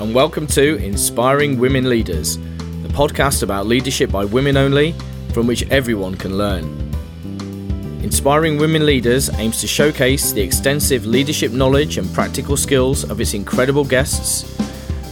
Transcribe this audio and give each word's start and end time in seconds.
and 0.00 0.14
welcome 0.14 0.46
to 0.46 0.76
Inspiring 0.76 1.58
Women 1.58 1.90
Leaders, 1.90 2.38
the 2.38 2.88
podcast 2.88 3.42
about 3.42 3.66
leadership 3.66 4.10
by 4.10 4.24
women 4.24 4.56
only, 4.56 4.94
from 5.34 5.46
which 5.46 5.68
everyone 5.68 6.14
can 6.14 6.38
learn. 6.38 6.64
Inspiring 8.02 8.56
Women 8.56 8.86
Leaders 8.86 9.28
aims 9.38 9.60
to 9.60 9.66
showcase 9.66 10.32
the 10.32 10.40
extensive 10.40 11.04
leadership 11.04 11.52
knowledge 11.52 11.98
and 11.98 12.10
practical 12.14 12.56
skills 12.56 13.04
of 13.10 13.20
its 13.20 13.34
incredible 13.34 13.84
guests, 13.84 14.58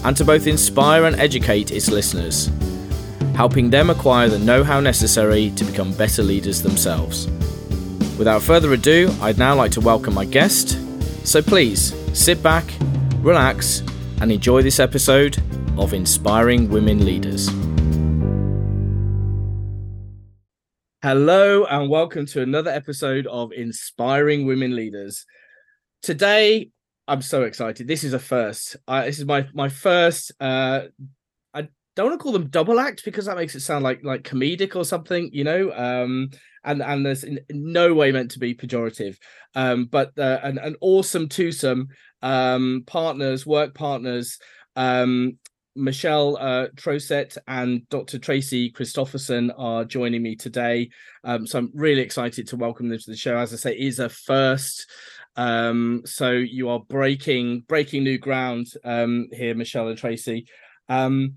and 0.07 0.17
to 0.17 0.25
both 0.25 0.47
inspire 0.47 1.05
and 1.05 1.17
educate 1.17 1.71
its 1.71 1.91
listeners, 1.91 2.51
helping 3.35 3.69
them 3.69 3.91
acquire 3.91 4.31
the 4.31 4.39
know 4.39 4.65
how 4.65 4.81
necessary 4.81 5.51
to 5.51 5.65
become 5.65 5.93
better 5.93 6.23
leaders 6.23 6.63
themselves. 6.63 7.27
Without 8.17 8.41
further 8.41 8.73
ado, 8.73 9.15
I'd 9.21 9.37
now 9.37 9.55
like 9.55 9.73
to 9.73 9.83
welcome 9.83 10.15
my 10.15 10.25
guest. 10.25 10.79
So 11.27 11.43
please 11.43 11.95
sit 12.19 12.43
back, 12.43 12.65
relax, 13.21 13.83
and 14.21 14.33
enjoy 14.33 14.63
this 14.63 14.81
episode 14.81 15.41
of 15.79 15.95
Inspiring 15.95 16.69
Women 16.69 17.05
Leaders. 17.05 17.49
Hello, 21.03 21.65
and 21.67 21.89
welcome 21.89 22.27
to 22.27 22.43
another 22.43 22.71
episode 22.71 23.29
of 23.29 23.53
Inspiring 23.53 24.45
Women 24.47 24.75
Leaders. 24.75 25.25
Today, 26.03 26.71
I'm 27.07 27.23
so 27.23 27.45
excited. 27.45 27.87
This 27.87 28.03
is 28.03 28.13
a 28.13 28.19
first. 28.19 28.77
Uh, 28.89 29.05
this 29.05 29.21
is 29.21 29.25
my 29.25 29.47
my 29.55 29.69
first. 29.69 30.33
Uh, 30.41 30.83
I 31.55 31.69
don't 31.95 32.09
want 32.09 32.19
to 32.19 32.23
call 32.23 32.33
them 32.33 32.49
double 32.49 32.81
act 32.81 33.05
because 33.05 33.27
that 33.27 33.37
makes 33.37 33.55
it 33.55 33.61
sound 33.61 33.85
like 33.85 34.03
like 34.03 34.25
comedic 34.25 34.75
or 34.75 34.85
something, 34.85 35.31
you 35.33 35.45
know. 35.45 35.73
Um, 35.73 36.31
and 36.65 36.83
and 36.83 37.07
there's 37.07 37.23
in 37.23 37.41
no 37.51 37.95
way 37.95 38.11
meant 38.11 38.33
to 38.33 38.41
be 38.41 38.55
pejorative. 38.55 39.17
Um, 39.55 39.87
but 39.87 40.19
uh, 40.19 40.41
an 40.43 40.59
an 40.59 40.77
awesome 40.81 41.29
twosome 41.29 41.89
um, 42.23 42.85
partners, 42.87 43.47
work 43.47 43.75
partners, 43.75 44.39
um, 44.77 45.39
Michelle 45.79 46.37
uh, 46.37 46.67
Troseth 46.75 47.39
and 47.47 47.89
Dr. 47.89 48.19
Tracy 48.19 48.71
Christopherson 48.71 49.53
are 49.53 49.85
joining 49.85 50.23
me 50.23 50.35
today. 50.35 50.91
Um, 51.23 51.47
so 51.47 51.61
I'm 51.61 51.71
really 51.73 52.03
excited 52.03 52.49
to 52.49 52.57
welcome 52.57 52.89
them 52.89 52.99
to 52.99 53.11
the 53.11 53.17
show. 53.17 53.37
As 53.37 53.53
I 53.53 53.57
say, 53.57 53.75
is 53.75 54.01
a 54.01 54.09
first. 54.09 54.91
Um, 55.37 56.03
so 56.05 56.33
you 56.33 56.69
are 56.69 56.81
breaking 56.81 57.61
breaking 57.69 58.03
new 58.03 58.19
ground 58.19 58.67
um, 58.85 59.29
here, 59.33 59.55
Michelle 59.55 59.89
and 59.89 59.97
Tracy. 59.97 60.47
Um, 60.89 61.35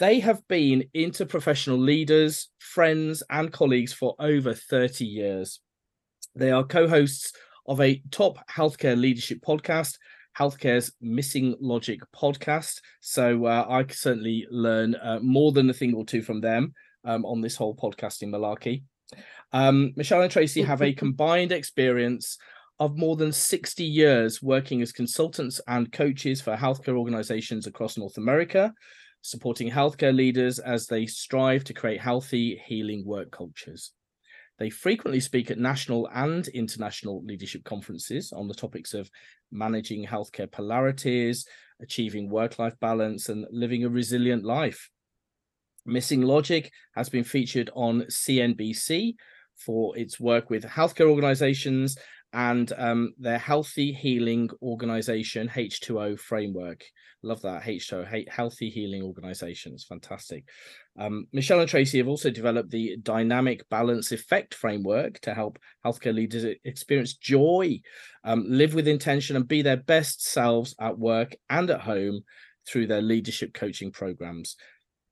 they 0.00 0.18
have 0.18 0.46
been 0.48 0.88
interprofessional 0.94 1.78
leaders, 1.78 2.48
friends, 2.58 3.22
and 3.30 3.52
colleagues 3.52 3.92
for 3.92 4.16
over 4.18 4.52
30 4.52 5.04
years. 5.04 5.60
They 6.34 6.50
are 6.50 6.64
co 6.64 6.88
hosts 6.88 7.32
of 7.66 7.80
a 7.80 8.02
top 8.10 8.38
healthcare 8.50 8.98
leadership 8.98 9.38
podcast 9.46 9.98
Healthcare's 10.38 10.92
Missing 11.00 11.56
Logic 11.60 12.00
podcast. 12.14 12.80
So 13.00 13.46
uh, 13.46 13.66
I 13.68 13.86
certainly 13.90 14.46
learn 14.50 14.94
uh, 14.96 15.18
more 15.22 15.52
than 15.52 15.70
a 15.70 15.74
thing 15.74 15.94
or 15.94 16.04
two 16.04 16.22
from 16.22 16.40
them 16.40 16.74
um, 17.04 17.24
on 17.24 17.40
this 17.40 17.56
whole 17.56 17.74
podcasting 17.74 18.28
malarkey. 18.28 18.82
Um, 19.52 19.92
Michelle 19.96 20.22
and 20.22 20.30
Tracy 20.30 20.62
have 20.62 20.82
a 20.82 20.92
combined 21.04 21.52
experience 21.52 22.36
of 22.78 22.98
more 22.98 23.16
than 23.16 23.32
60 23.32 23.84
years 23.84 24.42
working 24.42 24.82
as 24.82 24.92
consultants 24.92 25.60
and 25.66 25.90
coaches 25.90 26.42
for 26.42 26.54
healthcare 26.54 26.98
organizations 26.98 27.66
across 27.66 27.96
North 27.96 28.18
America, 28.18 28.74
supporting 29.22 29.70
healthcare 29.70 30.14
leaders 30.14 30.58
as 30.58 30.86
they 30.86 31.06
strive 31.06 31.64
to 31.64 31.74
create 31.74 32.00
healthy, 32.00 32.60
healing 32.66 33.04
work 33.06 33.30
cultures. 33.30 33.92
They 34.58 34.70
frequently 34.70 35.20
speak 35.20 35.50
at 35.50 35.58
national 35.58 36.08
and 36.14 36.48
international 36.48 37.22
leadership 37.24 37.64
conferences 37.64 38.32
on 38.32 38.48
the 38.48 38.54
topics 38.54 38.94
of 38.94 39.10
managing 39.50 40.06
healthcare 40.06 40.50
polarities, 40.50 41.46
achieving 41.80 42.30
work 42.30 42.58
life 42.58 42.78
balance, 42.80 43.28
and 43.28 43.46
living 43.50 43.84
a 43.84 43.88
resilient 43.88 44.44
life. 44.44 44.90
Missing 45.84 46.22
Logic 46.22 46.70
has 46.94 47.08
been 47.08 47.24
featured 47.24 47.70
on 47.74 48.02
CNBC 48.02 49.14
for 49.56 49.96
its 49.96 50.18
work 50.18 50.50
with 50.50 50.64
healthcare 50.64 51.08
organizations 51.08 51.96
and 52.36 52.70
um, 52.76 53.14
their 53.18 53.38
Healthy 53.38 53.94
Healing 53.94 54.50
Organization 54.60 55.48
H2O 55.48 56.20
framework. 56.20 56.84
Love 57.22 57.40
that 57.40 57.62
H2O, 57.62 58.28
Healthy 58.28 58.68
Healing 58.68 59.02
Organizations. 59.02 59.86
Fantastic. 59.88 60.44
Um, 60.98 61.28
Michelle 61.32 61.60
and 61.60 61.68
Tracy 61.68 61.96
have 61.96 62.08
also 62.08 62.28
developed 62.28 62.70
the 62.70 62.98
Dynamic 63.02 63.66
Balance 63.70 64.12
Effect 64.12 64.52
framework 64.52 65.18
to 65.20 65.32
help 65.32 65.58
healthcare 65.84 66.14
leaders 66.14 66.44
experience 66.66 67.14
joy, 67.14 67.80
um, 68.22 68.44
live 68.46 68.74
with 68.74 68.86
intention, 68.86 69.34
and 69.34 69.48
be 69.48 69.62
their 69.62 69.78
best 69.78 70.22
selves 70.22 70.74
at 70.78 70.98
work 70.98 71.34
and 71.48 71.70
at 71.70 71.80
home 71.80 72.20
through 72.68 72.86
their 72.86 73.00
leadership 73.00 73.54
coaching 73.54 73.90
programs. 73.90 74.56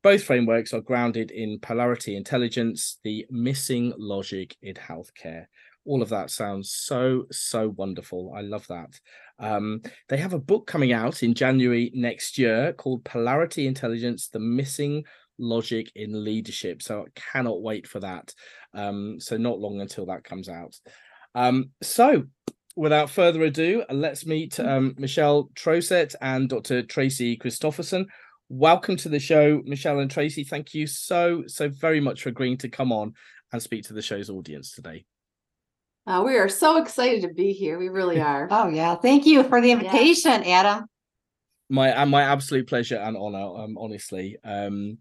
Both 0.03 0.25
frameworks 0.25 0.75
are 0.75 0.83
grounded 0.83 1.31
in 1.31 1.59
polarity 1.59 2.17
intelligence, 2.17 2.99
the 3.03 3.25
missing 3.31 3.95
logic 3.97 4.57
in 4.61 4.75
healthcare 4.75 5.47
all 5.87 6.03
of 6.03 6.09
that 6.09 6.31
sounds 6.31 6.73
so 6.73 7.27
so 7.31 7.69
wonderful. 7.71 8.33
I 8.35 8.41
love 8.41 8.67
that. 8.69 8.99
Um, 9.39 9.83
they 10.09 10.17
have 10.17 10.33
a 10.33 10.39
book 10.39 10.67
coming 10.67 10.93
out 10.93 11.25
in 11.25 11.35
january 11.35 11.91
next 11.93 12.39
year 12.39 12.73
called 12.73 13.05
polarity 13.05 13.67
intelligence 13.67 14.29
the 14.29 14.39
missing 14.39 15.05
logic 15.39 15.91
in 15.97 16.25
leadership. 16.25 16.83
So 16.83 17.03
i 17.03 17.21
cannot 17.33 17.63
wait 17.63 17.87
for 17.87 18.01
that. 18.01 18.33
Um, 18.73 19.19
so 19.21 19.37
not 19.37 19.59
long 19.59 19.81
until 19.81 20.07
that 20.07 20.25
comes 20.25 20.49
out. 20.49 20.79
Um, 21.35 21.71
so 21.83 22.25
without 22.77 23.11
further 23.11 23.43
ado 23.43 23.85
let's 23.91 24.27
meet 24.27 24.59
um, 24.59 24.95
michelle 24.99 25.49
troseth 25.55 26.17
and 26.21 26.49
dr 26.49 26.85
tracy 26.85 27.37
christopherson. 27.37 28.07
Welcome 28.49 28.97
to 28.99 29.09
the 29.09 29.21
show 29.21 29.63
michelle 29.65 29.99
and 29.99 30.11
tracy. 30.11 30.45
Thank 30.45 30.75
you 30.75 30.87
so 30.87 31.45
so 31.47 31.69
very 31.69 32.01
much 32.01 32.23
for 32.23 32.29
agreeing 32.31 32.59
to 32.59 32.69
come 32.69 32.93
on 32.93 33.15
and 33.53 33.63
speak 33.63 33.85
to 33.85 33.95
the 33.95 34.03
show's 34.03 34.31
audience 34.31 34.73
today 34.73 35.05
uh, 36.07 36.23
we 36.25 36.37
are 36.37 36.49
so 36.49 36.77
excited 36.77 37.23
to 37.23 37.29
be 37.29 37.53
here. 37.53 37.79
We 37.79 37.89
really 37.89 38.21
are. 38.33 38.49
oh 38.51 38.69
yeah, 38.69 38.95
thank 38.95 39.27
you 39.27 39.43
for 39.45 39.61
the 39.61 39.73
invitation, 39.73 40.43
yeah. 40.45 40.61
Adam. 40.61 40.87
My 41.71 41.89
and 41.89 42.11
my 42.11 42.23
absolute 42.23 42.69
pleasure 42.69 42.97
and 42.97 43.17
honor. 43.17 43.63
Um, 43.65 43.79
honestly, 43.79 44.37
um, 44.45 44.99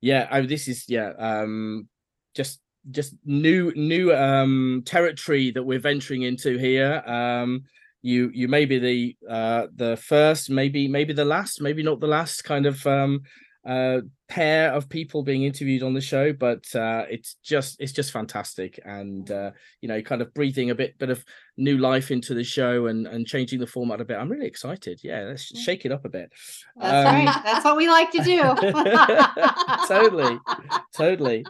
yeah, 0.00 0.28
I, 0.30 0.42
this 0.42 0.68
is 0.68 0.84
yeah, 0.88 1.12
um, 1.18 1.88
just 2.34 2.60
just 2.90 3.14
new 3.24 3.72
new 3.74 4.14
um 4.14 4.82
territory 4.86 5.50
that 5.50 5.62
we're 5.62 5.80
venturing 5.80 6.22
into 6.22 6.56
here. 6.56 7.02
Um, 7.04 7.64
you 8.02 8.30
you 8.32 8.46
may 8.46 8.64
be 8.64 8.78
the 8.78 9.16
uh 9.28 9.66
the 9.74 9.96
first, 9.96 10.50
maybe 10.50 10.86
maybe 10.86 11.12
the 11.12 11.24
last, 11.24 11.60
maybe 11.60 11.82
not 11.82 12.00
the 12.00 12.06
last 12.06 12.44
kind 12.44 12.66
of 12.66 12.86
um 12.86 13.22
uh, 13.66 14.00
pair 14.28 14.72
of 14.72 14.88
people 14.88 15.22
being 15.22 15.42
interviewed 15.42 15.82
on 15.82 15.94
the 15.94 16.00
show, 16.00 16.32
but 16.32 16.64
uh, 16.74 17.04
it's 17.10 17.36
just 17.42 17.76
it's 17.80 17.92
just 17.92 18.12
fantastic, 18.12 18.78
and 18.84 19.30
uh, 19.30 19.50
you 19.80 19.88
know, 19.88 20.00
kind 20.02 20.22
of 20.22 20.32
breathing 20.34 20.70
a 20.70 20.74
bit 20.74 20.98
bit 20.98 21.10
of 21.10 21.24
new 21.56 21.78
life 21.78 22.10
into 22.10 22.34
the 22.34 22.44
show 22.44 22.86
and 22.86 23.06
and 23.06 23.26
changing 23.26 23.58
the 23.58 23.66
format 23.66 24.00
a 24.00 24.04
bit. 24.04 24.16
I'm 24.16 24.30
really 24.30 24.46
excited. 24.46 25.00
Yeah, 25.02 25.24
let's 25.24 25.44
shake 25.58 25.84
it 25.84 25.92
up 25.92 26.04
a 26.04 26.08
bit. 26.08 26.30
That's 26.76 27.08
um, 27.08 27.14
right. 27.14 27.40
That's 27.44 27.64
what 27.64 27.76
we 27.76 27.88
like 27.88 28.10
to 28.12 28.22
do. 28.22 28.42
totally, 29.88 30.38
totally. 30.94 31.44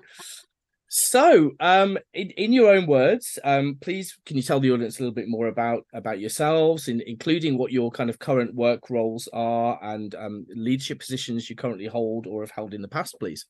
So, 0.90 1.52
um, 1.60 1.98
in, 2.14 2.30
in 2.30 2.52
your 2.52 2.74
own 2.74 2.86
words, 2.86 3.38
um, 3.44 3.76
please 3.78 4.16
can 4.24 4.38
you 4.38 4.42
tell 4.42 4.58
the 4.58 4.72
audience 4.72 4.98
a 4.98 5.02
little 5.02 5.14
bit 5.14 5.28
more 5.28 5.48
about 5.48 5.84
about 5.92 6.18
yourselves, 6.18 6.88
in, 6.88 7.02
including 7.06 7.58
what 7.58 7.72
your 7.72 7.90
kind 7.90 8.08
of 8.08 8.18
current 8.18 8.54
work 8.54 8.88
roles 8.88 9.28
are 9.34 9.78
and 9.82 10.14
um, 10.14 10.46
leadership 10.48 10.98
positions 10.98 11.50
you 11.50 11.56
currently 11.56 11.86
hold 11.86 12.26
or 12.26 12.40
have 12.40 12.50
held 12.50 12.72
in 12.72 12.80
the 12.80 12.88
past, 12.88 13.16
please. 13.20 13.44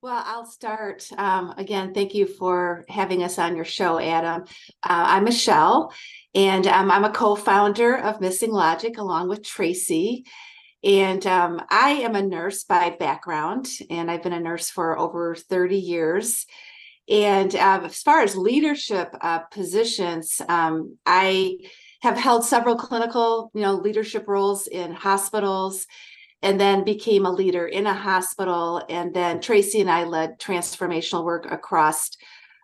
Well, 0.00 0.22
I'll 0.26 0.46
start. 0.46 1.08
Um, 1.16 1.54
again, 1.58 1.92
thank 1.92 2.14
you 2.14 2.26
for 2.26 2.84
having 2.88 3.22
us 3.22 3.38
on 3.38 3.54
your 3.54 3.64
show, 3.66 3.98
Adam. 3.98 4.42
Uh, 4.82 5.04
I'm 5.08 5.24
Michelle, 5.24 5.92
and 6.34 6.66
um, 6.66 6.90
I'm 6.90 7.04
a 7.04 7.10
co-founder 7.10 7.98
of 7.98 8.20
Missing 8.20 8.52
Logic 8.52 8.96
along 8.96 9.28
with 9.28 9.42
Tracy. 9.42 10.24
And 10.84 11.26
um, 11.26 11.62
I 11.70 11.92
am 12.02 12.14
a 12.14 12.22
nurse 12.22 12.64
by 12.64 12.90
background, 12.90 13.68
and 13.88 14.10
I've 14.10 14.22
been 14.22 14.34
a 14.34 14.40
nurse 14.40 14.68
for 14.68 14.98
over 14.98 15.34
30 15.34 15.78
years. 15.78 16.44
And 17.08 17.54
uh, 17.54 17.80
as 17.84 18.02
far 18.02 18.20
as 18.20 18.36
leadership 18.36 19.14
uh, 19.20 19.40
positions, 19.40 20.42
um, 20.48 20.98
I 21.06 21.58
have 22.02 22.18
held 22.18 22.44
several 22.44 22.76
clinical, 22.76 23.50
you 23.54 23.62
know, 23.62 23.74
leadership 23.74 24.28
roles 24.28 24.66
in 24.66 24.92
hospitals, 24.92 25.86
and 26.42 26.60
then 26.60 26.84
became 26.84 27.24
a 27.24 27.32
leader 27.32 27.66
in 27.66 27.86
a 27.86 27.94
hospital. 27.94 28.82
And 28.90 29.14
then 29.14 29.40
Tracy 29.40 29.80
and 29.80 29.90
I 29.90 30.04
led 30.04 30.38
transformational 30.38 31.24
work 31.24 31.50
across 31.50 32.10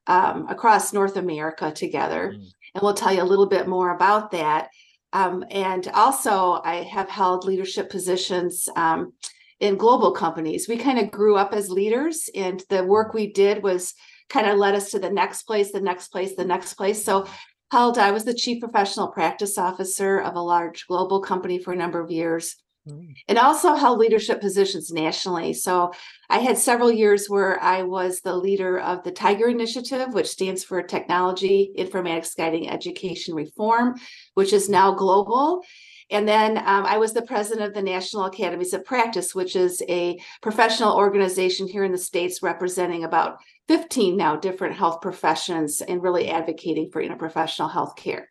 um, 0.06 0.46
across 0.48 0.92
North 0.92 1.16
America 1.16 1.70
together. 1.70 2.34
Mm. 2.34 2.52
And 2.74 2.82
we'll 2.82 2.94
tell 2.94 3.12
you 3.12 3.22
a 3.22 3.24
little 3.24 3.46
bit 3.46 3.68
more 3.68 3.94
about 3.94 4.32
that. 4.32 4.68
Um, 5.12 5.44
and 5.50 5.88
also, 5.88 6.60
I 6.64 6.82
have 6.82 7.08
held 7.08 7.44
leadership 7.44 7.90
positions 7.90 8.68
um, 8.76 9.12
in 9.58 9.76
global 9.76 10.12
companies. 10.12 10.68
We 10.68 10.76
kind 10.76 10.98
of 10.98 11.10
grew 11.10 11.36
up 11.36 11.52
as 11.52 11.70
leaders, 11.70 12.30
and 12.34 12.62
the 12.68 12.84
work 12.84 13.12
we 13.12 13.32
did 13.32 13.62
was 13.62 13.94
kind 14.28 14.48
of 14.48 14.58
led 14.58 14.74
us 14.74 14.92
to 14.92 14.98
the 14.98 15.10
next 15.10 15.42
place, 15.42 15.72
the 15.72 15.80
next 15.80 16.08
place, 16.08 16.36
the 16.36 16.44
next 16.44 16.74
place. 16.74 17.04
So 17.04 17.26
held, 17.70 17.98
I 17.98 18.12
was 18.12 18.24
the 18.24 18.34
chief 18.34 18.60
professional 18.60 19.08
practice 19.08 19.58
officer 19.58 20.20
of 20.20 20.34
a 20.34 20.40
large 20.40 20.86
global 20.86 21.20
company 21.20 21.58
for 21.58 21.72
a 21.72 21.76
number 21.76 22.00
of 22.00 22.10
years 22.10 22.56
and 22.86 23.38
also 23.38 23.74
held 23.74 23.98
leadership 23.98 24.40
positions 24.40 24.90
nationally. 24.90 25.52
So 25.52 25.92
I 26.28 26.38
had 26.38 26.58
several 26.58 26.90
years 26.90 27.28
where 27.28 27.62
I 27.62 27.82
was 27.82 28.20
the 28.20 28.36
leader 28.36 28.78
of 28.78 29.02
the 29.02 29.12
Tiger 29.12 29.48
Initiative, 29.48 30.14
which 30.14 30.26
stands 30.28 30.64
for 30.64 30.82
Technology 30.82 31.72
Informatics 31.78 32.36
Guiding 32.36 32.70
Education 32.70 33.34
Reform, 33.34 34.00
which 34.34 34.52
is 34.52 34.68
now 34.68 34.92
global. 34.92 35.62
And 36.10 36.26
then 36.26 36.58
um, 36.58 36.86
I 36.86 36.98
was 36.98 37.12
the 37.12 37.22
president 37.22 37.68
of 37.68 37.74
the 37.74 37.82
National 37.82 38.24
Academies 38.24 38.72
of 38.72 38.84
Practice, 38.84 39.34
which 39.34 39.54
is 39.54 39.82
a 39.88 40.18
professional 40.42 40.96
organization 40.96 41.68
here 41.68 41.84
in 41.84 41.92
the 41.92 41.98
States 41.98 42.42
representing 42.42 43.04
about 43.04 43.38
15 43.68 44.16
now 44.16 44.34
different 44.34 44.74
health 44.74 45.00
professions 45.00 45.80
and 45.80 46.02
really 46.02 46.28
advocating 46.28 46.90
for 46.90 47.02
interprofessional 47.02 47.70
health 47.70 47.94
care. 47.94 48.28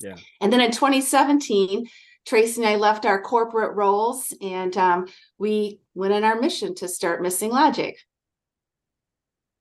Yeah. 0.00 0.16
And 0.40 0.52
then 0.52 0.60
in 0.60 0.72
2017, 0.72 1.86
Tracy 2.26 2.62
and 2.62 2.68
I 2.68 2.76
left 2.76 3.04
our 3.04 3.20
corporate 3.20 3.74
roles 3.76 4.32
and 4.40 4.76
um, 4.76 5.06
we 5.38 5.80
went 5.94 6.14
on 6.14 6.24
our 6.24 6.40
mission 6.40 6.74
to 6.76 6.88
start 6.88 7.22
Missing 7.22 7.50
Logic. 7.50 7.96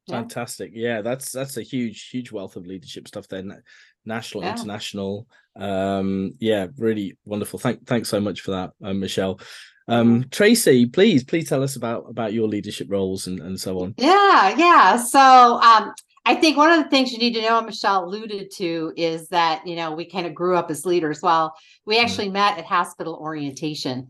Yeah. 0.08 0.16
Fantastic. 0.20 0.72
Yeah, 0.74 1.02
that's 1.02 1.32
that's 1.32 1.58
a 1.58 1.62
huge, 1.62 2.10
huge 2.10 2.32
wealth 2.32 2.56
of 2.56 2.66
leadership 2.66 3.08
stuff 3.08 3.28
there. 3.28 3.44
National, 4.06 4.44
Yeah. 4.44 4.52
international. 4.52 5.28
Um, 5.56 6.34
yeah, 6.40 6.68
really 6.78 7.18
wonderful. 7.26 7.58
Thank 7.60 7.86
thanks 7.86 8.10
so 8.10 8.20
much 8.20 8.42
for 8.42 8.52
that, 8.52 8.72
um, 8.84 9.00
Michelle. 9.00 9.40
Um, 9.88 10.26
Tracy, 10.30 10.86
please, 10.86 11.24
please 11.24 11.48
tell 11.48 11.64
us 11.64 11.76
about 11.76 12.10
about 12.10 12.34
your 12.34 12.48
leadership 12.48 12.88
roles 12.90 13.28
and, 13.28 13.40
and 13.40 13.60
so 13.60 13.82
on. 13.82 13.94
Yeah, 13.98 14.56
yeah. 14.58 14.98
So 14.98 15.20
um, 15.20 15.94
I 16.26 16.36
think 16.36 16.56
one 16.56 16.72
of 16.72 16.84
the 16.84 16.90
things 16.90 17.12
you 17.12 17.18
need 17.18 17.34
to 17.34 17.42
know, 17.42 17.58
and 17.58 17.66
Michelle 17.66 18.06
alluded 18.06 18.52
to, 18.56 18.94
is 18.96 19.28
that 19.30 19.68
you 19.68 19.76
know 19.76 19.92
we 19.92 20.06
kind 20.06 20.26
of 20.26 20.34
grew 20.34 20.56
up 20.56 20.72
as 20.72 20.86
leaders. 20.86 21.22
Well, 21.22 21.54
we 21.86 22.00
actually 22.00 22.30
met 22.30 22.58
at 22.58 22.66
hospital 22.66 23.16
orientation. 23.16 24.10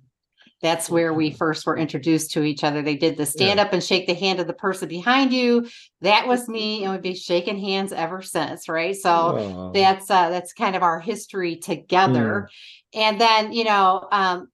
That's 0.61 0.89
where 0.89 1.13
we 1.13 1.31
first 1.31 1.65
were 1.65 1.77
introduced 1.77 2.31
to 2.31 2.43
each 2.43 2.63
other. 2.63 2.81
They 2.81 2.95
did 2.95 3.17
the 3.17 3.25
stand 3.25 3.59
up 3.59 3.73
and 3.73 3.83
shake 3.83 4.07
the 4.07 4.13
hand 4.13 4.39
of 4.39 4.47
the 4.47 4.53
person 4.53 4.87
behind 4.87 5.33
you. 5.33 5.67
That 6.01 6.25
was 6.27 6.47
me, 6.47 6.83
and 6.83 6.93
we've 6.93 7.01
been 7.01 7.15
shaking 7.15 7.59
hands 7.59 7.91
ever 7.91 8.21
since, 8.21 8.69
right? 8.69 8.95
So 8.95 9.37
Oh, 9.37 9.71
that's 9.73 10.09
uh 10.09 10.29
that's 10.29 10.53
kind 10.53 10.75
of 10.75 10.83
our 10.83 10.99
history 10.99 11.57
together 11.57 12.47
and 12.93 13.19
then 13.19 13.51
you 13.51 13.63
know 13.63 14.07
um 14.11 14.47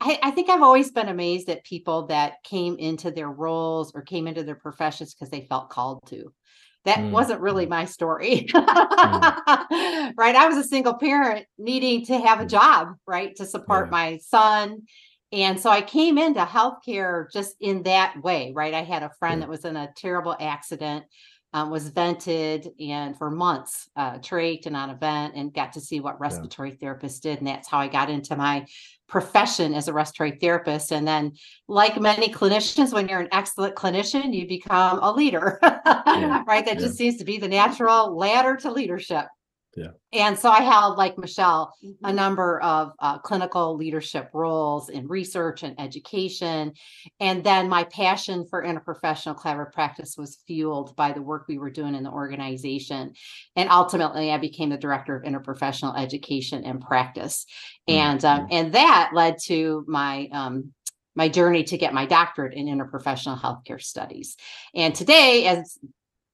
I, 0.00 0.18
I 0.22 0.30
think 0.30 0.50
I've 0.50 0.62
always 0.62 0.90
been 0.90 1.08
amazed 1.08 1.48
at 1.48 1.64
people 1.64 2.06
that 2.08 2.42
came 2.44 2.76
into 2.76 3.10
their 3.10 3.30
roles 3.30 3.94
or 3.94 4.02
came 4.02 4.26
into 4.26 4.42
their 4.42 4.54
professions 4.54 5.14
because 5.14 5.30
they 5.30 5.46
felt 5.46 5.70
called 5.70 6.06
to. 6.08 6.32
That 6.86 7.00
Mm, 7.00 7.10
wasn't 7.10 7.40
really 7.40 7.66
my 7.66 7.84
story. 7.84 8.46
Mm. 8.54 10.12
right. 10.16 10.34
I 10.36 10.46
was 10.48 10.56
a 10.56 10.64
single 10.64 10.94
parent 10.94 11.46
needing 11.58 12.06
to 12.06 12.18
have 12.18 12.40
a 12.40 12.44
Mm. 12.44 12.50
job, 12.50 12.88
right, 13.06 13.34
to 13.36 13.44
support 13.44 13.86
Yeah. 13.86 13.90
my 13.90 14.18
son. 14.18 14.82
And 15.32 15.60
so 15.60 15.68
I 15.70 15.82
came 15.82 16.16
into 16.18 16.40
healthcare 16.40 17.30
just 17.32 17.56
in 17.60 17.82
that 17.82 18.14
way, 18.22 18.52
right? 18.54 18.72
I 18.72 18.82
had 18.82 19.02
a 19.02 19.10
friend 19.18 19.40
Yeah. 19.40 19.46
that 19.46 19.50
was 19.50 19.64
in 19.64 19.76
a 19.76 19.92
terrible 19.96 20.36
accident 20.38 21.04
um, 21.56 21.70
was 21.70 21.88
vented 21.88 22.70
and 22.78 23.16
for 23.16 23.30
months 23.30 23.88
uh, 23.96 24.18
trached 24.18 24.66
and 24.66 24.76
on 24.76 24.90
a 24.90 24.94
vent 24.94 25.34
and 25.34 25.54
got 25.54 25.72
to 25.72 25.80
see 25.80 26.00
what 26.00 26.20
respiratory 26.20 26.70
therapists 26.70 27.18
did. 27.18 27.38
And 27.38 27.46
that's 27.46 27.66
how 27.66 27.78
I 27.78 27.88
got 27.88 28.10
into 28.10 28.36
my 28.36 28.66
profession 29.08 29.72
as 29.72 29.88
a 29.88 29.92
respiratory 29.94 30.38
therapist. 30.38 30.92
And 30.92 31.08
then, 31.08 31.32
like 31.66 31.98
many 31.98 32.28
clinicians, 32.28 32.92
when 32.92 33.08
you're 33.08 33.20
an 33.20 33.30
excellent 33.32 33.74
clinician, 33.74 34.34
you 34.34 34.46
become 34.46 34.98
a 34.98 35.10
leader, 35.10 35.58
right? 35.62 36.44
That 36.46 36.74
yeah. 36.74 36.74
just 36.74 36.98
seems 36.98 37.16
to 37.16 37.24
be 37.24 37.38
the 37.38 37.48
natural 37.48 38.14
ladder 38.14 38.56
to 38.56 38.70
leadership. 38.70 39.24
Yeah. 39.76 39.90
And 40.14 40.38
so 40.38 40.48
I 40.48 40.62
held, 40.62 40.96
like 40.96 41.18
Michelle, 41.18 41.74
a 42.02 42.10
Mhm. 42.10 42.14
number 42.14 42.60
of 42.62 42.92
uh, 42.98 43.18
clinical 43.18 43.76
leadership 43.76 44.30
roles 44.32 44.88
in 44.88 45.06
research 45.06 45.62
and 45.62 45.78
education. 45.78 46.72
And 47.20 47.44
then 47.44 47.68
my 47.68 47.84
passion 47.84 48.46
for 48.48 48.64
interprofessional 48.64 49.36
collaborative 49.36 49.72
practice 49.72 50.16
was 50.16 50.38
fueled 50.46 50.96
by 50.96 51.12
the 51.12 51.20
work 51.20 51.44
we 51.46 51.58
were 51.58 51.70
doing 51.70 51.94
in 51.94 52.04
the 52.04 52.10
organization. 52.10 53.12
And 53.54 53.68
ultimately, 53.68 54.32
I 54.32 54.38
became 54.38 54.70
the 54.70 54.78
director 54.78 55.14
of 55.14 55.24
interprofessional 55.24 55.98
education 55.98 56.64
and 56.64 56.80
practice. 56.80 57.44
And 57.86 58.24
um, 58.24 58.48
and 58.50 58.72
that 58.72 59.10
led 59.12 59.36
to 59.44 59.84
my 59.86 60.28
um, 60.32 60.72
my 61.14 61.28
journey 61.28 61.64
to 61.64 61.78
get 61.78 61.92
my 61.94 62.06
doctorate 62.06 62.54
in 62.54 62.66
interprofessional 62.66 63.40
healthcare 63.40 63.82
studies. 63.82 64.36
And 64.74 64.94
today, 64.94 65.46
as 65.46 65.78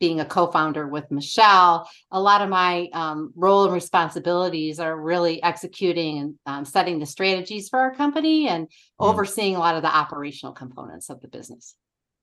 being 0.03 0.19
a 0.19 0.25
co-founder 0.25 0.89
with 0.89 1.09
Michelle, 1.13 1.89
a 2.11 2.21
lot 2.21 2.43
of 2.43 2.49
my 2.49 2.89
um, 2.93 3.33
role 3.37 3.63
and 3.67 3.73
responsibilities 3.73 4.81
are 4.81 5.01
really 5.01 5.41
executing 5.45 6.19
and 6.19 6.35
um, 6.45 6.65
setting 6.65 6.99
the 6.99 7.07
strategies 7.07 7.69
for 7.69 7.79
our 7.79 7.95
company 7.95 8.49
and 8.49 8.67
Mm. 9.01 9.09
overseeing 9.11 9.55
a 9.57 9.59
lot 9.61 9.77
of 9.77 9.83
the 9.83 9.97
operational 9.97 10.53
components 10.53 11.09
of 11.09 11.21
the 11.21 11.29
business. 11.29 11.77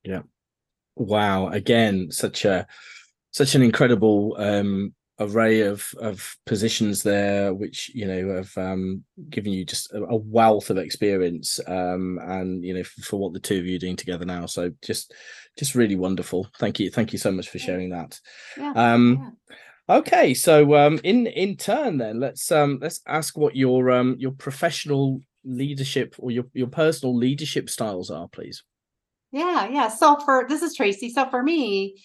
Yeah. 0.03 0.23
Wow 0.97 1.47
again 1.47 2.11
such 2.11 2.43
a 2.43 2.67
such 3.31 3.55
an 3.55 3.61
incredible 3.61 4.35
um 4.37 4.93
array 5.19 5.62
of 5.62 5.94
of 6.00 6.38
positions 6.45 7.04
there 7.04 7.54
which 7.54 7.92
you 7.94 8.06
know 8.06 8.36
have 8.36 8.57
um 8.57 9.04
given 9.30 9.51
you 9.51 9.66
just 9.66 9.92
a, 9.92 10.01
a 10.04 10.16
wealth 10.16 10.69
of 10.69 10.77
experience 10.77 11.60
um 11.68 12.19
and 12.24 12.63
you 12.63 12.74
know 12.74 12.83
for, 12.83 13.01
for 13.01 13.18
what 13.18 13.33
the 13.33 13.39
two 13.39 13.60
of 13.60 13.66
you 13.66 13.75
are 13.75 13.80
doing 13.80 13.95
together 13.95 14.25
now. 14.25 14.45
So 14.45 14.71
just 14.81 15.13
just 15.57 15.75
really 15.75 15.95
wonderful. 15.95 16.48
Thank 16.57 16.80
you. 16.80 16.89
Thank 16.89 17.12
you 17.12 17.19
so 17.19 17.31
much 17.31 17.50
for 17.50 17.60
sharing 17.60 17.89
that. 17.89 18.19
Yeah, 18.57 18.74
um 18.75 19.38
okay. 19.89 20.33
So 20.33 20.75
um 20.75 21.00
in 21.04 21.27
in 21.27 21.57
turn 21.57 21.98
then 21.98 22.19
let's 22.19 22.51
um 22.51 22.80
let's 22.81 23.01
ask 23.06 23.38
what 23.38 23.56
your 23.56 23.92
um 23.92 24.15
your 24.19 24.31
professional 24.31 25.22
leadership 25.44 26.15
or 26.18 26.31
your 26.31 26.45
your 26.54 26.68
personal 26.68 27.15
leadership 27.15 27.69
styles 27.69 28.10
are 28.10 28.27
please. 28.27 28.63
Yeah, 29.31 29.68
yeah. 29.68 29.89
So 29.89 30.18
for 30.19 30.45
this 30.48 30.62
is 30.62 30.75
Tracy. 30.75 31.10
So 31.10 31.30
for 31.30 31.44
me, 31.44 32.01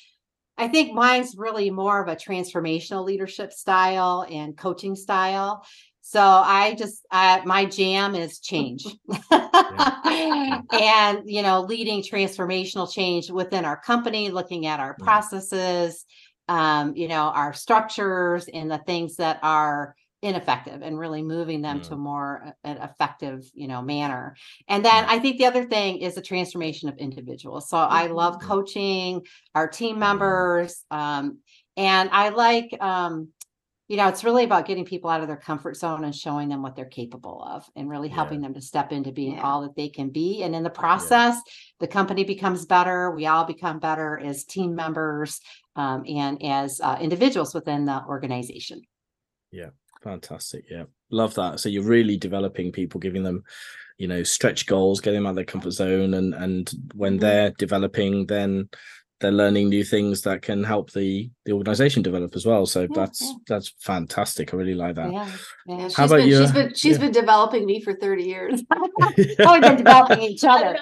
I 0.56 0.68
think 0.68 0.94
mine's 0.94 1.36
really 1.36 1.70
more 1.70 2.00
of 2.00 2.08
a 2.08 2.16
transformational 2.16 3.04
leadership 3.04 3.52
style 3.52 4.24
and 4.30 4.56
coaching 4.56 4.94
style. 4.94 5.64
So 6.00 6.20
I 6.20 6.74
just 6.74 7.04
uh, 7.10 7.40
my 7.44 7.64
jam 7.64 8.14
is 8.14 8.38
change. 8.38 8.84
and 9.30 11.22
you 11.24 11.42
know, 11.42 11.62
leading 11.62 12.02
transformational 12.02 12.92
change 12.92 13.30
within 13.30 13.64
our 13.64 13.80
company, 13.80 14.30
looking 14.30 14.66
at 14.66 14.80
our 14.80 14.94
processes, 14.94 16.04
um, 16.48 16.94
you 16.94 17.08
know, 17.08 17.22
our 17.22 17.52
structures 17.52 18.48
and 18.52 18.70
the 18.70 18.78
things 18.78 19.16
that 19.16 19.40
are 19.42 19.96
ineffective 20.24 20.82
and 20.82 20.98
really 20.98 21.22
moving 21.22 21.60
them 21.62 21.80
to 21.82 21.94
Mm. 21.94 21.98
more 21.98 22.42
uh, 22.46 22.50
an 22.64 22.78
effective, 22.78 23.48
you 23.54 23.68
know, 23.68 23.82
manner. 23.82 24.34
And 24.68 24.84
then 24.84 25.04
Mm. 25.04 25.08
I 25.08 25.18
think 25.18 25.38
the 25.38 25.46
other 25.46 25.64
thing 25.64 25.98
is 25.98 26.14
the 26.14 26.22
transformation 26.22 26.88
of 26.88 26.96
individuals. 26.96 27.68
So 27.68 27.76
I 27.76 28.06
love 28.06 28.36
Mhm. 28.38 28.42
coaching 28.42 29.26
our 29.54 29.68
team 29.68 29.98
members. 29.98 30.84
Um, 30.90 31.38
and 31.76 32.08
I 32.10 32.30
like, 32.30 32.74
um, 32.80 33.28
you 33.86 33.98
know, 33.98 34.08
it's 34.08 34.24
really 34.24 34.44
about 34.44 34.66
getting 34.66 34.86
people 34.86 35.10
out 35.10 35.20
of 35.20 35.28
their 35.28 35.36
comfort 35.36 35.76
zone 35.76 36.04
and 36.04 36.14
showing 36.14 36.48
them 36.48 36.62
what 36.62 36.74
they're 36.74 36.86
capable 36.86 37.42
of 37.44 37.68
and 37.76 37.90
really 37.90 38.08
Yeah. 38.08 38.14
helping 38.14 38.40
them 38.40 38.54
to 38.54 38.62
step 38.62 38.92
into 38.92 39.12
being 39.12 39.34
Yeah. 39.34 39.42
all 39.42 39.60
that 39.60 39.76
they 39.76 39.90
can 39.90 40.08
be. 40.08 40.42
And 40.42 40.54
in 40.54 40.62
the 40.62 40.70
process, 40.70 41.36
the 41.80 41.86
company 41.86 42.24
becomes 42.24 42.64
better. 42.64 43.10
We 43.10 43.26
all 43.26 43.44
become 43.44 43.78
better 43.80 44.18
as 44.18 44.44
team 44.44 44.74
members 44.74 45.40
um, 45.76 46.04
and 46.08 46.42
as 46.42 46.80
uh, 46.80 46.96
individuals 46.98 47.52
within 47.52 47.84
the 47.84 48.02
organization. 48.06 48.80
Fantastic. 50.04 50.66
Yeah. 50.70 50.84
Love 51.10 51.34
that. 51.34 51.58
So 51.60 51.68
you're 51.68 51.82
really 51.82 52.16
developing 52.16 52.70
people, 52.70 53.00
giving 53.00 53.22
them, 53.22 53.42
you 53.98 54.06
know, 54.06 54.22
stretch 54.22 54.66
goals, 54.66 55.00
getting 55.00 55.18
them 55.20 55.26
out 55.26 55.30
of 55.30 55.36
their 55.36 55.44
comfort 55.44 55.70
zone. 55.72 56.14
And 56.14 56.34
and 56.34 56.70
when 56.94 57.16
Mhm. 57.16 57.20
they're 57.20 57.50
developing, 57.58 58.26
then 58.26 58.68
they're 59.20 59.32
learning 59.32 59.68
new 59.70 59.84
things 59.84 60.20
that 60.22 60.42
can 60.42 60.62
help 60.62 60.90
the 60.92 61.30
the 61.46 61.52
organization 61.52 62.02
develop 62.02 62.36
as 62.36 62.44
well. 62.44 62.66
So 62.66 62.82
Yeah, 62.82 62.88
that's 62.94 63.22
yeah. 63.22 63.32
that's 63.48 63.72
fantastic. 63.80 64.52
I 64.52 64.56
really 64.58 64.74
like 64.74 64.96
that. 64.96 65.10
Yeah. 65.10 65.30
Yeah, 65.66 65.78
yeah. 65.78 65.84
she's 65.88 65.96
How 65.96 66.04
about 66.04 66.16
been, 66.18 66.28
you? 66.28 66.40
she's 66.42 66.52
been 66.52 66.74
she's 66.74 66.92
Yeah. 66.96 67.04
been 67.04 67.12
developing 67.12 67.64
me 67.64 67.80
for 67.80 67.94
30 67.94 68.24
years. 68.24 68.62
Oh, 68.70 68.88
we've 69.16 69.36
been 69.62 69.76
developing 69.76 70.20
each 70.20 70.44
other. 70.54 70.78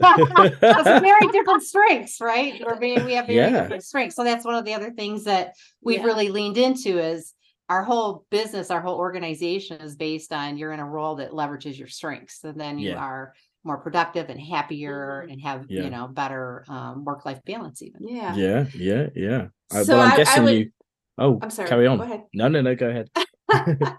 That's 0.00 1.00
very 1.00 1.26
different 1.30 1.62
strengths, 1.62 2.20
right? 2.20 2.60
We're 2.66 2.80
being, 2.80 3.04
we 3.04 3.12
have 3.14 3.26
very 3.26 3.38
Yeah. 3.38 3.62
different 3.62 3.84
strengths. 3.84 4.16
So 4.16 4.24
that's 4.24 4.44
one 4.44 4.56
of 4.56 4.64
the 4.64 4.74
other 4.74 4.90
things 4.90 5.24
that 5.24 5.52
we've 5.82 6.00
Yeah. 6.00 6.06
really 6.06 6.30
leaned 6.30 6.58
into 6.58 6.98
is 6.98 7.34
our 7.68 7.82
whole 7.82 8.26
business, 8.30 8.70
our 8.70 8.80
whole 8.80 8.96
organization 8.98 9.80
is 9.80 9.96
based 9.96 10.32
on 10.32 10.58
you're 10.58 10.72
in 10.72 10.80
a 10.80 10.88
role 10.88 11.16
that 11.16 11.30
leverages 11.30 11.78
your 11.78 11.88
strengths. 11.88 12.44
And 12.44 12.60
then 12.60 12.78
you 12.78 12.90
Yeah. 12.90 12.96
are 12.98 13.34
more 13.64 13.78
productive 13.78 14.28
and 14.28 14.38
happier 14.38 15.24
Mhm. 15.26 15.32
and 15.32 15.40
have, 15.42 15.66
Yeah. 15.70 15.84
you 15.84 15.90
know, 15.90 16.06
better 16.08 16.64
um, 16.68 17.04
work-life 17.04 17.40
balance 17.46 17.80
even. 17.82 18.06
Yeah. 18.06 18.34
yeah. 18.34 18.66
Yeah. 18.74 19.06
Yeah. 19.14 19.46
I, 19.72 19.82
So 19.82 19.94
well, 19.96 20.02
I'm 20.04 20.10
I- 20.10 20.14
I 20.14 20.16
guessing 20.18 20.44
would- 20.44 20.54
you. 20.58 20.70
Oh, 21.16 21.38
I'm 21.40 21.50
sorry. 21.50 21.68
carry 21.68 21.86
on. 21.86 21.96
Go 21.98 22.04
ahead. 22.04 22.24
No, 22.34 22.48
no, 22.48 22.60
no. 22.60 22.74
Go 22.74 22.88
ahead. 22.90 23.08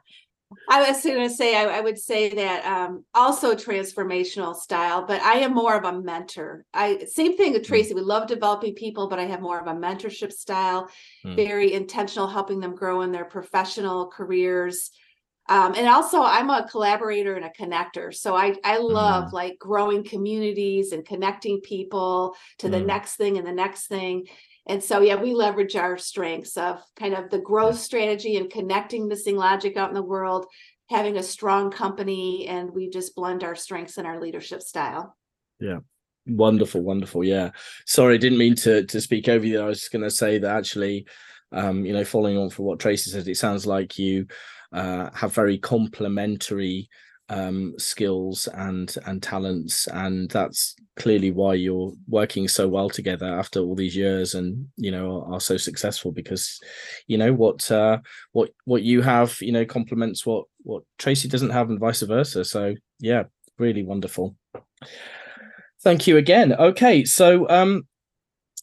I 0.69 0.89
was 0.89 1.03
going 1.03 1.27
to 1.27 1.33
say, 1.33 1.55
I, 1.55 1.77
I, 1.77 1.81
would 1.81 1.97
say 1.97 2.29
that 2.29 2.65
um, 2.65 3.05
also 3.13 3.55
transformational 3.55 4.55
style, 4.55 5.05
but 5.05 5.21
I 5.21 5.39
am 5.39 5.53
more 5.53 5.75
of 5.75 5.85
a 5.85 6.01
mentor. 6.01 6.65
I 6.73 7.05
same 7.05 7.37
thing 7.37 7.53
with 7.53 7.63
hmm. 7.63 7.67
Tracy. 7.67 7.93
Mm. 7.93 7.97
We 7.97 8.01
love 8.01 8.27
developing 8.27 8.73
people, 8.75 9.07
but 9.07 9.19
I 9.19 9.25
have 9.25 9.41
more 9.41 9.59
of 9.59 9.67
a 9.67 9.73
mentorship 9.73 10.31
style, 10.31 10.89
mm. 11.25 11.35
very 11.35 11.73
intentional, 11.73 12.27
helping 12.27 12.59
them 12.59 12.75
grow 12.75 13.01
in 13.01 13.11
their 13.11 13.25
professional 13.25 14.07
careers. 14.07 14.91
Um, 15.47 15.75
and 15.75 15.87
also, 15.87 16.23
I'm 16.23 16.49
a 16.49 16.67
collaborator 16.67 17.35
and 17.35 17.45
a 17.45 17.49
connector. 17.49 18.13
So 18.13 18.35
I 18.35 18.55
I 18.63 18.77
love 18.77 19.25
mm. 19.25 19.33
like 19.33 19.59
growing 19.59 20.03
communities 20.03 20.91
and 20.91 21.05
connecting 21.05 21.61
people 21.61 22.35
to 22.59 22.69
the 22.69 22.79
hmm. 22.79 22.87
next 22.87 23.15
thing 23.15 23.37
and 23.37 23.45
the 23.45 23.53
next 23.53 23.87
thing. 23.87 24.25
And 24.67 24.83
so, 24.83 25.01
yeah, 25.01 25.21
we 25.21 25.33
leverage 25.33 25.75
our 25.75 25.97
strengths 25.97 26.57
of 26.57 26.81
kind 26.95 27.13
of 27.13 27.29
the 27.29 27.39
growth 27.39 27.77
strategy 27.77 28.37
and 28.37 28.49
connecting 28.49 29.07
missing 29.07 29.35
logic 29.35 29.77
out 29.77 29.89
in 29.89 29.95
the 29.95 30.01
world, 30.01 30.47
having 30.89 31.17
a 31.17 31.23
strong 31.23 31.71
company, 31.71 32.47
and 32.47 32.71
we 32.71 32.89
just 32.89 33.15
blend 33.15 33.43
our 33.43 33.55
strengths 33.55 33.97
and 33.97 34.07
our 34.07 34.19
leadership 34.19 34.61
style. 34.61 35.15
Yeah. 35.59 35.79
Wonderful, 36.27 36.81
wonderful. 36.81 37.23
Yeah. 37.23 37.51
Sorry, 37.85 38.15
I 38.15 38.17
didn't 38.17 38.39
mean 38.39 38.55
to 38.55 38.83
to 38.85 38.99
speak 38.99 39.29
over 39.29 39.45
you. 39.45 39.61
I 39.61 39.65
was 39.65 39.81
just 39.81 39.91
going 39.91 40.03
to 40.03 40.09
say 40.09 40.39
that 40.39 40.57
actually, 40.57 41.05
um, 41.51 41.85
you 41.85 41.93
know, 41.93 42.03
following 42.03 42.37
on 42.37 42.49
from 42.49 42.65
what 42.65 42.79
Tracy 42.79 43.11
said, 43.11 43.27
it 43.27 43.37
sounds 43.37 43.67
like 43.67 43.99
you 43.99 44.25
uh, 44.73 45.11
have 45.13 45.33
very 45.33 45.59
complementary 45.59 46.89
um, 47.29 47.73
skills 47.77 48.47
and 48.53 48.95
and 49.05 49.21
talents 49.23 49.87
and 49.87 50.29
that's 50.29 50.75
clearly 50.95 51.31
why 51.31 51.53
you're 51.53 51.91
working 52.07 52.47
so 52.47 52.67
well 52.67 52.89
together 52.89 53.25
after 53.25 53.59
all 53.59 53.75
these 53.75 53.95
years 53.95 54.35
and 54.35 54.67
you 54.77 54.91
know 54.91 55.21
are, 55.21 55.33
are 55.33 55.39
so 55.39 55.57
successful 55.57 56.11
because 56.11 56.59
you 57.07 57.17
know 57.17 57.33
what 57.33 57.69
uh 57.71 57.97
what 58.33 58.51
what 58.65 58.83
you 58.83 59.01
have 59.01 59.37
you 59.41 59.51
know 59.51 59.65
complements 59.65 60.25
what 60.25 60.45
what 60.63 60.83
tracy 60.97 61.27
doesn't 61.27 61.49
have 61.49 61.69
and 61.69 61.79
vice 61.79 62.01
versa. 62.01 62.45
So 62.45 62.75
yeah 62.99 63.23
really 63.57 63.83
wonderful. 63.83 64.35
Thank 65.81 66.07
you 66.07 66.17
again. 66.17 66.53
Okay 66.53 67.05
so 67.05 67.49
um 67.49 67.87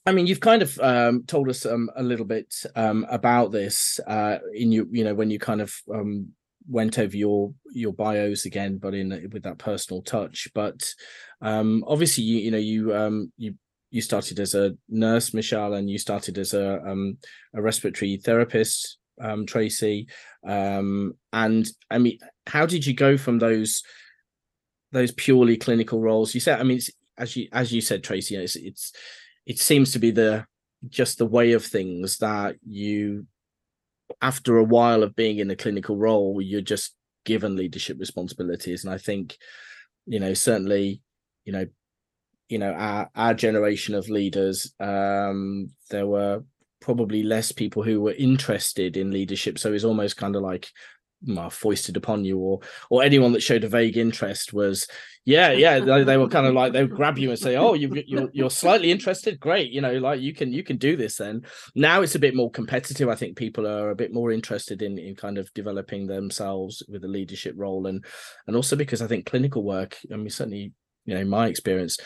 I 0.05 0.11
mean, 0.11 0.27
you've 0.27 0.41
kind 0.41 0.63
of 0.63 0.77
um, 0.81 1.23
told 1.29 1.49
us 1.49 1.65
um, 1.65 1.89
a 1.95 2.03
little 2.03 2.25
bit 2.25 2.53
um, 2.75 3.07
about 3.09 3.53
this 3.53 4.01
uh, 4.09 4.39
in 4.53 4.73
you, 4.73 4.89
you 4.91 5.05
know, 5.05 5.15
when 5.15 5.31
you 5.31 5.39
kind 5.39 5.61
of 5.61 5.73
um, 5.95 6.33
went 6.69 6.99
over 6.99 7.17
your 7.17 7.53
your 7.73 7.93
bios 7.93 8.45
again, 8.45 8.79
but 8.79 8.95
in 8.95 9.29
with 9.33 9.43
that 9.45 9.59
personal 9.59 10.03
touch. 10.03 10.49
But 10.55 10.83
um, 11.41 11.85
obviously, 11.87 12.25
you 12.25 12.39
you 12.39 12.51
know 12.51 12.59
you 12.59 12.95
um, 12.95 13.33
you 13.37 13.55
you 13.91 14.01
started 14.01 14.41
as 14.41 14.55
a 14.55 14.75
nurse, 14.89 15.35
Michelle, 15.35 15.75
and 15.75 15.89
you 15.89 15.99
started 15.99 16.39
as 16.39 16.55
a 16.55 16.83
um, 16.83 17.19
a 17.55 17.63
respiratory 17.63 18.17
therapist, 18.17 18.99
um, 19.21 19.47
Tracy. 19.47 20.09
Um, 20.47 21.15
and 21.33 21.69
I 21.91 21.99
mean, 21.99 22.19
how 22.47 22.67
did 22.67 22.87
you 22.87 22.95
go 22.95 23.17
from 23.17 23.39
those 23.39 23.83
those 24.93 25.13
purely 25.13 25.57
clinical 25.57 26.01
roles? 26.01 26.35
You 26.35 26.41
said, 26.41 26.61
I 26.61 26.63
mean, 26.65 26.81
as 27.19 27.37
you 27.37 27.49
as 27.53 27.73
you 27.73 27.81
said, 27.81 28.03
Tracy, 28.03 28.37
it's, 28.37 28.57
it's 28.57 28.93
it 29.47 29.59
seems 29.59 29.93
to 29.93 29.99
be 29.99 30.11
the 30.11 30.47
just 30.89 31.19
the 31.19 31.27
way 31.27 31.53
of 31.53 31.65
things 31.65 32.19
that 32.19 32.57
you 32.67 33.27
after 34.21 34.59
a 34.59 34.65
while 34.65 35.03
of 35.03 35.17
being 35.17 35.39
in 35.39 35.51
a 35.51 35.57
clinical 35.57 35.97
role, 35.97 36.41
you're 36.41 36.61
just 36.61 36.95
given 37.25 37.57
leadership 37.57 37.99
responsibilities. 37.99 38.85
And 38.85 38.93
I 38.93 38.99
think, 38.99 39.37
you 40.07 40.21
know, 40.21 40.35
certainly, 40.35 41.01
you 41.45 41.53
know, 41.53 41.67
you 42.49 42.59
know, 42.59 42.73
our 42.73 43.11
our 43.15 43.35
generation 43.35 43.95
of 43.95 44.09
leaders, 44.09 44.75
um, 44.81 45.71
there 45.91 46.07
were 46.07 46.43
probably 46.81 47.23
less 47.23 47.53
people 47.53 47.83
who 47.83 48.01
were 48.01 48.13
interested 48.13 48.97
in 48.97 49.11
leadership. 49.11 49.59
So 49.59 49.73
it's 49.73 49.85
almost 49.85 50.17
kind 50.17 50.37
of 50.37 50.43
like 50.43 50.69
well, 51.27 51.51
foisted 51.51 51.97
upon 51.97 52.25
you 52.25 52.39
or 52.39 52.61
or 52.91 53.03
anyone 53.03 53.33
that 53.33 53.43
showed 53.43 53.65
a 53.65 53.69
vague 53.69 53.97
interest 53.97 54.53
was 54.53 54.87
yeah 55.25 55.53
yeah 55.53 55.79
they, 55.79 56.03
they 56.03 56.17
were 56.17 56.29
kind 56.29 56.47
of 56.47 56.55
like 56.55 56.73
they 56.73 56.83
would 56.83 56.97
grab 56.97 57.17
you 57.17 57.31
and 57.31 57.39
say 57.39 57.55
oh 57.55 57.75
you 57.75 58.03
you're, 58.09 58.29
you're 58.33 58.51
slightly 58.51 58.91
interested 58.91 59.39
great 59.39 59.71
you 59.71 59.81
know 59.81 59.93
like 59.99 60.21
you 60.21 60.35
can 60.35 60.53
you 60.53 60.65
can 60.65 60.77
do 60.77 60.97
this 60.97 61.17
then. 61.17 61.43
Now 61.75 62.03
it's 62.03 62.17
a 62.17 62.19
bit 62.19 62.35
more 62.35 62.51
competitive. 62.51 63.09
I 63.09 63.15
think 63.15 63.37
people 63.37 63.67
are 63.67 63.91
a 63.91 63.97
bit 63.97 64.13
more 64.13 64.33
interested 64.33 64.83
in 64.83 64.99
in 64.99 65.15
kind 65.15 65.39
of 65.39 65.53
developing 65.55 66.07
themselves 66.07 66.83
with 66.89 67.05
a 67.05 67.09
leadership 67.09 67.55
role 67.57 67.87
and 67.87 68.05
and 68.47 68.57
also 68.57 68.77
because 68.77 69.03
i 69.03 69.07
think 69.07 69.27
clinical 69.27 69.63
work 69.63 69.97
i 70.13 70.17
mean 70.17 70.31
certainly 70.31 70.73
you 71.05 71.15
know 71.15 71.25
my 71.25 71.47
experience 71.47 71.99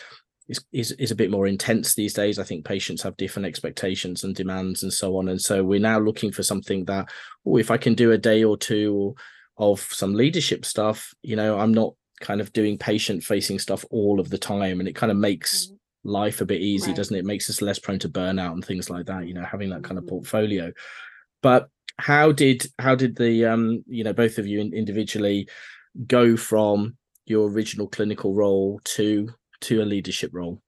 is, 0.47 0.63
is 0.71 0.91
is 0.93 1.11
a 1.11 1.15
bit 1.15 1.31
more 1.31 1.47
intense 1.47 1.93
these 1.93 2.13
days. 2.13 2.39
I 2.39 2.43
think 2.43 2.65
patients 2.65 3.01
have 3.01 3.17
different 3.17 3.45
expectations 3.45 4.23
and 4.23 4.35
demands 4.35 4.83
and 4.83 4.91
so 4.91 5.17
on. 5.17 5.27
And 5.29 5.41
so 5.41 5.63
we're 5.63 5.79
now 5.79 5.99
looking 5.99 6.31
for 6.31 6.43
something 6.43 6.85
that, 6.85 7.09
oh, 7.45 7.57
if 7.57 7.71
I 7.71 7.77
can 7.77 7.93
do 7.93 8.11
a 8.11 8.17
day 8.17 8.43
or 8.43 8.57
two 8.57 9.15
of 9.57 9.81
some 9.81 10.13
leadership 10.13 10.65
stuff, 10.65 11.13
you 11.23 11.35
know, 11.35 11.59
I'm 11.59 11.73
not 11.73 11.93
kind 12.19 12.41
of 12.41 12.53
doing 12.53 12.77
patient 12.77 13.23
facing 13.23 13.59
stuff 13.59 13.85
all 13.89 14.19
of 14.19 14.29
the 14.29 14.37
time. 14.37 14.79
And 14.79 14.87
it 14.87 14.95
kind 14.95 15.11
of 15.11 15.17
makes 15.17 15.67
mm-hmm. 15.67 16.09
life 16.09 16.41
a 16.41 16.45
bit 16.45 16.61
easy, 16.61 16.87
right. 16.87 16.95
doesn't 16.95 17.15
it? 17.15 17.19
it? 17.19 17.25
Makes 17.25 17.49
us 17.49 17.61
less 17.61 17.79
prone 17.79 17.99
to 17.99 18.09
burnout 18.09 18.53
and 18.53 18.63
things 18.63 18.89
like 18.89 19.05
that, 19.07 19.27
you 19.27 19.33
know, 19.33 19.43
having 19.43 19.69
that 19.71 19.83
kind 19.83 19.97
of 19.97 20.05
mm-hmm. 20.05 20.15
portfolio. 20.15 20.71
But 21.41 21.69
how 21.99 22.31
did 22.31 22.65
how 22.79 22.95
did 22.95 23.15
the 23.15 23.45
um, 23.45 23.83
you 23.87 24.03
know, 24.03 24.13
both 24.13 24.37
of 24.37 24.47
you 24.47 24.61
individually 24.61 25.49
go 26.05 26.37
from 26.37 26.95
your 27.25 27.49
original 27.49 27.87
clinical 27.87 28.33
role 28.33 28.79
to 28.83 29.29
to 29.61 29.81
a 29.81 29.85
leadership 29.85 30.31
role? 30.33 30.61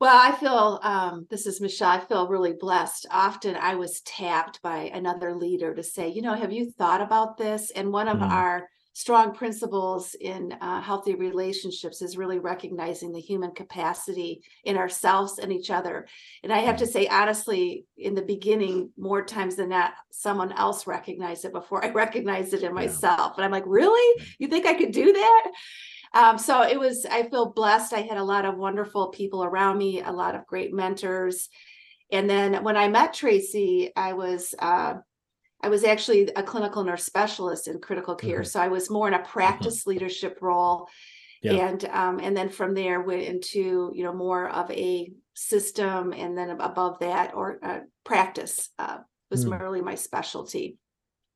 Well, 0.00 0.16
I 0.16 0.34
feel 0.34 0.80
um, 0.82 1.26
this 1.28 1.46
is 1.46 1.60
Michelle. 1.60 1.90
I 1.90 2.00
feel 2.00 2.26
really 2.26 2.54
blessed. 2.54 3.06
Often 3.10 3.56
I 3.56 3.74
was 3.74 4.00
tapped 4.00 4.62
by 4.62 4.90
another 4.94 5.34
leader 5.34 5.74
to 5.74 5.82
say, 5.82 6.08
you 6.08 6.22
know, 6.22 6.32
have 6.32 6.52
you 6.52 6.70
thought 6.70 7.02
about 7.02 7.36
this? 7.36 7.70
And 7.70 7.92
one 7.92 8.08
of 8.08 8.16
mm. 8.16 8.30
our 8.30 8.66
strong 8.94 9.34
principles 9.34 10.14
in 10.18 10.52
uh, 10.60 10.80
healthy 10.80 11.14
relationships 11.14 12.02
is 12.02 12.16
really 12.16 12.38
recognizing 12.38 13.12
the 13.12 13.20
human 13.20 13.50
capacity 13.52 14.42
in 14.64 14.76
ourselves 14.76 15.38
and 15.38 15.52
each 15.52 15.70
other. 15.70 16.06
And 16.42 16.52
I 16.52 16.58
have 16.58 16.78
to 16.78 16.86
mm. 16.86 16.92
say, 16.92 17.06
honestly, 17.06 17.84
in 17.98 18.14
the 18.14 18.22
beginning, 18.22 18.90
more 18.96 19.22
times 19.22 19.56
than 19.56 19.68
not, 19.68 19.92
someone 20.10 20.52
else 20.52 20.86
recognized 20.86 21.44
it 21.44 21.52
before 21.52 21.84
I 21.84 21.90
recognized 21.92 22.54
it 22.54 22.62
in 22.62 22.74
myself. 22.74 23.36
And 23.36 23.44
I'm 23.44 23.52
like, 23.52 23.64
really? 23.66 24.24
You 24.38 24.48
think 24.48 24.64
I 24.64 24.74
could 24.74 24.92
do 24.92 25.12
that? 25.12 25.50
Um, 26.12 26.38
so 26.38 26.62
it 26.62 26.78
was, 26.78 27.06
I 27.06 27.28
feel 27.28 27.52
blessed. 27.52 27.92
I 27.92 28.00
had 28.00 28.18
a 28.18 28.24
lot 28.24 28.44
of 28.44 28.56
wonderful 28.56 29.08
people 29.08 29.44
around 29.44 29.78
me, 29.78 30.02
a 30.02 30.10
lot 30.10 30.34
of 30.34 30.46
great 30.46 30.72
mentors. 30.72 31.48
And 32.10 32.28
then 32.28 32.64
when 32.64 32.76
I 32.76 32.88
met 32.88 33.14
Tracy, 33.14 33.92
I 33.94 34.14
was, 34.14 34.54
uh, 34.58 34.94
I 35.62 35.68
was 35.68 35.84
actually 35.84 36.30
a 36.34 36.42
clinical 36.42 36.82
nurse 36.82 37.04
specialist 37.04 37.68
in 37.68 37.80
critical 37.80 38.14
care. 38.14 38.40
Mm-hmm. 38.40 38.46
So 38.46 38.60
I 38.60 38.68
was 38.68 38.90
more 38.90 39.06
in 39.08 39.14
a 39.14 39.18
mm-hmm. 39.18 39.26
practice 39.26 39.80
mm-hmm. 39.80 39.90
leadership 39.90 40.38
role. 40.40 40.88
Yeah. 41.42 41.68
And 41.68 41.84
um, 41.86 42.20
and 42.20 42.36
then 42.36 42.50
from 42.50 42.74
there 42.74 43.00
went 43.00 43.22
into 43.22 43.92
you 43.94 44.04
know 44.04 44.12
more 44.12 44.50
of 44.50 44.70
a 44.70 45.10
system, 45.32 46.12
and 46.12 46.36
then 46.36 46.50
above 46.50 46.98
that 46.98 47.32
or 47.32 47.58
uh, 47.62 47.78
practice 48.04 48.68
uh, 48.78 48.98
was 49.30 49.46
mm. 49.46 49.58
really 49.58 49.80
my 49.80 49.94
specialty. 49.94 50.76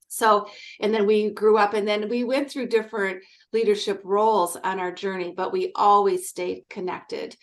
So, 0.09 0.47
and 0.79 0.93
then 0.93 1.07
we 1.07 1.31
grew 1.31 1.57
up 1.57 1.75
and 1.75 1.89
then 1.89 2.09
we 2.09 2.23
went 2.23 2.51
through 2.51 2.69
different 2.69 3.23
leadership 3.55 4.03
roles 4.05 4.57
on 4.57 4.81
our 4.81 4.93
journey, 4.93 5.33
but 5.35 5.53
we 5.53 5.73
always 5.75 6.29
stayed 6.29 6.65
connected. 6.69 7.37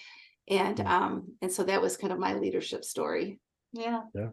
And 0.47 0.77
mm. 0.77 0.85
um, 0.85 1.33
and 1.41 1.51
so 1.51 1.63
that 1.63 1.81
was 1.81 1.97
kind 1.97 2.13
of 2.13 2.19
my 2.19 2.35
leadership 2.35 2.85
story. 2.85 3.39
Yeah. 3.73 4.01
Yeah. 4.13 4.29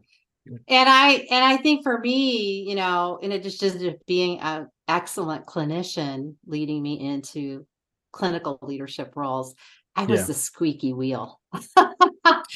And 0.66 0.88
I 0.88 1.26
and 1.30 1.44
I 1.44 1.56
think 1.58 1.82
for 1.82 1.99
me, 1.99 2.64
you 2.68 2.75
know, 2.75 3.18
in 3.23 3.32
addition 3.32 3.78
to 3.78 3.97
being 4.06 4.40
an 4.40 4.68
excellent 4.88 5.47
clinician 5.47 6.35
leading 6.47 6.82
me 6.82 7.00
into 7.00 7.66
clinical 8.12 8.58
leadership 8.62 9.12
roles, 9.14 9.54
I 9.94 10.04
was 10.04 10.20
yeah. 10.20 10.26
the 10.26 10.35
squeaky 10.35 10.92
wheel. 10.92 11.38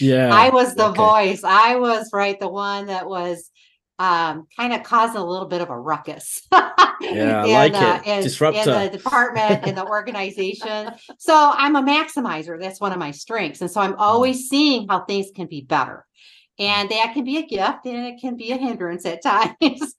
yeah. 0.00 0.30
I 0.32 0.50
was 0.50 0.74
the 0.74 0.88
okay. 0.88 0.96
voice. 0.96 1.44
I 1.44 1.76
was 1.76 2.10
right 2.12 2.38
the 2.40 2.48
one 2.48 2.86
that 2.86 3.06
was 3.06 3.50
um, 3.98 4.46
kind 4.56 4.72
of 4.72 4.82
caused 4.82 5.14
a 5.14 5.22
little 5.22 5.48
bit 5.48 5.60
of 5.60 5.70
a 5.70 5.78
ruckus. 5.78 6.46
yeah, 6.52 7.42
I 7.44 7.68
like 7.68 7.74
uh, 7.74 8.00
it. 8.04 8.08
In, 8.08 8.22
Disruptor. 8.22 8.70
In 8.70 8.90
the 8.92 8.98
department 8.98 9.66
and 9.66 9.76
the 9.76 9.86
organization. 9.86 10.90
So 11.18 11.52
I'm 11.54 11.76
a 11.76 11.82
maximizer. 11.82 12.60
That's 12.60 12.80
one 12.80 12.92
of 12.92 12.98
my 12.98 13.10
strengths. 13.10 13.60
And 13.60 13.70
so 13.70 13.80
I'm 13.80 13.92
mm. 13.92 14.00
always 14.00 14.48
seeing 14.48 14.88
how 14.88 15.04
things 15.04 15.28
can 15.34 15.46
be 15.46 15.62
better. 15.62 16.06
And 16.58 16.90
that 16.90 17.12
can 17.14 17.24
be 17.24 17.38
a 17.38 17.46
gift 17.46 17.86
and 17.86 18.06
it 18.06 18.20
can 18.20 18.36
be 18.36 18.52
a 18.52 18.56
hindrance 18.56 19.06
at 19.06 19.22
times. 19.22 19.94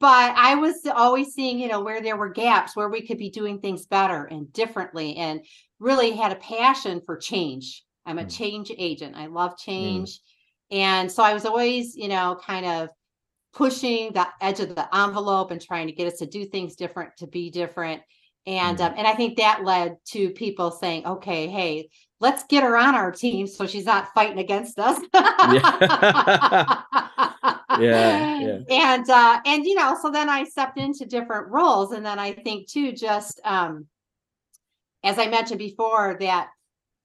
but 0.00 0.34
I 0.36 0.54
was 0.54 0.86
always 0.94 1.34
seeing, 1.34 1.58
you 1.58 1.68
know, 1.68 1.82
where 1.82 2.00
there 2.00 2.16
were 2.16 2.30
gaps, 2.30 2.74
where 2.74 2.88
we 2.88 3.06
could 3.06 3.18
be 3.18 3.30
doing 3.30 3.60
things 3.60 3.86
better 3.86 4.24
and 4.24 4.52
differently, 4.52 5.16
and 5.16 5.40
really 5.78 6.12
had 6.12 6.32
a 6.32 6.36
passion 6.36 7.02
for 7.04 7.16
change. 7.16 7.84
I'm 8.06 8.18
a 8.18 8.24
mm. 8.24 8.36
change 8.36 8.72
agent. 8.76 9.16
I 9.16 9.26
love 9.26 9.52
mm. 9.52 9.58
change. 9.58 10.10
Mm. 10.10 10.18
And 10.70 11.12
so 11.12 11.22
I 11.22 11.34
was 11.34 11.44
always, 11.44 11.96
you 11.96 12.08
know, 12.08 12.38
kind 12.44 12.66
of 12.66 12.88
pushing 13.58 14.12
the 14.12 14.26
edge 14.40 14.60
of 14.60 14.76
the 14.76 14.96
envelope 14.96 15.50
and 15.50 15.60
trying 15.60 15.88
to 15.88 15.92
get 15.92 16.06
us 16.06 16.20
to 16.20 16.26
do 16.26 16.44
things 16.46 16.76
different, 16.76 17.16
to 17.16 17.26
be 17.26 17.50
different. 17.50 18.00
And 18.46 18.78
mm. 18.78 18.86
um, 18.86 18.94
and 18.96 19.04
I 19.06 19.14
think 19.14 19.36
that 19.36 19.64
led 19.64 19.96
to 20.12 20.30
people 20.30 20.70
saying, 20.70 21.04
okay, 21.04 21.48
hey, 21.48 21.90
let's 22.20 22.44
get 22.44 22.62
her 22.62 22.76
on 22.76 22.94
our 22.94 23.10
team 23.10 23.48
so 23.48 23.66
she's 23.66 23.84
not 23.84 24.14
fighting 24.14 24.38
against 24.38 24.78
us. 24.78 25.00
yeah. 25.12 26.82
Yeah, 27.78 28.40
yeah. 28.40 28.58
And 28.68 29.08
uh, 29.08 29.40
and 29.46 29.64
you 29.64 29.76
know, 29.76 29.96
so 30.02 30.10
then 30.10 30.28
I 30.28 30.42
stepped 30.42 30.78
into 30.78 31.06
different 31.06 31.46
roles, 31.48 31.92
and 31.92 32.04
then 32.04 32.18
I 32.18 32.32
think 32.32 32.68
too, 32.68 32.90
just 32.90 33.40
um, 33.44 33.86
as 35.04 35.16
I 35.16 35.28
mentioned 35.28 35.60
before, 35.60 36.16
that 36.18 36.48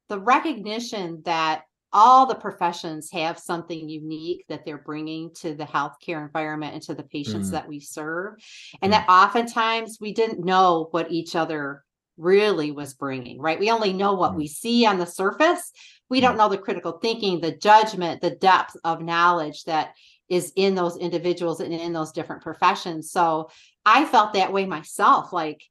the 0.09 0.19
recognition 0.19 1.21
that 1.25 1.65
all 1.93 2.25
the 2.25 2.35
professions 2.35 3.11
have 3.11 3.37
something 3.37 3.87
unique 3.87 4.45
that 4.49 4.65
they're 4.65 4.77
bringing 4.79 5.31
to 5.35 5.53
the 5.53 5.63
healthcare 5.63 6.21
environment 6.23 6.73
and 6.73 6.81
to 6.83 6.95
the 6.95 7.03
patients 7.03 7.49
Mm. 7.49 7.51
that 7.51 7.67
we 7.67 7.79
serve, 7.79 8.35
and 8.81 8.91
Mm. 8.91 8.97
that 8.97 9.09
oftentimes 9.09 9.99
we 10.01 10.13
didn't 10.13 10.43
know 10.43 10.87
what 10.91 11.11
each 11.11 11.35
other 11.35 11.83
really 12.17 12.71
was 12.71 12.93
bringing. 12.93 13.39
Right? 13.39 13.59
We 13.59 13.71
only 13.71 13.93
know 13.93 14.13
what 14.13 14.33
Mm. 14.33 14.37
we 14.37 14.47
see 14.47 14.85
on 14.85 14.97
the 14.99 15.05
surface. 15.05 15.71
We 16.09 16.19
don't 16.19 16.37
know 16.37 16.49
the 16.49 16.57
critical 16.57 16.93
thinking, 16.93 17.39
the 17.39 17.55
judgment, 17.55 18.21
the 18.21 18.35
depth 18.35 18.75
of 18.83 19.01
knowledge 19.01 19.63
that 19.63 19.93
is 20.29 20.53
in 20.55 20.75
those 20.75 20.97
individuals 20.97 21.59
and 21.59 21.73
in 21.73 21.93
those 21.93 22.11
different 22.11 22.41
professions. 22.41 23.11
So 23.11 23.49
I 23.85 24.05
felt 24.05 24.33
that 24.33 24.53
way 24.53 24.65
myself. 24.65 25.33
Like, 25.33 25.63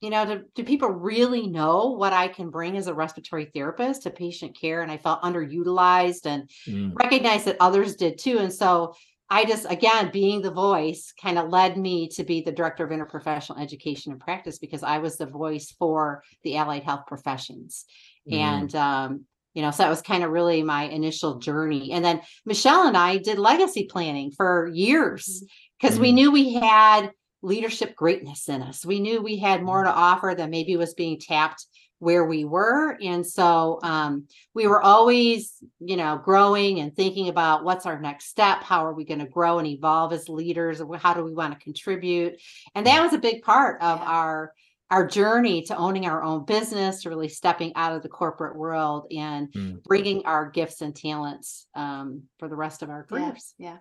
you 0.00 0.08
know, 0.10 0.24
do, 0.24 0.42
do 0.54 0.64
people 0.64 0.88
really 0.88 1.46
know 1.46 1.88
what 1.92 2.12
I 2.12 2.28
can 2.28 2.48
bring 2.50 2.76
as 2.76 2.86
a 2.86 2.94
respiratory 2.94 3.46
therapist 3.46 4.02
to 4.02 4.10
patient 4.10 4.58
care? 4.58 4.82
And 4.82 4.90
I 4.90 4.96
felt 4.96 5.22
underutilized 5.22 6.26
and 6.26 6.48
Mm. 6.66 6.92
recognized 6.94 7.44
that 7.46 7.56
others 7.60 7.96
did 7.96 8.18
too. 8.18 8.38
And 8.38 8.52
so 8.52 8.94
I 9.28 9.44
just, 9.44 9.66
again, 9.70 10.10
being 10.12 10.42
the 10.42 10.50
voice 10.50 11.12
kind 11.22 11.38
of 11.38 11.50
led 11.50 11.76
me 11.76 12.08
to 12.08 12.24
be 12.24 12.40
the 12.40 12.50
director 12.50 12.84
of 12.84 12.90
interprofessional 12.90 13.60
education 13.60 14.10
and 14.10 14.20
practice 14.20 14.58
because 14.58 14.82
I 14.82 14.98
was 14.98 15.16
the 15.16 15.26
voice 15.26 15.74
for 15.78 16.22
the 16.42 16.56
allied 16.56 16.82
health 16.82 17.04
professions. 17.06 17.84
Mm. 18.28 18.36
And, 18.36 18.74
um, 18.74 19.24
you 19.54 19.62
know, 19.62 19.70
so 19.70 19.82
that 19.82 19.90
was 19.90 20.02
kind 20.02 20.24
of 20.24 20.30
really 20.30 20.62
my 20.62 20.84
initial 20.84 21.38
journey. 21.38 21.92
And 21.92 22.04
then 22.04 22.22
Michelle 22.46 22.86
and 22.86 22.96
I 22.96 23.18
did 23.18 23.38
legacy 23.38 23.84
planning 23.84 24.30
for 24.32 24.68
years 24.72 25.44
because 25.80 25.98
we 25.98 26.10
Mm. 26.10 26.14
knew 26.14 26.32
we 26.32 26.54
had 26.54 27.10
leadership 27.42 27.96
greatness 27.96 28.48
in 28.48 28.62
us. 28.62 28.84
We 28.84 29.00
knew 29.00 29.22
we 29.22 29.38
had 29.38 29.62
more 29.62 29.84
to 29.84 29.90
offer 29.92 30.34
than 30.36 30.50
maybe 30.50 30.76
was 30.76 30.94
being 30.94 31.18
tapped 31.18 31.66
where 31.98 32.24
we 32.24 32.46
were. 32.46 32.96
And 33.02 33.26
so 33.26 33.78
um, 33.82 34.26
we 34.54 34.66
were 34.66 34.80
always, 34.82 35.62
you 35.80 35.96
know, 35.96 36.18
growing 36.24 36.80
and 36.80 36.96
thinking 36.96 37.28
about 37.28 37.62
what's 37.62 37.84
our 37.84 38.00
next 38.00 38.26
step? 38.28 38.62
How 38.62 38.86
are 38.86 38.94
we 38.94 39.04
going 39.04 39.20
to 39.20 39.26
grow 39.26 39.58
and 39.58 39.68
evolve 39.68 40.14
as 40.14 40.28
leaders? 40.28 40.80
How 40.98 41.12
do 41.12 41.22
we 41.22 41.34
want 41.34 41.52
to 41.52 41.62
contribute? 41.62 42.40
And 42.74 42.86
that 42.86 43.02
was 43.02 43.12
a 43.12 43.18
big 43.18 43.42
part 43.42 43.80
of 43.82 44.00
Yeah. 44.00 44.06
our 44.06 44.54
our 44.92 45.06
journey 45.06 45.62
to 45.62 45.76
owning 45.76 46.04
our 46.04 46.20
own 46.20 46.44
business, 46.44 47.02
to 47.02 47.08
really 47.08 47.28
stepping 47.28 47.72
out 47.76 47.94
of 47.94 48.02
the 48.02 48.08
corporate 48.08 48.56
world 48.56 49.06
and 49.12 49.46
Mm. 49.52 49.84
bringing 49.84 50.26
our 50.26 50.50
gifts 50.50 50.80
and 50.80 50.96
talents 50.96 51.68
um, 51.76 52.24
for 52.40 52.48
the 52.48 52.56
rest 52.56 52.82
of 52.82 52.90
our 52.90 53.06
Yeah, 53.08 53.18
careers. 53.18 53.54
yeah. 53.56 53.76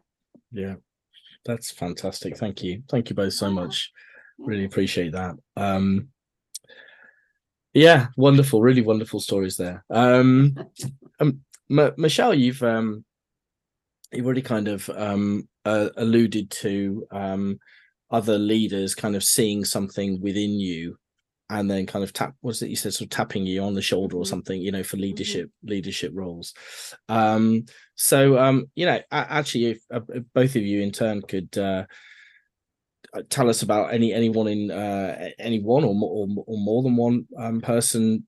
Yeah. 0.51 0.75
That's 1.45 1.71
fantastic. 1.71 2.37
Thank 2.37 2.63
you. 2.63 2.83
Thank 2.89 3.09
you 3.09 3.15
both 3.15 3.33
so 3.33 3.49
much. 3.49 3.91
Really 4.37 4.65
appreciate 4.65 5.13
that. 5.13 5.35
Um 5.57 6.09
yeah, 7.73 8.07
wonderful, 8.17 8.61
really 8.61 8.81
wonderful 8.81 9.19
stories 9.19 9.55
there. 9.55 9.85
Um, 9.89 10.57
um 11.19 11.41
M- 11.69 11.93
Michelle, 11.97 12.33
you've 12.33 12.63
um 12.63 13.05
you've 14.11 14.25
already 14.25 14.41
kind 14.41 14.67
of 14.67 14.89
um 14.89 15.47
uh, 15.65 15.89
alluded 15.97 16.49
to 16.49 17.05
um 17.11 17.59
other 18.11 18.39
leaders 18.39 18.95
kind 18.95 19.15
of 19.15 19.23
seeing 19.23 19.63
something 19.63 20.19
within 20.21 20.59
you 20.59 20.97
and 21.49 21.69
then 21.69 21.85
kind 21.85 22.03
of 22.03 22.13
tap 22.13 22.35
what's 22.41 22.61
it 22.61 22.69
you 22.69 22.75
said 22.75 22.93
sort 22.93 23.05
of 23.05 23.09
tapping 23.09 23.45
you 23.45 23.61
on 23.63 23.73
the 23.73 23.81
shoulder 23.81 24.17
or 24.17 24.23
Mhm. 24.23 24.27
something 24.27 24.61
you 24.61 24.71
know 24.71 24.83
for 24.83 24.97
leadership 24.97 25.49
leadership 25.63 26.11
roles 26.15 26.53
um 27.09 27.65
so 27.95 28.37
um 28.37 28.65
you 28.75 28.85
know 28.85 28.99
actually 29.11 29.65
if, 29.65 29.79
uh, 29.93 30.01
if 30.09 30.23
both 30.33 30.55
of 30.55 30.63
you 30.63 30.81
in 30.81 30.91
turn 30.91 31.21
could 31.21 31.57
uh 31.57 31.85
uh, 33.13 33.23
tell 33.29 33.49
us 33.49 33.61
about 33.61 33.93
any 33.93 34.13
anyone 34.13 34.47
in 34.47 34.71
uh 34.71 35.29
any 35.39 35.59
one 35.61 35.83
or 35.83 35.95
more 35.95 36.11
or, 36.11 36.27
or 36.47 36.57
more 36.57 36.83
than 36.83 36.95
one 36.95 37.27
um 37.37 37.61
person 37.61 38.25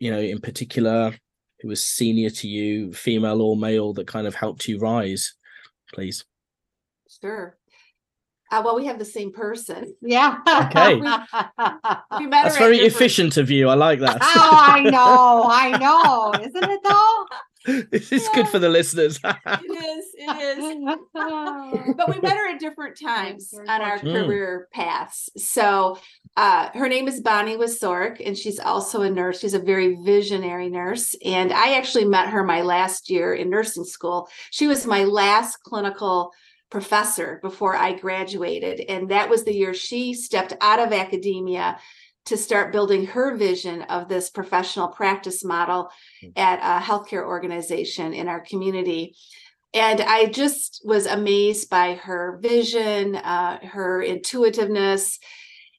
you 0.00 0.10
know 0.10 0.20
in 0.20 0.40
particular 0.40 1.14
who 1.60 1.68
was 1.68 1.84
senior 1.84 2.30
to 2.30 2.48
you 2.48 2.92
female 2.92 3.42
or 3.42 3.56
male 3.56 3.94
that 3.94 4.06
kind 4.08 4.26
of 4.26 4.34
helped 4.34 4.68
you 4.68 4.78
rise 4.78 5.34
please 5.94 6.24
Sure. 7.08 7.58
Uh, 8.50 8.62
well, 8.64 8.74
we 8.76 8.86
have 8.86 8.98
the 8.98 9.04
same 9.04 9.32
person. 9.32 9.94
Yeah. 10.02 10.38
Okay. 10.66 10.94
We 12.18 12.26
met 12.26 12.44
that's 12.44 12.58
very 12.58 12.76
different- 12.76 12.94
efficient 12.94 13.36
of 13.36 13.50
you 13.50 13.68
i 13.68 13.74
like 13.74 14.00
that 14.00 14.18
oh, 14.20 14.50
I 14.76 14.80
know, 14.96 15.46
I 15.48 15.78
know, 15.78 16.32
isn't 16.46 16.70
it 16.70 16.80
though? 16.82 17.26
this 17.90 18.10
is 18.12 18.28
good 18.34 18.48
for 18.48 18.58
the 18.58 18.68
listeners 18.68 19.18
It 19.24 19.36
is. 19.46 20.04
It 20.16 20.58
is. 20.58 21.94
but 21.96 22.08
we 22.08 22.20
met 22.20 22.36
her 22.36 22.48
at 22.54 22.58
different 22.60 22.98
times 22.98 23.50
very 23.54 23.68
on 23.68 23.80
our. 23.82 23.98
Mm. 23.98 24.24
career 24.26 24.68
paths. 24.72 25.28
So 25.36 25.98
uh, 26.36 26.70
her 26.74 26.88
name 26.88 27.06
is 27.08 27.20
Bonnie 27.20 27.56
Wesorick, 27.56 28.20
and 28.24 28.36
she's 28.36 28.58
also 28.58 29.02
a 29.02 29.10
nurse. 29.10 29.40
She's 29.40 29.54
a 29.54 29.58
very 29.58 29.96
visionary 30.02 30.68
nurse. 30.70 31.14
And 31.24 31.52
I 31.52 31.74
actually 31.76 32.06
met 32.06 32.28
her 32.28 32.42
my 32.44 32.62
last 32.62 33.10
year 33.10 33.34
in 33.34 33.50
nursing 33.50 33.84
school. 33.84 34.28
She 34.50 34.66
was 34.66 34.86
my 34.86 35.04
last 35.04 35.56
clinical 35.62 36.32
professor 36.70 37.38
before 37.42 37.76
I 37.76 37.92
graduated. 37.94 38.80
And 38.88 39.10
that 39.10 39.28
was 39.28 39.44
the 39.44 39.54
year 39.54 39.74
she 39.74 40.14
stepped 40.14 40.54
out 40.60 40.78
of 40.78 40.92
academia 40.92 41.78
to 42.26 42.36
start 42.36 42.72
building 42.72 43.06
her 43.06 43.36
vision 43.36 43.82
of 43.82 44.08
this 44.08 44.30
professional 44.30 44.88
practice 44.88 45.42
model 45.42 45.90
at 46.36 46.58
a 46.60 46.84
healthcare 46.84 47.24
organization 47.24 48.12
in 48.14 48.28
our 48.28 48.40
community 48.40 49.14
and 49.72 50.00
I 50.00 50.26
just 50.26 50.82
was 50.84 51.06
amazed 51.06 51.70
by 51.70 51.94
her 51.94 52.38
vision, 52.42 53.14
uh, 53.14 53.64
her 53.64 54.02
intuitiveness, 54.02 55.18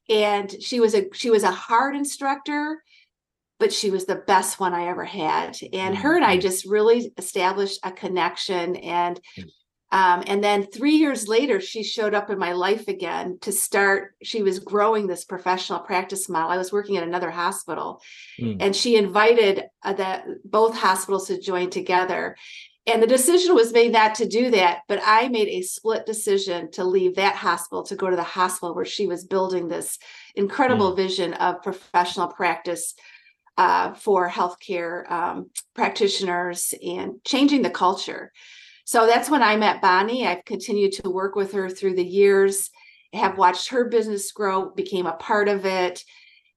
and 0.09 0.49
she 0.61 0.79
was 0.79 0.95
a 0.95 1.07
she 1.13 1.29
was 1.29 1.43
a 1.43 1.51
hard 1.51 1.95
instructor, 1.95 2.81
but 3.59 3.73
she 3.73 3.89
was 3.91 4.05
the 4.05 4.15
best 4.15 4.59
one 4.59 4.73
I 4.73 4.87
ever 4.87 5.03
had. 5.03 5.57
And 5.73 5.97
her 5.97 6.15
and 6.15 6.23
I 6.23 6.37
Mhm. 6.37 6.41
just 6.41 6.65
really 6.65 7.11
established 7.17 7.79
a 7.83 7.91
connection. 7.91 8.77
And. 8.77 9.19
Um, 9.91 10.23
and 10.27 10.41
then 10.43 10.65
three 10.65 10.95
years 10.95 11.27
later, 11.27 11.59
she 11.59 11.83
showed 11.83 12.13
up 12.13 12.29
in 12.29 12.39
my 12.39 12.53
life 12.53 12.87
again 12.87 13.37
to 13.41 13.51
start. 13.51 14.15
She 14.23 14.41
was 14.41 14.59
growing 14.59 15.05
this 15.07 15.25
professional 15.25 15.79
practice 15.79 16.29
model. 16.29 16.49
I 16.49 16.57
was 16.57 16.71
working 16.71 16.97
at 16.97 17.03
another 17.03 17.29
hospital, 17.29 18.01
Mm. 18.39 18.57
and 18.59 18.75
she 18.75 18.95
invited 18.95 19.65
uh, 19.83 19.93
that 19.93 20.25
both 20.45 20.75
hospitals 20.77 21.27
to 21.27 21.39
join 21.39 21.69
together. 21.69 22.37
And 22.87 23.03
the 23.03 23.07
decision 23.07 23.53
was 23.53 23.73
made 23.73 23.91
not 23.91 24.15
to 24.15 24.27
do 24.27 24.49
that, 24.51 24.79
but 24.87 24.99
I 25.05 25.27
made 25.27 25.49
a 25.49 25.61
split 25.61 26.05
decision 26.05 26.71
to 26.71 26.83
leave 26.83 27.15
that 27.15 27.35
hospital 27.35 27.83
to 27.83 27.95
go 27.95 28.09
to 28.09 28.15
the 28.15 28.23
hospital 28.23 28.73
where 28.73 28.85
she 28.85 29.05
was 29.05 29.23
building 29.25 29.67
this 29.67 29.99
incredible 30.35 30.95
vision 30.95 31.33
of 31.35 31.61
professional 31.61 32.27
practice 32.27 32.95
uh, 33.57 33.93
for 33.93 34.29
healthcare 34.29 35.09
um, 35.11 35.51
practitioners 35.75 36.73
and 36.83 37.23
changing 37.23 37.61
the 37.61 37.69
culture. 37.69 38.31
So 38.91 39.07
that's 39.07 39.29
when 39.29 39.41
I 39.41 39.55
met 39.55 39.81
Bonnie. 39.81 40.27
I've 40.27 40.43
continued 40.43 40.91
to 40.91 41.09
work 41.09 41.37
with 41.37 41.53
her 41.53 41.69
through 41.69 41.95
the 41.95 42.03
years, 42.03 42.69
have 43.13 43.37
watched 43.37 43.69
her 43.69 43.85
business 43.87 44.33
grow, 44.33 44.71
became 44.71 45.05
a 45.05 45.13
part 45.13 45.47
of 45.47 45.65
it, 45.65 46.03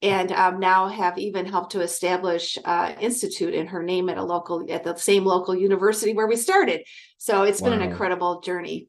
and 0.03 0.33
um, 0.33 0.59
now 0.59 0.89
have 0.89 1.17
even 1.17 1.47
helped 1.47 1.71
to 1.73 1.81
establish 1.81 2.59
uh, 2.65 2.93
institute 2.99 3.55
in 3.55 3.69
her 3.69 3.85
name 3.85 4.09
at 4.09 4.19
a 4.19 4.25
local 4.25 4.67
at 4.69 4.83
the 4.83 4.97
same 4.97 5.25
local 5.25 5.55
university 5.55 6.13
where 6.13 6.27
we 6.27 6.35
started. 6.35 6.81
So 7.19 7.45
it's 7.45 7.61
been 7.61 7.73
an 7.73 7.83
incredible 7.83 8.41
journey. 8.41 8.89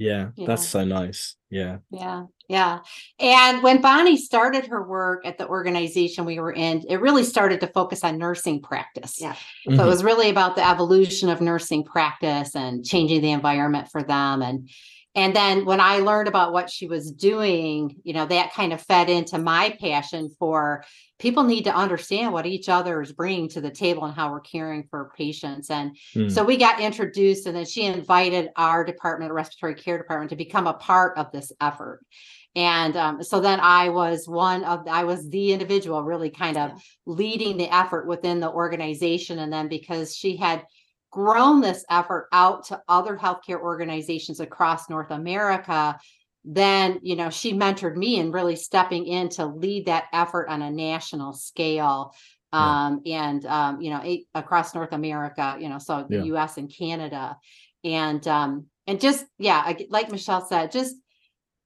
Yeah 0.00 0.30
that's 0.46 0.66
so 0.66 0.84
nice 0.84 1.36
yeah 1.50 1.78
Yeah, 1.90 2.26
yeah. 2.48 2.78
And 3.18 3.60
when 3.62 3.80
Bonnie 3.80 4.16
started 4.16 4.66
her 4.66 4.86
work 4.86 5.26
at 5.26 5.36
the 5.36 5.48
organization 5.48 6.24
we 6.24 6.38
were 6.38 6.52
in, 6.52 6.84
it 6.88 7.00
really 7.00 7.24
started 7.24 7.60
to 7.60 7.66
focus 7.66 8.04
on 8.04 8.18
nursing 8.18 8.62
practice. 8.62 9.20
Yeah. 9.20 9.32
So 9.32 9.40
it 9.66 9.70
mm-hmm. 9.74 9.86
was 9.86 10.04
really 10.04 10.30
about 10.30 10.54
the 10.54 10.66
evolution 10.66 11.28
of 11.28 11.40
nursing 11.40 11.82
practice 11.82 12.54
and 12.54 12.84
changing 12.84 13.20
the 13.20 13.32
environment 13.32 13.88
for 13.90 14.04
them. 14.04 14.42
And 14.42 14.70
and 15.14 15.34
then 15.34 15.64
when 15.64 15.80
I 15.80 15.98
learned 15.98 16.28
about 16.28 16.52
what 16.52 16.70
she 16.70 16.86
was 16.86 17.10
doing, 17.10 17.96
you 18.04 18.12
know, 18.12 18.26
that 18.26 18.52
kind 18.52 18.72
of 18.72 18.80
fed 18.80 19.10
into 19.10 19.38
my 19.38 19.76
passion 19.80 20.30
for 20.38 20.84
people 21.18 21.42
need 21.42 21.64
to 21.64 21.74
understand 21.74 22.32
what 22.32 22.46
each 22.46 22.68
other 22.68 23.02
is 23.02 23.12
bringing 23.12 23.48
to 23.50 23.60
the 23.60 23.70
table 23.70 24.04
and 24.04 24.14
how 24.14 24.30
we're 24.30 24.40
caring 24.40 24.84
for 24.88 25.10
patients. 25.16 25.68
And 25.70 25.96
Mm. 26.14 26.30
so 26.30 26.44
we 26.44 26.56
got 26.56 26.80
introduced, 26.80 27.46
and 27.46 27.56
then 27.56 27.66
she 27.66 27.84
invited 27.84 28.50
our 28.56 28.84
department, 28.84 29.32
respiratory 29.32 29.74
care 29.74 29.98
department, 29.98 30.30
to 30.30 30.36
become 30.36 30.66
a 30.66 30.74
part 30.74 31.18
of 31.18 31.32
this 31.32 31.52
effort. 31.60 32.00
And 32.56 32.96
um, 32.96 33.22
so 33.22 33.40
then 33.40 33.60
I 33.60 33.90
was 33.90 34.26
one 34.26 34.64
of, 34.64 34.88
I 34.88 35.04
was 35.04 35.28
the 35.28 35.52
individual 35.52 36.02
really 36.02 36.30
kind 36.30 36.56
of 36.56 36.70
Yeah. 36.70 36.78
leading 37.06 37.56
the 37.56 37.72
effort 37.72 38.06
within 38.06 38.40
the 38.40 38.50
organization. 38.50 39.38
And 39.38 39.52
then 39.52 39.68
because 39.68 40.16
she 40.16 40.36
had 40.36 40.64
grown 41.10 41.60
this 41.60 41.84
effort 41.90 42.28
out 42.32 42.66
to 42.66 42.80
other 42.88 43.16
healthcare 43.16 43.60
organizations 43.60 44.40
across 44.40 44.88
North 44.88 45.10
America, 45.10 45.98
then, 46.44 47.00
you 47.02 47.16
know, 47.16 47.30
she 47.30 47.52
mentored 47.52 47.96
me 47.96 48.18
in 48.18 48.32
really 48.32 48.56
stepping 48.56 49.06
in 49.06 49.28
to 49.30 49.46
lead 49.46 49.86
that 49.86 50.04
effort 50.12 50.48
on 50.48 50.62
a 50.62 50.70
national 50.70 51.32
scale. 51.32 52.14
Yeah. 52.52 52.86
Um, 52.86 53.02
and, 53.06 53.44
um, 53.46 53.80
you 53.80 53.90
know, 53.90 54.00
a- 54.02 54.26
across 54.34 54.74
North 54.74 54.92
America, 54.92 55.56
you 55.60 55.68
know, 55.68 55.78
so 55.78 56.06
the 56.08 56.16
Yeah. 56.16 56.22
US 56.34 56.56
and 56.56 56.72
Canada. 56.74 57.36
and 57.82 58.28
um 58.28 58.66
and 58.86 59.00
just 59.00 59.24
yeah 59.38 59.72
like 59.88 60.10
michelle 60.10 60.44
said 60.44 60.70
just 60.70 60.94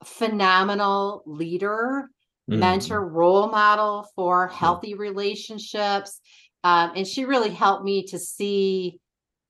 phenomenal 0.05 1.23
leader 1.27 2.09
Mm. 2.51 2.61
mentor 2.61 3.01
role 3.09 3.49
model 3.49 4.07
for 4.15 4.49
healthy 4.49 4.93
relationships 4.95 6.21
um, 6.63 6.93
and 6.95 7.07
she 7.07 7.25
really 7.25 7.49
helped 7.49 7.85
me 7.85 8.05
to 8.09 8.19
see 8.19 9.01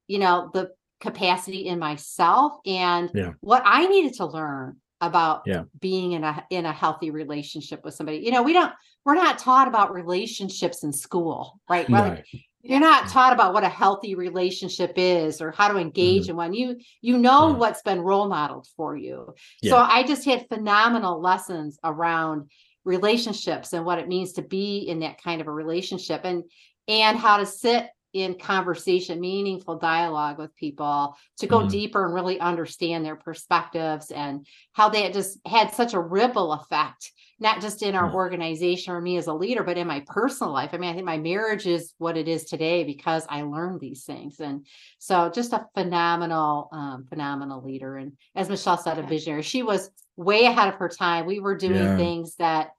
you 0.07 0.19
know 0.19 0.51
the 0.53 0.71
capacity 1.01 1.67
in 1.67 1.79
myself 1.79 2.55
and 2.67 3.11
Yeah. 3.14 3.33
what 3.40 3.62
i 3.67 3.87
needed 3.87 4.14
to 4.14 4.27
learn 4.27 4.77
about 5.01 5.43
Yeah. 5.45 5.64
being 5.81 6.12
in 6.12 6.25
a 6.25 6.45
in 6.51 6.64
a 6.67 6.73
healthy 6.73 7.11
relationship 7.11 7.85
with 7.85 7.95
somebody 7.95 8.19
you 8.19 8.31
know 8.31 8.43
we 8.43 8.53
don't 8.53 8.73
we're 9.05 9.14
not 9.17 9.38
taught 9.38 9.69
about 9.69 9.93
relationships 9.93 10.83
in 10.85 10.93
school 10.93 11.61
right 11.69 11.88
No. 11.88 11.99
like, 12.01 12.27
you're 12.62 12.81
not 12.81 13.09
taught 13.09 13.35
about 13.35 13.53
what 13.53 13.64
a 13.64 13.69
healthy 13.69 14.14
relationship 14.14 14.93
is 14.97 15.43
or 15.43 15.51
how 15.51 15.69
to 15.69 15.77
engage 15.79 16.31
in 16.31 16.37
one 16.37 16.55
you 16.55 16.77
you 17.03 17.19
know 17.19 17.53
Mhm. 17.53 17.59
what's 17.59 17.83
been 17.83 18.01
role 18.01 18.29
modeled 18.29 18.67
for 18.77 18.97
you 18.97 19.35
Yeah. 19.61 19.71
so 19.73 19.77
i 19.79 20.03
just 20.05 20.25
had 20.25 20.49
phenomenal 20.49 21.21
lessons 21.21 21.79
around 21.85 22.51
relationships 22.85 23.73
and 23.73 23.85
what 23.85 23.99
it 23.99 24.09
means 24.09 24.35
to 24.35 24.43
be 24.43 24.79
in 24.79 25.01
that 25.01 25.23
kind 25.23 25.40
of 25.40 25.49
a 25.49 25.53
relationship 25.53 26.21
and 26.25 26.45
and 26.88 27.19
how 27.19 27.38
to 27.38 27.47
sit 27.47 27.88
in 28.14 28.38
conversation 28.38 29.20
meaningful 29.20 29.77
dialogue 29.77 30.38
with 30.38 30.55
people 30.55 31.16
to 31.37 31.48
go 31.48 31.62
Mhm. 31.62 31.68
deeper 31.68 32.05
and 32.07 32.14
really 32.14 32.38
understand 32.38 33.05
their 33.05 33.16
perspectives 33.16 34.12
and 34.12 34.46
how 34.72 34.88
they 34.88 35.11
just 35.11 35.38
had 35.46 35.74
such 35.74 35.92
a 35.94 36.00
ripple 36.00 36.53
effect 36.53 37.12
not 37.40 37.61
just 37.61 37.83
in 37.83 37.96
our 37.96 38.07
Yeah. 38.07 38.14
organization 38.14 38.94
or 38.94 39.00
me 39.00 39.16
as 39.16 39.27
a 39.27 39.35
leader 39.35 39.64
but 39.64 39.77
in 39.77 39.88
my 39.88 40.00
personal 40.07 40.53
life 40.53 40.70
i 40.72 40.79
mean 40.79 40.90
i 40.90 40.94
think 40.94 41.05
my 41.05 41.18
marriage 41.18 41.66
is 41.66 41.92
what 41.98 42.16
it 42.16 42.29
is 42.29 42.44
today 42.44 42.85
because 42.85 43.27
i 43.29 43.42
learned 43.42 43.81
these 43.81 44.05
things 44.05 44.38
and 44.38 44.64
so 45.00 45.29
just 45.29 45.53
a 45.53 45.66
phenomenal 45.74 46.68
um, 46.72 47.05
phenomenal 47.09 47.62
leader 47.64 47.96
and 47.96 48.12
as 48.37 48.48
michelle 48.48 48.79
said 48.79 48.98
a 48.98 49.03
visionary 49.03 49.42
she 49.42 49.64
was 49.64 49.90
way 50.16 50.44
ahead 50.44 50.68
of 50.68 50.77
her 50.77 50.88
time 50.88 51.27
we 51.27 51.40
were 51.40 51.57
doing 51.57 51.83
Yeah. 51.83 51.96
things 51.96 52.37
that 52.37 52.70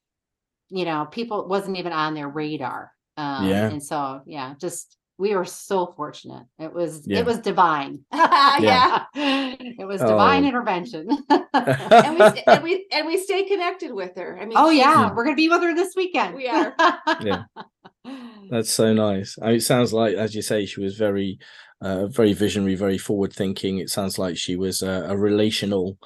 you 0.70 0.86
know 0.86 1.06
people 1.12 1.46
wasn't 1.46 1.78
even 1.78 1.92
on 1.92 2.14
their 2.14 2.30
radar 2.30 2.94
um, 3.18 3.46
Yeah. 3.50 3.70
and 3.70 3.84
so 3.84 4.22
yeah 4.26 4.54
just 4.58 4.98
we 5.18 5.34
were 5.36 5.46
so 5.46 5.94
fortunate 5.96 6.46
it 6.60 6.74
was 6.74 7.04
Yeah. 7.08 7.20
it 7.20 7.26
was 7.26 7.40
divine 7.40 8.00
yeah. 8.14 9.06
it 9.16 9.88
was 9.88 10.02
divine 10.02 10.44
Oh. 10.44 10.48
intervention 10.50 11.08
and 11.54 12.20
we 12.20 12.44
and 12.48 12.64
we 12.64 12.86
and 12.92 13.08
we 13.08 13.18
stay 13.18 13.44
connected 13.46 13.94
with 13.94 14.16
her. 14.18 14.38
I 14.40 14.46
mean, 14.46 14.58
oh 14.58 14.70
she's- 14.72 14.86
yeah 14.86 15.14
we're 15.14 15.24
gonna 15.24 15.36
be 15.36 15.50
with 15.50 15.62
her 15.62 15.74
this 15.74 15.94
weekend 15.96 16.36
We 16.36 16.48
are. 16.48 16.76
Yeah. 17.22 17.44
That's 18.52 18.70
so 18.72 18.94
nice. 18.94 19.38
I 19.42 19.48
mean, 19.48 19.56
it 19.56 19.64
sounds 19.64 19.92
like, 19.92 20.16
as 20.16 20.36
you 20.36 20.42
say, 20.44 20.66
she 20.68 20.80
was 20.80 20.96
very, 20.98 21.40
uh, 21.82 22.06
very 22.08 22.34
visionary, 22.34 22.76
very 22.76 23.00
forward 23.00 23.34
thinking. 23.34 23.80
It 23.80 23.90
sounds 23.90 24.20
like 24.20 24.38
she 24.38 24.56
was 24.56 24.84
a, 24.84 25.06
a 25.10 25.18
relational 25.18 25.98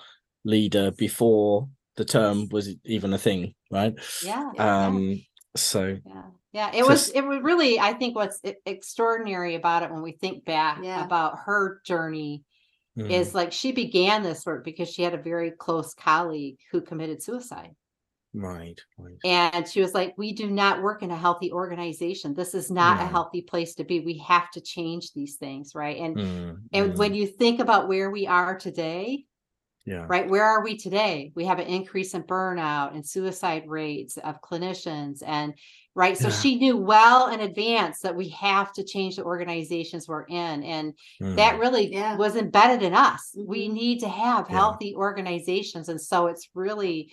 leader 0.45 0.91
before 0.91 1.67
the 1.98 2.06
term 2.06 2.48
was 2.52 2.69
even 2.86 3.13
a 3.13 3.17
thing, 3.17 3.54
right? 3.72 3.93
yeah 4.24 4.52
yeah. 4.56 4.86
Um. 4.88 5.22
So 5.58 5.98
Yeah, 6.06 6.22
yeah, 6.52 6.72
it 6.74 6.86
was, 6.86 7.10
it 7.10 7.22
was 7.22 7.40
really, 7.42 7.80
I 7.80 7.94
think 7.94 8.16
what's 8.16 8.42
extraordinary 8.66 9.56
about 9.56 9.84
it 9.84 9.92
when 9.92 10.02
we 10.02 10.14
think 10.14 10.46
back 10.46 10.84
Yeah. 10.84 11.06
about 11.06 11.40
her 11.46 11.82
journey 11.86 12.44
mm, 12.98 13.10
is 13.10 13.36
like 13.36 13.52
she 13.52 13.72
began 13.72 14.24
this 14.24 14.46
work 14.46 14.64
because 14.64 14.90
she 14.90 15.04
had 15.04 15.14
a 15.14 15.22
very 15.22 15.52
close 15.52 15.94
colleague 15.94 16.58
who 16.72 16.82
committed 16.82 17.22
suicide. 17.22 17.72
right, 18.34 18.80
right. 18.98 19.18
And 19.24 19.68
she 19.68 19.82
was 19.82 19.94
like, 19.94 20.14
We 20.18 20.34
do 20.34 20.50
not 20.50 20.82
work 20.82 21.04
in 21.04 21.12
a 21.12 21.18
healthy 21.18 21.52
organization. 21.52 22.34
This 22.34 22.54
is 22.54 22.72
not 22.72 23.02
a 23.02 23.06
healthy 23.06 23.42
place 23.42 23.76
to 23.76 23.84
be. 23.84 24.00
We 24.00 24.18
have 24.20 24.50
to 24.52 24.62
change 24.62 25.14
these 25.14 25.36
things, 25.36 25.76
right? 25.76 25.98
And 25.98 26.18
Mm, 26.18 26.60
and 26.72 26.94
mm, 26.94 26.98
when 26.98 27.14
you 27.14 27.28
think 27.28 27.60
about 27.60 27.88
where 27.88 28.10
we 28.10 28.28
are 28.28 28.58
today, 28.58 29.26
yeah, 29.86 30.06
right 30.08 30.30
where 30.30 30.44
are 30.44 30.64
we 30.64 30.78
today 30.78 31.32
we 31.36 31.46
have 31.46 31.60
an 31.60 31.68
increase 31.68 32.14
in 32.14 32.24
burnout 32.24 32.96
and 32.96 33.06
suicide 33.06 33.64
rates 33.68 34.18
of 34.18 34.42
clinicians 34.42 35.22
and 35.26 35.54
right 35.95 36.17
so 36.17 36.30
Yeah. 36.30 36.36
she 36.36 36.56
knew 36.56 36.78
well 36.78 37.30
in 37.30 37.39
advance 37.41 37.99
that 38.02 38.15
we 38.15 38.30
have 38.30 38.71
to 38.73 38.84
change 38.84 39.15
the 39.15 39.23
organizations 39.23 40.08
we're 40.08 40.23
in 40.25 40.63
and 40.63 40.93
that 41.19 41.56
mm, 41.56 41.60
really 41.60 41.91
Yeah. 41.91 42.15
was 42.17 42.36
embedded 42.36 42.84
in 42.84 42.93
us 42.93 43.36
we 43.38 43.67
Mhm. 43.67 43.73
need 43.73 43.99
to 44.02 44.10
have 44.10 44.47
Yeah. 44.49 44.56
healthy 44.56 44.95
organizations 44.95 45.89
and 45.89 45.99
so 45.99 46.28
it's 46.28 46.49
really 46.54 47.12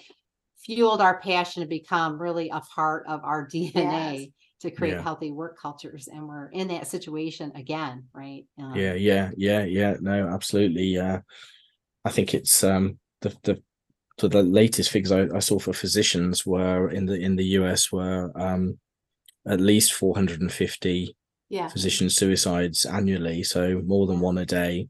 fueled 0.58 1.00
our 1.00 1.20
passion 1.20 1.62
to 1.62 1.68
become 1.68 2.20
really 2.20 2.48
a 2.50 2.60
part 2.60 3.06
of 3.08 3.20
our 3.24 3.46
dna 3.48 4.32
to 4.60 4.70
create 4.70 4.94
Yeah. 4.94 5.02
healthy 5.02 5.30
work 5.30 5.58
cultures 5.58 6.08
and 6.08 6.26
we're 6.26 6.48
in 6.50 6.68
that 6.68 6.86
situation 6.86 7.52
again 7.54 8.08
right 8.12 8.44
Um, 8.58 8.74
yeah, 8.74 8.94
yeah, 8.94 9.30
yeah, 9.36 9.64
yeah. 9.64 9.96
No, 10.00 10.28
absolutely. 10.28 10.96
Uh, 10.98 11.20
I 12.04 12.10
think 12.10 12.34
it's 12.34 12.62
um 12.64 12.98
the 13.20 13.36
the 13.42 13.62
so 14.18 14.28
the 14.28 14.42
latest 14.42 14.90
figures 14.90 15.12
I, 15.12 15.26
I 15.34 15.40
saw 15.40 15.58
for 15.58 15.72
physicians 15.72 16.46
were 16.46 16.90
in 16.90 17.06
the 17.06 17.14
in 17.14 17.36
the 17.36 17.44
US 17.60 17.92
were 17.92 18.30
um 18.36 18.78
at 19.46 19.60
least 19.60 19.94
450 19.94 21.16
Yeah. 21.48 21.68
physician 21.68 22.10
suicides 22.10 22.84
annually, 22.86 23.42
so 23.44 23.80
more 23.84 24.06
than 24.06 24.20
one 24.20 24.38
a 24.38 24.46
day. 24.46 24.88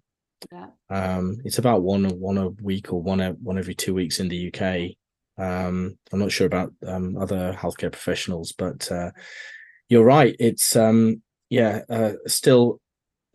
Yeah. 0.53 0.69
Um, 0.91 1.39
it's 1.45 1.59
about 1.59 1.83
one 1.83 2.05
one 2.21 2.39
a 2.39 2.49
week 2.63 2.93
or 2.93 3.03
one 3.03 3.21
a, 3.21 3.33
one 3.33 3.59
every 3.59 3.75
two 3.75 3.95
weeks 3.95 4.21
in 4.21 4.29
the 4.29 4.49
UK. 4.49 4.97
Um, 5.39 5.99
I'm 6.13 6.19
not 6.19 6.33
sure 6.33 6.47
about 6.47 6.73
um, 6.87 7.17
other 7.19 7.53
healthcare 7.53 7.93
professionals, 7.93 8.53
but 8.53 8.91
uh, 8.91 9.11
you're 9.89 10.05
right. 10.05 10.35
It's 10.39 10.77
um, 10.77 11.23
yeah, 11.51 11.83
uh, 11.91 12.13
still 12.27 12.81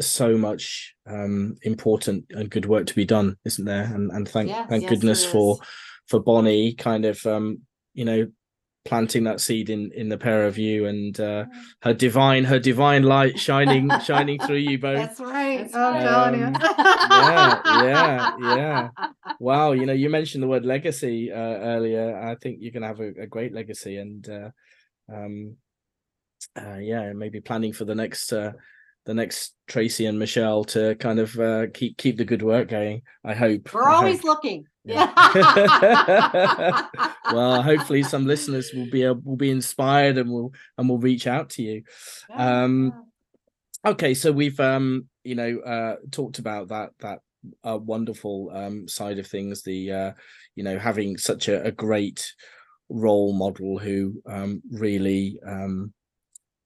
so 0.01 0.37
much 0.37 0.93
um, 1.07 1.55
important 1.63 2.25
and 2.31 2.49
good 2.49 2.65
work 2.65 2.85
to 2.87 2.95
be 2.95 3.05
done, 3.05 3.37
isn't 3.45 3.65
there? 3.65 3.83
And 3.83 4.11
and 4.11 4.27
thank 4.27 4.49
Yes, 4.49 4.69
thank 4.69 4.83
yes, 4.83 4.89
goodness 4.89 5.25
for 5.25 5.57
for 6.07 6.19
Bonnie, 6.19 6.73
kind 6.73 7.05
of 7.05 7.25
um, 7.25 7.59
you 7.93 8.05
know 8.05 8.27
planting 8.83 9.23
that 9.25 9.39
seed 9.39 9.69
in 9.69 9.91
in 9.93 10.09
the 10.09 10.17
pair 10.17 10.47
of 10.47 10.57
you 10.57 10.87
and 10.87 11.19
uh, 11.19 11.45
her 11.83 11.93
divine 11.93 12.43
her 12.43 12.59
divine 12.59 13.03
light 13.03 13.39
shining 13.39 13.89
shining 14.03 14.39
through 14.39 14.55
you 14.55 14.79
both. 14.79 14.97
that's 14.97 15.19
right 15.19 15.71
That's 15.71 15.75
i'm 15.75 15.93
right. 15.93 16.33
Um, 16.33 16.53
yeah, 17.11 17.83
yeah, 17.83 18.55
yeah. 18.55 18.89
Wow, 19.39 19.73
you 19.73 19.85
know, 19.85 19.93
you 19.93 20.09
mentioned 20.09 20.43
the 20.43 20.47
word 20.47 20.65
legacy 20.65 21.31
uh, 21.31 21.35
earlier. 21.35 22.17
I 22.19 22.35
think 22.35 22.57
you're 22.59 22.71
going 22.71 22.81
to 22.81 22.87
have 22.87 22.99
a, 22.99 23.23
a 23.23 23.27
great 23.27 23.53
legacy, 23.53 23.97
and 23.97 24.27
uh, 24.27 24.49
um, 25.11 25.57
uh, 26.59 26.77
yeah, 26.77 27.13
maybe 27.13 27.39
planning 27.39 27.73
for 27.73 27.85
the 27.85 27.95
next 27.95 28.33
uh, 28.33 28.51
the 29.05 29.13
next 29.13 29.55
Tracy 29.67 30.05
and 30.05 30.19
Michelle 30.19 30.63
to 30.65 30.95
kind 30.95 31.19
of 31.19 31.39
uh, 31.39 31.67
keep 31.73 31.97
keep 31.97 32.17
the 32.17 32.25
good 32.25 32.41
work 32.41 32.69
going. 32.69 33.01
I 33.23 33.33
hope. 33.33 33.73
We're 33.73 33.83
I 33.83 33.95
always 33.95 34.17
hope. 34.17 34.25
looking. 34.25 34.65
Yeah. 34.83 35.11
well, 37.31 37.61
hopefully, 37.61 38.03
some 38.03 38.25
listeners 38.25 38.71
will 38.73 38.89
be 38.89 39.03
able, 39.03 39.21
will 39.23 39.37
be 39.37 39.51
inspired 39.51 40.17
and 40.17 40.31
will 40.31 40.53
and 40.77 40.89
will 40.89 40.99
reach 40.99 41.27
out 41.27 41.51
to 41.51 41.63
you. 41.63 41.83
Um, 42.33 42.93
Okay, 43.83 44.13
so 44.13 44.31
we've 44.31 44.59
um 44.59 45.07
you 45.23 45.35
know 45.35 45.59
uh 45.59 45.95
talked 46.11 46.37
about 46.39 46.67
that 46.67 46.91
that 46.99 47.19
uh, 47.63 47.77
wonderful 47.77 48.51
um 48.53 48.87
side 48.87 49.17
of 49.17 49.25
things, 49.25 49.63
the 49.63 49.91
uh 49.91 50.11
you 50.55 50.63
know 50.63 50.77
having 50.77 51.17
such 51.17 51.47
a, 51.47 51.63
a 51.63 51.71
great 51.71 52.33
role 52.89 53.33
model 53.33 53.79
who 53.79 54.21
um 54.27 54.61
really 54.71 55.39
um 55.45 55.93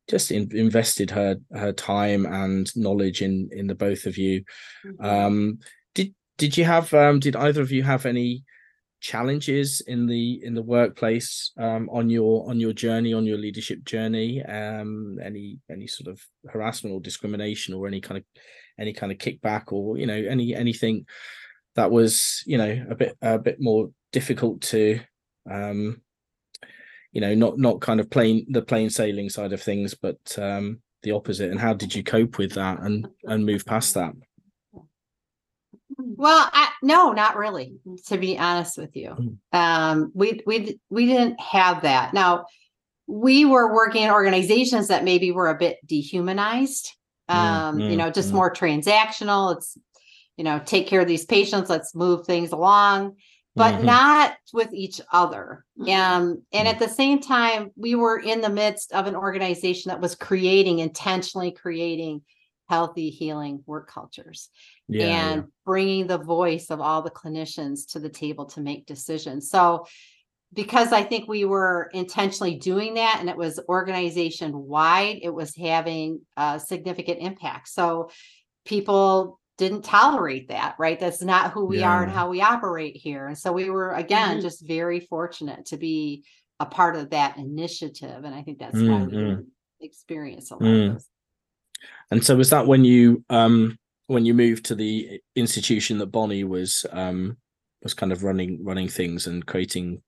just 0.09 0.31
in, 0.31 0.49
invested 0.55 1.09
her 1.11 1.37
her 1.53 1.71
time 1.71 2.25
and 2.25 2.71
knowledge 2.75 3.21
in 3.21 3.49
in 3.51 3.67
the 3.67 3.75
both 3.75 4.05
of 4.05 4.17
you. 4.17 4.43
Mhm. 4.85 5.05
Um 5.05 5.59
did 5.93 6.13
did 6.37 6.57
you 6.57 6.65
have 6.65 6.93
um 6.93 7.19
did 7.19 7.35
either 7.35 7.61
of 7.61 7.71
you 7.71 7.83
have 7.83 8.05
any 8.05 8.43
challenges 9.01 9.81
in 9.85 10.07
the 10.07 10.43
in 10.43 10.55
the 10.55 10.63
workplace 10.63 11.51
um 11.59 11.89
on 11.91 12.09
your 12.09 12.49
on 12.49 12.59
your 12.59 12.73
journey 12.73 13.13
on 13.13 13.25
your 13.25 13.37
leadership 13.37 13.83
journey 13.83 14.41
um 14.43 15.19
any 15.23 15.59
any 15.69 15.85
sort 15.85 16.07
of 16.09 16.19
harassment 16.49 16.93
or 16.95 16.99
discrimination 17.01 17.73
or 17.75 17.87
any 17.87 18.01
kind 18.01 18.17
of 18.17 18.23
any 18.79 18.93
kind 18.93 19.11
of 19.11 19.17
kickback 19.19 19.71
or 19.71 19.97
you 19.97 20.07
know 20.07 20.15
any 20.15 20.55
anything 20.55 21.05
that 21.75 21.91
was 21.91 22.41
you 22.47 22.57
know 22.57 22.85
a 22.89 22.95
bit 22.95 23.15
a 23.21 23.37
bit 23.37 23.57
more 23.59 23.91
difficult 24.11 24.61
to 24.61 24.99
um 25.51 26.01
you 27.15 27.21
know 27.21 27.33
not 27.33 27.57
not 27.57 27.81
kind 27.81 27.99
of 27.99 28.09
plain 28.11 28.45
the 28.49 28.61
plain 28.61 28.89
sailing 28.89 29.29
side 29.29 29.53
of 29.53 29.61
things 29.63 29.95
but 29.95 30.19
um 30.37 30.79
the 31.01 31.11
opposite 31.11 31.49
and 31.49 31.59
how 31.59 31.73
did 31.73 31.95
you 31.95 32.03
cope 32.03 32.37
with 32.37 32.51
that 32.53 32.79
and 32.81 33.07
and 33.23 33.45
move 33.45 33.65
past 33.65 33.93
that 33.95 34.13
Well, 35.97 36.49
I, 36.51 36.69
no, 36.83 37.13
not 37.13 37.37
really. 37.37 37.77
To 38.07 38.17
be 38.17 38.37
honest 38.37 38.77
with 38.77 38.95
you, 38.95 39.09
Mm. 39.11 39.37
um, 39.53 40.11
we 40.13 40.41
we 40.45 40.79
we 40.89 41.05
didn't 41.05 41.39
have 41.39 41.83
that. 41.83 42.13
Now, 42.13 42.45
we 43.07 43.45
were 43.45 43.73
working 43.73 44.03
in 44.03 44.11
organizations 44.11 44.89
that 44.89 45.03
maybe 45.03 45.31
were 45.31 45.49
a 45.49 45.57
bit 45.57 45.77
dehumanized. 45.85 46.91
Mm, 47.29 47.35
Um, 47.35 47.79
you 47.79 47.89
mm, 47.91 47.97
know, 47.97 48.09
just 48.11 48.33
more 48.33 48.51
transactional. 48.53 49.55
It's 49.55 49.77
you 50.37 50.43
know, 50.43 50.59
take 50.65 50.87
care 50.87 50.99
of 51.01 51.07
these 51.07 51.25
patients. 51.25 51.69
Let's 51.69 51.95
move 51.95 52.25
things 52.25 52.51
along, 52.51 53.15
but 53.55 53.75
Mhm. 53.75 53.83
not 53.85 54.37
with 54.53 54.73
each 54.73 54.99
other. 55.11 55.65
Mhm. 55.79 55.95
Um, 55.97 56.45
and 56.51 56.67
at 56.67 56.79
the 56.79 56.89
same 56.89 57.19
time, 57.19 57.71
we 57.75 57.95
were 57.95 58.19
in 58.19 58.41
the 58.41 58.49
midst 58.49 58.91
of 58.91 59.07
an 59.07 59.15
organization 59.15 59.89
that 59.89 60.01
was 60.01 60.15
creating 60.15 60.79
intentionally 60.79 61.51
creating 61.51 62.23
healthy 62.67 63.09
healing 63.11 63.63
work 63.67 63.87
cultures 63.89 64.49
Yeah, 64.87 65.05
yeah. 65.05 65.31
and 65.31 65.43
bringing 65.65 66.07
the 66.07 66.17
voice 66.17 66.69
of 66.71 66.81
all 66.81 67.01
the 67.03 67.11
clinicians 67.11 67.91
to 67.91 67.99
the 67.99 68.09
table 68.09 68.45
to 68.47 68.61
make 68.61 68.85
decisions. 68.87 69.49
So, 69.49 69.85
because 70.53 70.91
I 70.93 71.03
think 71.03 71.27
we 71.27 71.45
were 71.45 71.89
intentionally 71.93 72.55
doing 72.55 72.95
that 72.95 73.17
and 73.19 73.29
it 73.29 73.37
was 73.37 73.59
organization 73.69 74.57
wide, 74.57 75.19
it 75.21 75.29
was 75.33 75.55
having 75.55 76.21
a 76.37 76.59
significant 76.59 77.19
impact. 77.19 77.67
So, 77.69 78.09
people 78.65 79.39
didn't 79.57 79.83
tolerate 79.83 80.49
that, 80.49 80.75
right? 80.77 80.99
That's 80.99 81.21
not 81.21 81.51
who 81.51 81.65
we 81.65 81.83
are 81.83 82.03
and 82.03 82.11
how 82.11 82.29
we 82.29 82.41
operate 82.41 82.97
here. 82.97 83.27
And 83.27 83.37
so, 83.37 83.51
we 83.51 83.69
were 83.69 83.91
again 83.93 84.39
Mhm. 84.39 84.41
just 84.41 84.67
very 84.67 84.99
fortunate 84.99 85.65
to 85.67 85.77
be 85.77 86.25
a 86.59 86.65
part 86.65 86.95
of 86.95 87.09
that 87.11 87.37
initiative. 87.37 88.23
And 88.23 88.33
I 88.35 88.41
think 88.43 88.59
that's 88.59 88.73
why 88.73 88.81
we 88.81 88.91
Mm, 88.91 89.07
mm. 89.07 89.11
didn't 89.11 89.47
experience 89.81 90.51
a 90.51 90.55
lot 90.55 90.63
Mm. 90.63 90.87
of 90.87 90.93
those. 90.93 91.09
And 92.11 92.23
so 92.23 92.35
was 92.35 92.49
that 92.51 92.67
when 92.67 92.83
you 92.85 93.23
um 93.29 93.77
when 94.07 94.25
you 94.25 94.33
moved 94.33 94.65
to 94.65 94.75
the 94.75 95.19
institution 95.35 95.97
that 95.97 96.07
Bonnie 96.07 96.43
was 96.43 96.85
um 96.91 97.37
was 97.81 97.93
kind 97.93 98.11
of 98.11 98.23
running 98.23 98.63
running 98.63 98.87
things 98.87 99.27
and 99.27 99.45
creating 99.45 100.01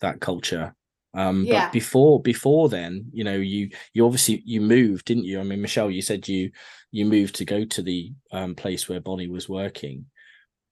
that 0.00 0.20
culture. 0.20 0.74
Um 1.18 1.46
Yeah. 1.46 1.66
but 1.66 1.72
before 1.72 2.22
before 2.22 2.68
then, 2.68 3.10
you 3.12 3.24
know, 3.24 3.34
you 3.36 3.70
you 3.94 4.04
obviously 4.06 4.42
you 4.46 4.60
moved, 4.60 5.06
didn't 5.06 5.24
you? 5.24 5.40
I 5.40 5.42
mean, 5.42 5.60
Michelle, 5.60 5.90
you 5.90 6.02
said 6.02 6.28
you 6.28 6.50
you 6.92 7.04
moved 7.06 7.34
to 7.36 7.44
go 7.44 7.64
to 7.64 7.82
the 7.82 8.12
um 8.32 8.54
place 8.54 8.88
where 8.88 9.00
Bonnie 9.00 9.28
was 9.28 9.48
working. 9.48 10.06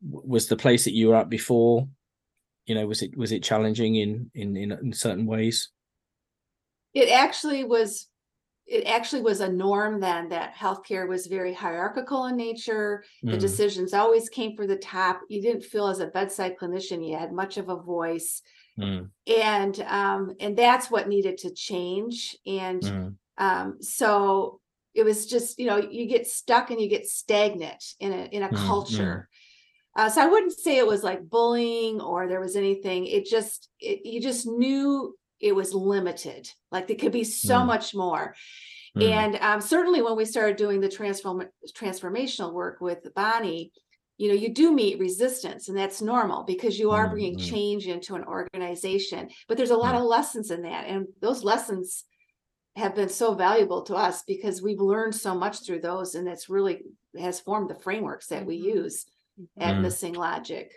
W- 0.09 0.28
Was 0.28 0.46
the 0.46 0.56
place 0.56 0.85
that 0.85 0.94
you 0.94 1.09
were 1.09 1.16
at 1.16 1.28
before, 1.28 1.88
you 2.66 2.74
know, 2.76 2.87
was 2.87 3.02
it 3.02 3.16
was 3.16 3.32
it 3.32 3.42
challenging 3.42 3.96
in 3.96 4.30
in 4.35 4.56
in, 4.56 4.72
in 4.72 4.92
certain 4.92 5.26
ways? 5.26 5.70
It 6.94 7.11
actually 7.11 7.64
was, 7.64 8.09
it 8.66 8.87
actually 8.87 9.22
was 9.22 9.40
a 9.40 9.52
norm 9.52 10.00
then 10.00 10.30
that 10.30 10.54
healthcare 10.54 11.09
was 11.09 11.26
very 11.26 11.52
hierarchical 11.52 12.26
in 12.26 12.37
nature. 12.37 13.04
The 13.30 13.37
Mm, 13.37 13.40
decisions 13.40 13.92
always 13.94 14.28
came 14.28 14.56
from 14.56 14.68
the 14.68 14.76
top. 14.78 15.20
You 15.28 15.42
didn't 15.42 15.64
feel 15.64 15.88
as 15.88 16.00
a 16.00 16.06
bedside 16.06 16.56
clinician, 16.59 17.06
you 17.06 17.16
had 17.16 17.32
much 17.32 17.59
of 17.59 17.68
a 17.68 17.76
voice. 17.76 18.42
Mm, 18.78 19.10
And 19.26 19.80
um, 19.80 20.34
and 20.40 20.56
that's 20.56 20.90
what 20.90 21.08
needed 21.08 21.38
to 21.38 21.50
change. 21.52 22.36
And 22.46 22.82
mm, 22.82 23.16
um, 23.38 23.82
so 23.82 24.60
it 24.94 25.04
was 25.04 25.26
just, 25.26 25.58
you 25.58 25.66
know, 25.66 25.76
you 25.76 26.06
get 26.06 26.26
stuck 26.26 26.70
and 26.70 26.80
you 26.80 26.88
get 26.88 27.06
stagnant 27.06 27.84
in 28.00 28.12
a 28.12 28.24
in 28.26 28.42
a 28.42 28.48
Mm, 28.48 28.56
mm. 28.56 28.66
culture. 28.66 29.28
Uh, 29.96 30.10
so 30.10 30.20
I 30.22 30.26
wouldn't 30.26 30.52
say 30.52 30.76
it 30.78 30.86
was 30.86 31.02
like 31.02 31.28
bullying 31.28 32.00
or 32.00 32.28
there 32.28 32.40
was 32.40 32.56
anything. 32.56 33.06
It 33.06 33.26
just 33.26 33.68
it, 33.80 34.04
you 34.04 34.20
just 34.20 34.46
knew 34.46 35.16
it 35.40 35.54
was 35.54 35.74
limited. 35.74 36.48
Like 36.70 36.86
there 36.86 36.96
could 36.96 37.12
be 37.12 37.24
so 37.24 37.60
Mm. 37.60 37.66
much 37.66 37.94
more. 37.94 38.34
mm, 38.96 39.02
And 39.06 39.36
um, 39.36 39.60
certainly 39.60 40.02
when 40.02 40.16
we 40.16 40.24
started 40.24 40.56
doing 40.56 40.80
the 40.80 40.88
transform 40.88 41.48
transformational 41.74 42.52
work 42.52 42.80
with 42.80 43.12
Bonnie, 43.14 43.72
you 44.18 44.29
know, 44.29 44.35
you 44.35 44.48
do 44.48 44.72
meet 44.72 44.98
resistance, 44.98 45.68
and 45.68 45.76
that's 45.76 46.00
normal 46.00 46.44
because 46.44 46.79
you 46.79 46.90
are 46.90 47.09
bringing 47.09 47.37
mm. 47.37 47.50
change 47.50 47.87
into 47.87 48.14
an 48.14 48.24
organization. 48.24 49.29
But 49.46 49.57
there's 49.57 49.70
a 49.70 49.76
lot 49.76 49.94
of 49.94 50.02
lessons 50.02 50.50
in 50.50 50.62
that, 50.62 50.87
and 50.87 51.07
those 51.20 51.44
lessons 51.44 52.05
have 52.76 52.94
been 52.94 53.09
so 53.09 53.35
valuable 53.35 53.83
to 53.83 53.94
us 53.94 54.22
because 54.26 54.62
we've 54.62 54.81
learned 54.81 55.14
so 55.14 55.35
much 55.35 55.64
through 55.64 55.81
those, 55.81 56.14
and 56.14 56.26
that's 56.26 56.48
really 56.48 56.83
has 57.18 57.40
formed 57.40 57.70
the 57.70 57.74
frameworks 57.74 58.29
that 58.29 58.44
we 58.44 58.59
Mhm. 58.59 58.64
use 58.64 59.07
at 59.59 59.74
Mm. 59.74 59.83
Missing 59.83 60.14
Logic. 60.14 60.70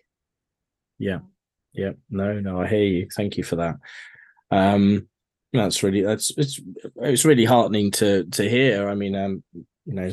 Yeah, 0.98 1.20
yeah. 1.74 1.94
No, 2.10 2.40
no, 2.40 2.62
I 2.62 2.68
hear 2.68 2.84
you. 2.84 3.08
Thank 3.16 3.38
you 3.38 3.44
for 3.44 3.56
that. 3.58 3.78
Um, 4.52 5.08
that's 5.54 5.82
really 5.82 6.02
that's 6.02 6.32
it's 6.38 6.60
it's 6.98 7.26
really 7.26 7.46
heartening 7.46 7.92
to 7.92 8.26
to 8.26 8.50
hear. 8.50 8.88
I 8.90 8.96
mean, 8.96 9.16
um, 9.16 9.44
you 9.86 9.94
know, 9.94 10.12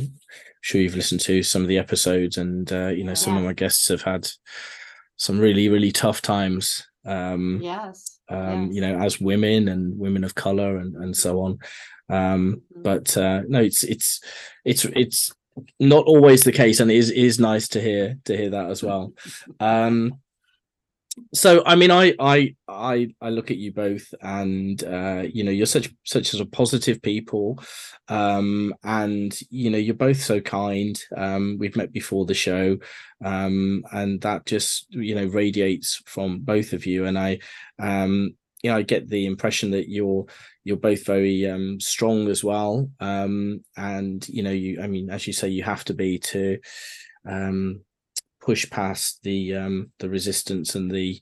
sure 0.66 0.80
you've 0.80 0.96
listened 0.96 1.20
to 1.22 1.42
some 1.42 1.62
of 1.62 1.68
the 1.68 1.78
episodes, 1.78 2.38
and 2.38 2.72
uh, 2.72 2.88
you 2.88 3.04
know, 3.04 3.14
some 3.14 3.36
of 3.36 3.44
my 3.44 3.52
guests 3.52 3.88
have 3.88 4.02
had 4.02 4.28
some 5.16 5.38
really 5.38 5.68
really 5.68 5.92
tough 5.92 6.20
times. 6.22 6.84
Um, 7.04 7.60
Yes. 7.62 8.18
um, 8.28 8.72
you 8.72 8.80
know, 8.80 8.98
as 8.98 9.20
women 9.20 9.68
and 9.68 9.96
women 9.98 10.24
of 10.24 10.34
color 10.34 10.78
and 10.78 10.96
and 10.96 11.16
so 11.16 11.40
on. 11.40 11.58
Um, 12.08 12.62
Mhm. 12.76 12.82
but 12.82 13.16
uh, 13.16 13.42
no, 13.48 13.60
it's 13.60 13.82
it's 13.84 14.20
it's 14.64 14.84
it's 14.84 15.32
not 15.78 16.04
always 16.06 16.42
the 16.42 16.52
case, 16.52 16.80
and 16.80 16.90
it 16.90 16.96
is 16.96 17.10
is 17.10 17.38
nice 17.38 17.68
to 17.68 17.80
hear 17.80 18.18
to 18.24 18.36
hear 18.36 18.50
that 18.50 18.70
as 18.70 18.82
well. 18.82 19.12
Um, 19.60 20.18
so 21.32 21.62
I 21.64 21.76
mean, 21.76 21.90
I 21.90 22.14
I 22.18 22.54
I 22.68 23.08
I 23.20 23.30
look 23.30 23.50
at 23.50 23.56
you 23.56 23.72
both, 23.72 24.12
and 24.20 24.82
uh, 24.84 25.22
you 25.22 25.44
know, 25.44 25.50
you're 25.50 25.66
such 25.66 25.90
such 26.04 26.34
as 26.34 26.40
a 26.40 26.46
positive 26.46 27.02
people, 27.02 27.62
um, 28.08 28.74
and 28.84 29.38
you 29.50 29.70
know, 29.70 29.78
you're 29.78 29.94
both 29.94 30.20
so 30.22 30.40
kind. 30.40 31.00
Um, 31.16 31.56
we've 31.58 31.76
met 31.76 31.92
before 31.92 32.26
the 32.26 32.34
show, 32.34 32.78
um, 33.24 33.84
and 33.92 34.20
that 34.22 34.46
just 34.46 34.86
you 34.90 35.14
know 35.14 35.26
radiates 35.26 36.02
from 36.06 36.40
both 36.40 36.72
of 36.72 36.86
you, 36.86 37.06
and 37.06 37.18
I, 37.18 37.38
um, 37.78 38.34
you 38.62 38.70
know, 38.70 38.76
I 38.76 38.82
get 38.82 39.08
the 39.08 39.26
impression 39.26 39.70
that 39.72 39.88
you're 39.88 40.26
you're 40.64 40.76
both 40.76 41.06
very 41.06 41.48
um 41.48 41.80
strong 41.80 42.28
as 42.28 42.42
well. 42.42 42.90
Um 43.00 43.62
and 43.76 44.26
you 44.28 44.42
know 44.42 44.50
you 44.50 44.82
i 44.82 44.86
mean 44.88 45.10
as 45.10 45.26
you 45.26 45.32
say 45.32 45.48
you 45.48 45.62
have 45.62 45.84
to 45.84 45.94
be 45.94 46.18
to 46.18 46.58
um 47.24 47.80
push 48.46 48.70
past 48.70 49.20
the 49.24 49.56
um 49.56 49.90
the 49.98 50.08
resistance 50.08 50.76
and 50.76 50.88
the 50.88 51.20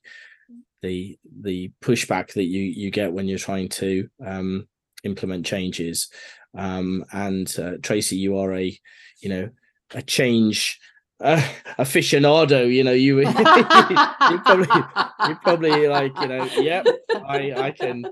the 0.83 1.19
the 1.41 1.73
pushback 1.83 2.35
that 2.35 2.45
you 2.45 2.61
you 2.61 2.91
get 2.91 3.15
when 3.15 3.27
you're 3.27 3.39
trying 3.39 3.69
to 3.71 4.07
um 4.25 4.69
implement 5.05 5.47
changes 5.47 6.11
um 6.57 7.03
and 7.13 7.59
uh, 7.59 7.73
tracy 7.83 8.17
you 8.17 8.37
are 8.37 8.53
a 8.55 8.79
you 9.23 9.31
know 9.31 9.49
a 9.95 10.03
change 10.03 10.79
uh, 11.21 11.43
aficionado 11.79 12.71
you 12.71 12.85
know 12.85 12.93
you 12.93 13.21
you 13.21 14.39
probably 14.45 14.83
you're 15.27 15.41
probably 15.43 15.89
like 15.89 16.13
you 16.21 16.29
know 16.29 16.45
yep 16.59 16.87
i 17.27 17.53
i 17.57 17.71
can 17.71 18.05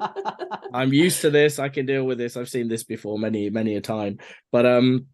I'm 0.73 0.93
used 0.93 1.21
to 1.21 1.31
this. 1.31 1.59
I 1.59 1.69
can 1.69 1.87
deal 1.87 2.05
with 2.05 2.19
this. 2.19 2.37
I've 2.37 2.49
seen 2.49 2.69
this 2.69 2.85
before 2.85 3.19
many, 3.19 3.51
many 3.51 3.77
a 3.77 3.81
time. 3.81 4.19
But 4.51 4.65
um, 4.65 5.07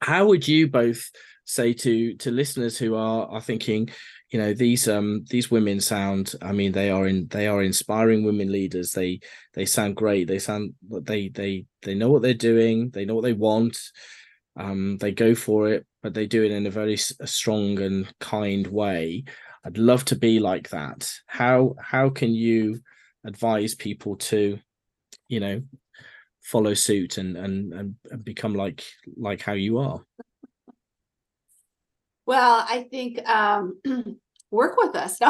how 0.00 0.26
would 0.26 0.48
you 0.48 0.68
both 0.68 1.10
say 1.44 1.72
to 1.72 2.14
to 2.14 2.30
listeners 2.30 2.78
who 2.78 2.94
are 2.94 3.26
are 3.26 3.40
thinking, 3.40 3.88
you 4.30 4.38
know, 4.38 4.54
these 4.54 4.88
um 4.88 5.24
these 5.30 5.50
women 5.50 5.80
sound. 5.80 6.34
I 6.42 6.52
mean, 6.52 6.72
they 6.72 6.90
are 6.90 7.06
in 7.06 7.28
they 7.28 7.46
are 7.46 7.62
inspiring 7.62 8.24
women 8.24 8.50
leaders. 8.50 8.92
They 8.92 9.20
they 9.54 9.66
sound 9.66 9.96
great. 9.96 10.28
They 10.28 10.38
sound 10.38 10.74
they 10.88 11.28
they 11.28 11.66
they 11.82 11.94
know 11.94 12.10
what 12.10 12.22
they're 12.22 12.34
doing. 12.34 12.90
They 12.90 13.04
know 13.04 13.14
what 13.14 13.24
they 13.24 13.32
want. 13.32 13.78
Um, 14.56 14.98
they 14.98 15.12
go 15.12 15.34
for 15.34 15.68
it, 15.68 15.86
but 16.02 16.14
they 16.14 16.26
do 16.26 16.44
it 16.44 16.50
in 16.50 16.66
a 16.66 16.70
very 16.70 16.96
strong 16.96 17.80
and 17.80 18.12
kind 18.20 18.66
way. 18.66 19.24
I'd 19.64 19.78
love 19.78 20.04
to 20.06 20.16
be 20.16 20.40
like 20.40 20.70
that. 20.70 21.10
How 21.26 21.74
how 21.80 22.10
can 22.10 22.34
you 22.34 22.80
advise 23.24 23.74
people 23.74 24.16
to 24.16 24.58
you 25.28 25.40
know 25.40 25.62
follow 26.42 26.74
suit 26.74 27.18
and 27.18 27.36
and, 27.36 27.72
and 27.72 28.24
become 28.24 28.54
like 28.54 28.84
like 29.16 29.40
how 29.40 29.52
you 29.52 29.78
are 29.78 30.04
Well, 32.26 32.64
I 32.68 32.84
think 32.90 33.26
um, 33.28 33.80
work 34.50 34.76
with 34.76 34.94
us. 34.96 35.18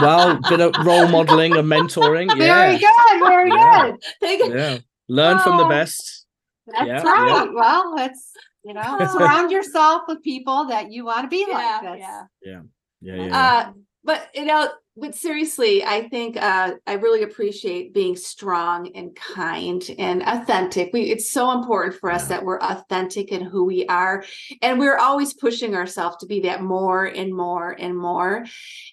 Well 0.00 0.38
bit 0.48 0.60
of 0.60 0.74
role 0.86 1.08
modeling 1.08 1.56
and 1.56 1.68
mentoring 1.68 2.28
Very 2.38 2.76
yeah 2.76 2.78
good. 2.78 3.28
Very 3.28 3.50
Yeah. 3.50 3.82
good. 3.90 3.96
Thank 4.20 4.44
you. 4.44 4.54
yeah 4.58 4.78
learn 5.08 5.38
from 5.40 5.56
the 5.56 5.64
Oh. 5.64 5.68
best 5.68 6.26
That's 6.66 6.86
Yeah, 6.86 7.02
right. 7.02 7.48
Well, 7.52 7.94
it's 7.98 8.32
you 8.64 8.74
know, 8.74 8.98
surround 9.12 9.50
yourself 9.50 10.02
with 10.08 10.22
people 10.22 10.66
that 10.66 10.92
you 10.92 11.04
want 11.06 11.22
to 11.24 11.28
be 11.28 11.44
Yeah, 11.48 11.54
like. 11.54 11.82
That's, 11.82 12.00
yeah. 12.00 12.22
yeah 12.42 12.60
yeah, 13.00 13.26
yeah. 13.26 13.38
Uh, 13.38 13.72
but 14.04 14.28
you 14.34 14.44
know, 14.44 14.68
but 15.00 15.14
seriously, 15.14 15.84
I 15.84 16.08
think 16.08 16.36
uh, 16.36 16.72
I 16.86 16.94
really 16.94 17.22
appreciate 17.22 17.94
being 17.94 18.16
strong 18.16 18.90
and 18.94 19.14
kind 19.14 19.84
and 19.98 20.22
authentic. 20.22 20.90
We 20.92 21.02
it's 21.10 21.30
so 21.30 21.52
important 21.52 21.96
for 21.96 22.10
us 22.10 22.22
Yeah. 22.24 22.28
that 22.36 22.44
we're 22.44 22.58
authentic 22.60 23.30
in 23.32 23.42
who 23.42 23.64
we 23.64 23.86
are, 23.86 24.24
and 24.62 24.78
we're 24.78 24.96
always 24.98 25.34
pushing 25.34 25.74
ourselves 25.74 26.16
to 26.18 26.26
be 26.26 26.40
that 26.40 26.62
more 26.62 27.04
and 27.04 27.34
more 27.34 27.76
and 27.78 27.96
more. 27.96 28.44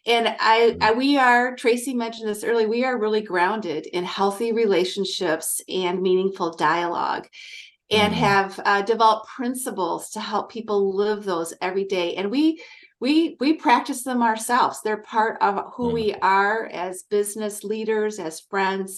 And 0.06 0.36
I, 0.40 0.72
Mm. 0.72 0.78
I 0.82 0.92
we 0.94 1.18
are 1.18 1.56
Tracy 1.56 1.94
mentioned 1.94 2.30
this 2.30 2.44
earlier. 2.44 2.68
We 2.68 2.84
are 2.84 2.98
really 3.00 3.22
grounded 3.22 3.86
in 3.88 4.04
healthy 4.04 4.52
relationships 4.52 5.62
and 5.68 6.02
meaningful 6.02 6.52
dialogue. 6.56 7.28
And 7.92 8.14
Mm. 8.14 8.18
have 8.18 8.60
uh, 8.66 8.82
developed 8.82 9.28
principles 9.28 10.10
to 10.12 10.20
help 10.20 10.52
people 10.52 10.96
live 10.96 11.24
those 11.24 11.54
every 11.62 11.84
day. 11.86 12.16
And 12.16 12.32
we 12.32 12.60
we 13.06 13.38
we 13.40 13.50
practice 13.68 14.02
them 14.04 14.22
ourselves 14.30 14.76
they're 14.84 15.10
part 15.18 15.36
of 15.48 15.54
who 15.76 15.86
Mm. 15.90 15.94
we 16.00 16.08
are 16.40 16.60
as 16.86 17.04
business 17.18 17.56
leaders 17.64 18.14
as 18.28 18.40
friends 18.52 18.92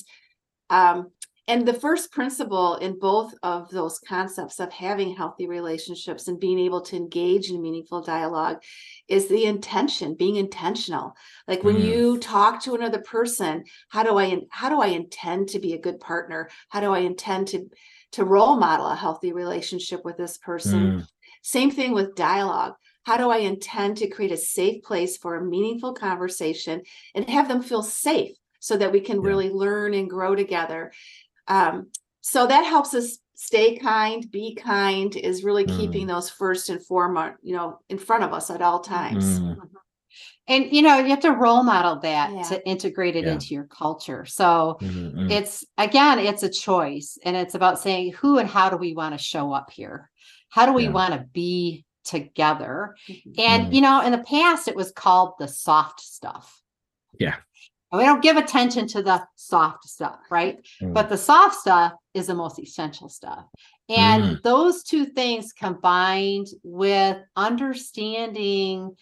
um, 0.69 0.97
and 1.49 1.65
the 1.65 1.79
first 1.85 2.05
principle 2.17 2.75
in 2.85 2.99
both 2.99 3.31
of 3.41 3.59
those 3.69 3.99
concepts 4.13 4.57
of 4.59 4.69
having 4.73 5.15
healthy 5.15 5.47
relationships 5.47 6.27
and 6.27 6.39
being 6.45 6.59
able 6.67 6.81
to 6.87 6.95
engage 7.03 7.45
in 7.51 7.61
meaningful 7.67 8.01
dialogue 8.15 8.57
is 9.15 9.27
the 9.27 9.45
intention 9.45 10.15
being 10.23 10.37
intentional 10.47 11.07
like 11.49 11.61
when 11.65 11.77
Mm. 11.77 11.85
you 11.89 12.01
talk 12.35 12.53
to 12.63 12.75
another 12.75 13.01
person 13.15 13.53
how 13.93 14.03
do 14.07 14.13
i 14.23 14.27
how 14.59 14.69
do 14.73 14.77
i 14.87 14.89
intend 15.01 15.41
to 15.49 15.59
be 15.65 15.71
a 15.73 15.83
good 15.85 15.99
partner 16.09 16.41
how 16.73 16.79
do 16.85 16.89
i 16.97 16.99
intend 17.11 17.43
to 17.51 17.59
to 18.15 18.23
role 18.35 18.55
model 18.67 18.87
a 18.87 18.95
healthy 19.05 19.31
relationship 19.43 19.99
with 20.05 20.17
this 20.21 20.35
person. 20.49 20.79
Mm. 20.81 21.07
Same 21.41 21.71
thing 21.77 21.91
with 21.97 22.15
dialogue. 22.15 22.75
How 23.07 23.15
do 23.15 23.29
I 23.29 23.37
intend 23.37 23.95
to 23.97 24.09
create 24.09 24.33
a 24.33 24.37
safe 24.37 24.83
place 24.83 25.15
for 25.15 25.35
a 25.35 25.45
meaningful 25.45 25.93
conversation 25.93 26.81
and 27.15 27.29
have 27.29 27.47
them 27.47 27.61
feel 27.61 27.81
safe 27.81 28.35
so 28.59 28.75
that 28.75 28.91
we 28.91 28.99
can 28.99 29.21
Yeah. 29.21 29.27
really 29.27 29.49
learn 29.49 29.93
and 29.93 30.09
grow 30.09 30.35
together? 30.35 30.91
Um, 31.47 31.87
so 32.19 32.45
that 32.47 32.65
helps 32.65 32.93
us 32.93 33.19
stay 33.33 33.77
kind, 33.77 34.29
be 34.29 34.55
kind, 34.55 35.15
is 35.15 35.45
really 35.45 35.63
keeping 35.63 36.05
those 36.05 36.29
first 36.29 36.67
and 36.67 36.85
foremost, 36.85 37.35
you 37.41 37.55
know, 37.55 37.79
in 37.87 37.97
front 37.97 38.25
of 38.25 38.33
us 38.33 38.49
at 38.49 38.61
all 38.61 38.81
times. 38.81 39.23
Mm. 39.23 39.69
And 40.49 40.73
you 40.73 40.81
know, 40.81 40.97
you 40.97 41.11
have 41.11 41.21
to 41.21 41.31
role 41.31 41.63
model 41.63 41.99
that 42.01 42.33
Yeah. 42.33 42.41
to 42.49 42.67
integrate 42.67 43.15
it 43.15 43.23
Yeah. 43.23 43.35
into 43.35 43.53
your 43.53 43.67
culture. 43.67 44.25
So 44.25 44.79
Mm, 44.81 45.13
mm. 45.15 45.31
it's 45.31 45.63
again, 45.77 46.19
it's 46.19 46.43
a 46.43 46.49
choice 46.49 47.17
and 47.23 47.37
it's 47.37 47.55
about 47.55 47.79
saying 47.79 48.15
who 48.19 48.37
and 48.37 48.49
how 48.49 48.69
do 48.69 48.75
we 48.75 48.93
want 48.93 49.13
to 49.17 49.17
show 49.17 49.53
up 49.53 49.71
here? 49.71 50.09
How 50.49 50.65
do 50.65 50.73
we 50.73 50.83
Yeah. 50.83 50.91
want 50.91 51.13
to 51.13 51.25
be 51.31 51.85
together? 52.07 52.95
Mhm. 53.07 53.39
And 53.39 53.73
you 53.73 53.81
know, 53.81 54.01
in 54.01 54.11
the 54.11 54.23
past, 54.23 54.67
it 54.67 54.75
was 54.75 54.91
called 54.91 55.33
the 55.39 55.47
soft 55.47 56.01
stuff. 56.01 56.61
Yeah. 57.19 57.35
And 57.91 57.99
we 57.99 58.05
don't 58.05 58.21
give 58.23 58.37
attention 58.37 58.87
to 58.89 59.03
the 59.03 59.25
soft 59.35 59.87
stuff, 59.87 60.19
right? 60.29 60.65
Mm. 60.81 60.93
But 60.93 61.09
the 61.09 61.17
soft 61.17 61.55
stuff 61.55 61.93
is 62.13 62.27
the 62.27 62.35
most 62.35 62.59
essential 62.59 63.09
stuff. 63.09 63.45
And 63.89 64.23
Mm. 64.23 64.43
those 64.43 64.83
two 64.83 65.05
things 65.05 65.53
combined 65.53 66.47
with 66.63 67.17
understanding, 67.35 68.97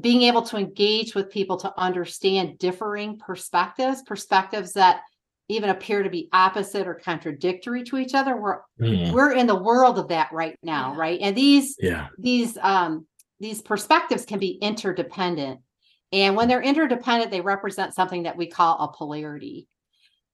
being 0.00 0.22
able 0.22 0.42
to 0.42 0.56
engage 0.56 1.14
with 1.14 1.30
people 1.30 1.56
to 1.58 1.72
understand 1.78 2.58
differing 2.58 3.18
perspectives, 3.18 4.02
perspectives 4.02 4.72
that 4.72 5.02
even 5.48 5.70
appear 5.70 6.02
to 6.02 6.10
be 6.10 6.28
opposite 6.32 6.86
or 6.86 6.94
contradictory 6.94 7.82
to 7.84 7.98
each 7.98 8.14
other. 8.14 8.36
We're 8.36 8.60
Mm. 8.80 9.12
we're 9.12 9.32
in 9.32 9.46
the 9.46 9.62
world 9.62 9.98
of 9.98 10.08
that 10.08 10.32
right 10.32 10.58
now, 10.62 10.92
Yeah. 10.92 10.98
right? 11.00 11.20
And 11.20 11.36
these 11.36 11.76
yeah. 11.78 12.08
these 12.18 12.56
um 12.62 13.06
these 13.40 13.60
perspectives 13.62 14.24
can 14.24 14.38
be 14.38 14.52
interdependent 14.62 15.60
and 16.12 16.36
when 16.36 16.48
they're 16.48 16.62
interdependent 16.62 17.30
they 17.30 17.40
represent 17.40 17.92
something 17.94 18.22
that 18.22 18.36
we 18.36 18.46
call 18.46 18.78
a 18.78 18.88
polarity 18.96 19.66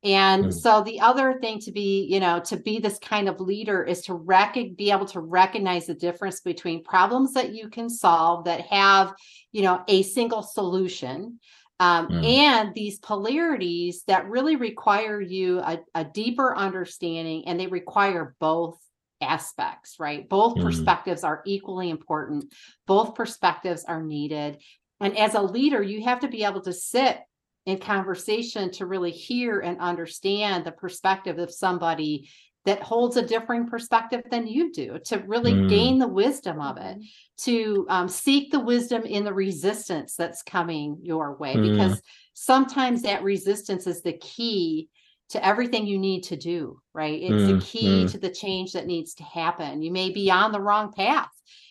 and 0.04 0.46
Mm. 0.46 0.52
so 0.52 0.82
the 0.82 1.00
other 1.00 1.38
thing 1.40 1.58
to 1.60 1.72
be 1.72 2.04
you 2.08 2.20
know 2.20 2.40
to 2.40 2.56
be 2.58 2.78
this 2.78 2.98
kind 2.98 3.28
of 3.28 3.40
leader 3.40 3.82
is 3.82 4.02
to 4.02 4.14
rec- 4.14 4.54
be 4.76 4.90
able 4.90 5.06
to 5.06 5.20
recognize 5.20 5.86
the 5.86 5.94
difference 5.94 6.40
between 6.40 6.84
problems 6.84 7.32
that 7.32 7.52
you 7.52 7.68
can 7.68 7.88
solve 7.88 8.44
that 8.44 8.60
have 8.66 9.14
you 9.50 9.62
know 9.62 9.82
a 9.88 10.02
single 10.02 10.42
solution 10.42 11.40
um, 11.80 12.08
Mm. 12.08 12.24
and 12.24 12.74
these 12.74 12.98
polarities 13.00 14.04
that 14.06 14.28
really 14.28 14.54
require 14.56 15.20
you 15.20 15.58
a, 15.60 15.80
a 15.94 16.04
deeper 16.04 16.54
understanding 16.56 17.48
and 17.48 17.58
they 17.58 17.66
require 17.66 18.36
both 18.38 18.78
aspects 19.22 19.96
right 19.98 20.28
both 20.28 20.54
Mm. 20.56 20.62
perspectives 20.62 21.24
are 21.24 21.42
equally 21.44 21.90
important 21.90 22.44
both 22.86 23.14
perspectives 23.14 23.84
are 23.84 24.02
needed 24.02 24.58
and 25.00 25.16
as 25.18 25.34
a 25.34 25.42
leader 25.42 25.82
you 25.82 26.04
have 26.04 26.20
to 26.20 26.28
be 26.28 26.44
able 26.44 26.62
to 26.62 26.72
sit 26.72 27.18
in 27.66 27.78
conversation 27.78 28.70
to 28.72 28.86
really 28.86 29.10
hear 29.10 29.60
and 29.60 29.78
understand 29.80 30.64
the 30.64 30.72
perspective 30.72 31.38
of 31.38 31.52
somebody 31.52 32.30
that 32.66 32.82
holds 32.82 33.16
a 33.16 33.26
differing 33.26 33.66
perspective 33.66 34.22
than 34.30 34.46
you 34.46 34.70
do 34.72 34.98
to 35.06 35.18
really 35.26 35.52
Mm. 35.54 35.68
gain 35.68 35.98
the 35.98 36.08
wisdom 36.08 36.60
of 36.60 36.76
it 36.76 36.98
to 37.38 37.86
um, 37.88 38.08
seek 38.08 38.50
the 38.52 38.60
wisdom 38.60 39.02
in 39.04 39.24
the 39.24 39.32
resistance 39.32 40.14
that's 40.14 40.42
coming 40.42 40.98
your 41.02 41.36
way 41.36 41.56
Mm. 41.56 41.72
because 41.72 42.02
sometimes 42.34 43.02
that 43.02 43.22
resistance 43.22 43.86
is 43.86 44.02
the 44.02 44.12
key 44.18 44.88
to 45.30 45.44
everything 45.46 45.86
you 45.86 45.98
need 45.98 46.22
to 46.24 46.36
do 46.36 46.80
right 46.92 47.22
it's 47.22 47.46
the 47.46 47.54
Mm, 47.54 47.62
key 47.62 48.04
mm. 48.04 48.10
to 48.10 48.18
the 48.18 48.30
change 48.30 48.72
that 48.72 48.86
needs 48.86 49.14
to 49.14 49.22
happen 49.22 49.80
you 49.82 49.90
may 49.92 50.10
be 50.10 50.30
on 50.30 50.52
the 50.52 50.60
wrong 50.60 50.92
path 50.92 51.30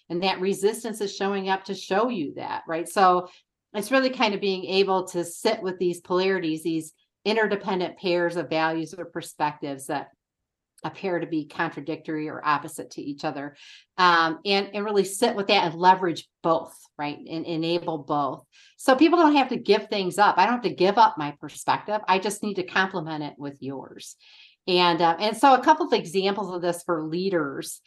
and 0.09 0.23
that 0.23 0.39
resistance 0.39 1.01
is 1.01 1.15
showing 1.15 1.49
up 1.49 1.65
to 1.65 1.75
show 1.75 2.09
you 2.09 2.33
that 2.35 2.63
right 2.67 2.87
so 2.89 3.27
it's 3.73 3.91
really 3.91 4.09
kind 4.09 4.33
of 4.33 4.41
being 4.41 4.65
able 4.65 5.05
to 5.07 5.23
sit 5.23 5.61
with 5.61 5.77
these 5.77 5.99
polarities 6.01 6.63
these 6.63 6.93
interdependent 7.25 7.97
pairs 7.97 8.37
of 8.37 8.49
values 8.49 8.93
or 8.97 9.05
perspectives 9.05 9.87
that 9.87 10.07
appear 10.83 11.19
to 11.19 11.27
be 11.27 11.45
contradictory 11.45 12.29
or 12.29 12.45
opposite 12.45 12.91
to 12.91 13.01
each 13.01 13.25
other 13.25 13.55
um, 13.97 14.39
and 14.45 14.69
and 14.73 14.85
really 14.85 15.03
sit 15.03 15.35
with 15.35 15.47
that 15.47 15.65
and 15.65 15.75
leverage 15.75 16.27
both 16.41 16.73
right 16.97 17.17
and 17.17 17.45
enable 17.45 17.99
both. 17.99 18.45
So 18.77 18.95
people 18.95 19.19
don't 19.19 19.35
have 19.35 19.49
to 19.49 19.57
give 19.57 19.87
things 19.87 20.17
up. 20.17 20.37
I 20.37 20.45
don't 20.45 20.55
have 20.55 20.63
to 20.63 20.73
give 20.73 20.97
up 20.97 21.17
my 21.17 21.35
perspective. 21.39 22.01
I 22.07 22.19
just 22.19 22.43
need 22.43 22.55
to 22.55 22.63
complement 22.63 23.23
it 23.23 23.33
with 23.37 23.57
yours. 23.61 24.15
And 24.67 25.01
uh, 25.01 25.17
and 25.19 25.37
so 25.37 25.53
a 25.53 25.63
couple 25.63 25.87
of 25.87 25.93
examples 25.93 26.53
of 26.53 26.61
this 26.61 26.83
for 26.83 27.03
leaders 27.03 27.81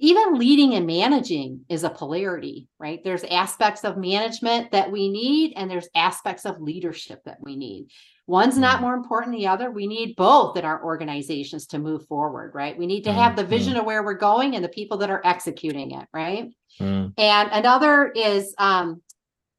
even 0.00 0.34
leading 0.34 0.74
and 0.74 0.86
managing 0.86 1.64
is 1.68 1.82
a 1.82 1.90
polarity 1.90 2.68
right? 2.78 3.02
There's 3.02 3.24
aspects 3.24 3.84
of 3.84 3.96
management 3.96 4.70
that 4.72 4.90
we 4.90 5.08
need 5.08 5.54
and 5.56 5.70
there's 5.70 5.88
aspects 5.94 6.46
of 6.46 6.60
leadership 6.60 7.20
that 7.24 7.38
we 7.40 7.56
need 7.56 7.88
One's 8.28 8.58
not 8.58 8.78
Mm. 8.78 8.82
more 8.82 8.94
important 8.94 9.32
than 9.32 9.40
the 9.40 9.46
other. 9.46 9.70
We 9.70 9.86
need 9.86 10.14
both 10.14 10.58
in 10.58 10.64
our 10.66 10.84
organizations 10.84 11.66
to 11.68 11.78
move 11.78 12.06
forward, 12.06 12.54
right? 12.54 12.76
We 12.78 12.86
need 12.86 13.04
to 13.04 13.12
have 13.12 13.36
the 13.36 13.42
Mm, 13.42 13.48
vision 13.48 13.76
of 13.78 13.86
where 13.86 14.04
we're 14.04 14.18
going 14.18 14.54
and 14.54 14.62
the 14.62 14.68
people 14.68 14.98
that 14.98 15.08
are 15.08 15.22
executing 15.24 15.92
it, 15.92 16.06
right? 16.12 16.52
Mm. 16.78 17.14
And 17.16 17.48
another 17.50 18.12
is 18.14 18.54
um 18.58 19.00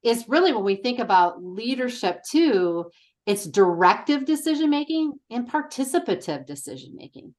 is 0.03 0.29
really 0.29 0.53
when 0.53 0.63
we 0.63 0.75
think 0.75 0.99
about 0.99 1.43
leadership 1.43 2.21
too, 2.23 2.91
it's 3.25 3.45
directive 3.45 4.23
decision 4.25 4.69
making 4.69 5.13
and 5.31 5.49
participative 5.51 6.45
decision 6.45 6.95
making. 6.95 7.33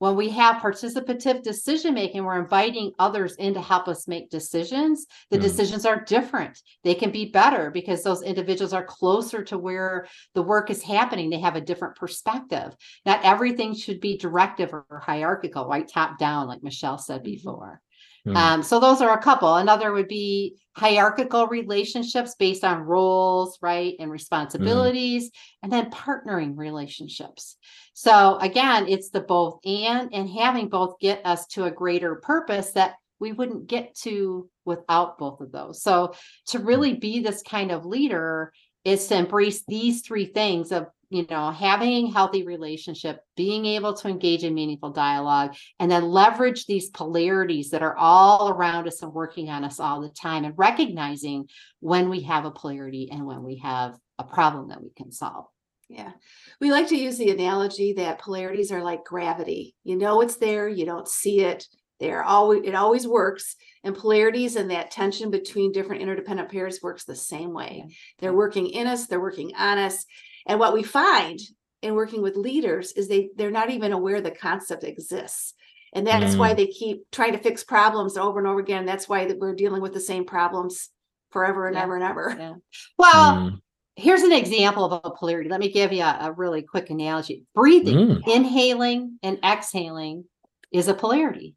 When 0.00 0.16
we 0.16 0.30
have 0.30 0.62
participative 0.62 1.42
decision 1.42 1.92
making, 1.92 2.24
we're 2.24 2.40
inviting 2.40 2.92
others 2.98 3.36
in 3.36 3.52
to 3.52 3.60
help 3.60 3.86
us 3.86 4.08
make 4.08 4.30
decisions. 4.30 5.06
The 5.30 5.36
Mm. 5.36 5.42
decisions 5.42 5.84
are 5.84 6.02
different. 6.02 6.58
They 6.84 6.94
can 6.94 7.10
be 7.10 7.26
better 7.26 7.70
because 7.70 8.02
those 8.02 8.22
individuals 8.22 8.72
are 8.72 8.82
closer 8.82 9.44
to 9.44 9.58
where 9.58 10.08
the 10.34 10.40
work 10.42 10.70
is 10.70 10.82
happening. 10.82 11.28
They 11.28 11.38
have 11.40 11.54
a 11.54 11.60
different 11.60 11.96
perspective. 11.96 12.74
Not 13.04 13.22
everything 13.24 13.74
should 13.74 14.00
be 14.00 14.16
directive 14.16 14.72
or 14.72 15.02
hierarchical, 15.04 15.66
right? 15.68 15.86
Top 15.86 16.18
down, 16.18 16.48
like 16.48 16.62
Michelle 16.62 16.96
said 16.96 17.20
Mhm. 17.20 17.24
before. 17.24 17.82
Mm. 18.26 18.36
Um, 18.36 18.62
so 18.62 18.80
those 18.80 19.00
are 19.00 19.16
a 19.16 19.22
couple. 19.22 19.56
Another 19.56 19.92
would 19.92 20.08
be 20.08 20.56
hierarchical 20.76 21.46
relationships 21.46 22.34
based 22.38 22.64
on 22.64 22.82
roles, 22.82 23.58
right, 23.60 23.94
and 23.98 24.10
responsibilities, 24.10 25.30
and 25.62 25.72
then 25.72 25.90
partnering 25.90 26.56
relationships. 26.56 27.56
So 27.94 28.38
again, 28.38 28.88
it's 28.88 29.10
the 29.10 29.20
both 29.20 29.60
and, 29.64 30.10
and 30.12 30.28
having 30.28 30.68
both 30.68 30.98
get 31.00 31.24
us 31.24 31.46
to 31.48 31.64
a 31.64 31.70
greater 31.70 32.16
purpose 32.16 32.72
that 32.72 32.94
we 33.18 33.32
wouldn't 33.32 33.66
get 33.66 33.94
to 33.94 34.48
without 34.64 35.18
both 35.18 35.40
of 35.40 35.52
those. 35.52 35.82
So 35.82 36.14
to 36.48 36.58
really 36.58 36.94
be 36.94 37.20
this 37.20 37.42
kind 37.42 37.70
of 37.70 37.84
leader 37.84 38.52
is 38.84 39.06
to 39.08 39.16
embrace 39.16 39.62
these 39.68 40.00
three 40.00 40.26
things 40.26 40.72
of 40.72 40.86
you 41.10 41.26
know 41.28 41.50
having 41.50 42.12
healthy 42.12 42.44
relationship 42.44 43.20
being 43.36 43.66
able 43.66 43.94
to 43.94 44.08
engage 44.08 44.44
in 44.44 44.54
meaningful 44.54 44.90
dialogue 44.90 45.54
and 45.78 45.90
then 45.90 46.04
leverage 46.04 46.66
these 46.66 46.88
polarities 46.88 47.70
that 47.70 47.82
are 47.82 47.96
all 47.96 48.48
around 48.48 48.86
us 48.86 49.02
and 49.02 49.12
working 49.12 49.50
on 49.50 49.64
us 49.64 49.80
all 49.80 50.00
the 50.00 50.08
time 50.08 50.44
and 50.44 50.54
recognizing 50.56 51.46
when 51.80 52.08
we 52.08 52.22
have 52.22 52.44
a 52.44 52.50
polarity 52.50 53.10
and 53.10 53.26
when 53.26 53.42
we 53.42 53.56
have 53.56 53.96
a 54.18 54.24
problem 54.24 54.68
that 54.68 54.82
we 54.82 54.90
can 54.96 55.10
solve 55.12 55.46
Yeah. 55.88 56.12
We 56.60 56.70
like 56.70 56.88
to 56.88 56.96
use 56.96 57.18
the 57.18 57.30
analogy 57.30 57.94
that 57.94 58.20
polarities 58.20 58.70
are 58.70 58.82
like 58.82 59.04
gravity. 59.04 59.74
You 59.82 59.96
know 59.96 60.20
it's 60.20 60.36
there, 60.36 60.68
you 60.68 60.86
don't 60.86 61.08
see 61.08 61.40
it. 61.40 61.66
They're 61.98 62.22
always 62.22 62.62
it 62.64 62.74
always 62.74 63.06
works. 63.06 63.56
And 63.82 63.96
polarities 63.96 64.56
and 64.56 64.70
that 64.70 64.90
tension 64.90 65.30
between 65.30 65.72
different 65.72 66.02
interdependent 66.02 66.50
pairs 66.50 66.80
works 66.82 67.04
the 67.04 67.16
same 67.16 67.52
way. 67.52 67.86
They're 68.18 68.32
working 68.32 68.68
in 68.68 68.86
us, 68.86 69.06
they're 69.06 69.20
working 69.20 69.52
on 69.56 69.78
us. 69.78 70.04
And 70.46 70.58
what 70.58 70.72
we 70.74 70.82
find 70.82 71.38
in 71.82 71.94
working 71.94 72.22
with 72.22 72.36
leaders 72.36 72.92
is 72.92 73.08
they 73.08 73.30
they're 73.36 73.50
not 73.50 73.70
even 73.70 73.92
aware 73.92 74.20
the 74.20 74.30
concept 74.30 74.84
exists. 74.84 75.54
And 75.92 76.06
that's 76.06 76.36
why 76.36 76.54
they 76.54 76.66
keep 76.68 77.10
trying 77.10 77.32
to 77.32 77.38
fix 77.38 77.64
problems 77.64 78.16
over 78.16 78.38
and 78.38 78.46
over 78.46 78.60
again. 78.60 78.86
That's 78.86 79.08
why 79.08 79.26
that 79.26 79.38
we're 79.38 79.54
dealing 79.56 79.82
with 79.82 79.92
the 79.92 79.98
same 80.00 80.24
problems 80.24 80.88
forever 81.32 81.66
and 81.66 81.74
Yeah. 81.76 81.82
ever 81.82 81.94
and 81.96 82.04
ever. 82.04 82.36
yeah 82.38 82.54
well 82.98 83.36
Mm. 83.36 83.60
here's 83.96 84.22
an 84.22 84.32
example 84.32 84.84
of 84.84 85.00
a 85.04 85.10
polarity 85.10 85.48
let 85.48 85.60
me 85.60 85.70
give 85.70 85.92
you 85.92 86.02
a, 86.02 86.18
a 86.22 86.32
really 86.32 86.62
quick 86.62 86.90
analogy 86.90 87.44
breathing 87.54 87.96
Mm. 87.96 88.22
inhaling 88.28 89.18
and 89.22 89.38
exhaling 89.44 90.24
is 90.72 90.88
a 90.88 90.94
polarity 90.94 91.54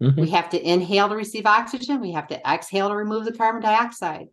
Mhm. 0.00 0.20
We 0.20 0.28
have 0.30 0.50
to 0.50 0.62
inhale 0.62 1.08
to 1.08 1.16
receive 1.16 1.46
oxygen. 1.46 2.00
We 2.02 2.12
have 2.12 2.28
to 2.28 2.38
exhale 2.46 2.90
to 2.90 2.94
remove 2.94 3.24
the 3.24 3.32
carbon 3.32 3.62
dioxide. 3.62 4.28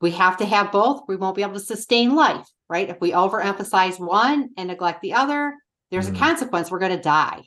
We 0.00 0.10
have 0.12 0.36
to 0.38 0.44
have 0.46 0.72
both. 0.72 1.02
We 1.08 1.16
won't 1.16 1.36
be 1.36 1.42
able 1.42 1.54
to 1.54 1.60
sustain 1.60 2.14
life, 2.14 2.46
right? 2.68 2.88
If 2.90 3.00
we 3.00 3.12
overemphasize 3.12 3.98
one 3.98 4.50
and 4.56 4.68
neglect 4.68 5.02
the 5.02 5.14
other, 5.14 5.54
there's 5.90 6.10
Mm. 6.10 6.16
a 6.16 6.18
consequence. 6.18 6.70
We're 6.70 6.80
going 6.80 6.96
to 6.96 7.02
die, 7.02 7.42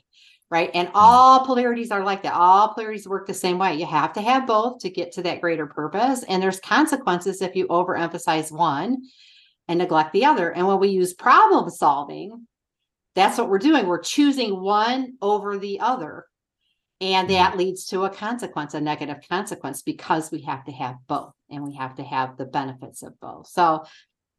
right? 0.50 0.70
And 0.74 0.90
all 0.94 1.44
polarities 1.44 1.90
are 1.90 2.02
like 2.02 2.22
that. 2.22 2.34
All 2.34 2.72
polarities 2.72 3.06
work 3.08 3.26
the 3.26 3.34
same 3.34 3.58
way. 3.58 3.74
You 3.74 3.86
have 3.86 4.12
to 4.14 4.22
have 4.22 4.46
both 4.46 4.78
to 4.80 4.90
get 4.90 5.12
to 5.12 5.22
that 5.22 5.40
greater 5.40 5.66
purpose. 5.66 6.22
And 6.24 6.42
there's 6.42 6.60
consequences 6.60 7.42
if 7.42 7.54
you 7.54 7.66
overemphasize 7.68 8.50
one 8.50 9.02
and 9.68 9.78
neglect 9.78 10.12
the 10.12 10.24
other. 10.24 10.50
And 10.50 10.66
when 10.66 10.78
we 10.78 10.88
use 10.88 11.12
problem 11.12 11.68
solving, 11.68 12.46
that's 13.14 13.36
what 13.36 13.50
we're 13.50 13.58
doing. 13.58 13.86
We're 13.86 13.98
choosing 13.98 14.60
one 14.60 15.14
over 15.20 15.58
the 15.58 15.80
other. 15.80 16.24
And 17.00 17.30
that 17.30 17.56
leads 17.56 17.86
to 17.86 18.02
a 18.04 18.10
consequence, 18.10 18.74
a 18.74 18.80
negative 18.80 19.18
consequence, 19.28 19.82
because 19.82 20.32
we 20.32 20.42
have 20.42 20.64
to 20.64 20.72
have 20.72 20.96
both 21.06 21.32
and 21.48 21.62
we 21.62 21.74
have 21.76 21.94
to 21.96 22.02
have 22.02 22.36
the 22.36 22.44
benefits 22.44 23.02
of 23.02 23.18
both. 23.20 23.46
So, 23.46 23.84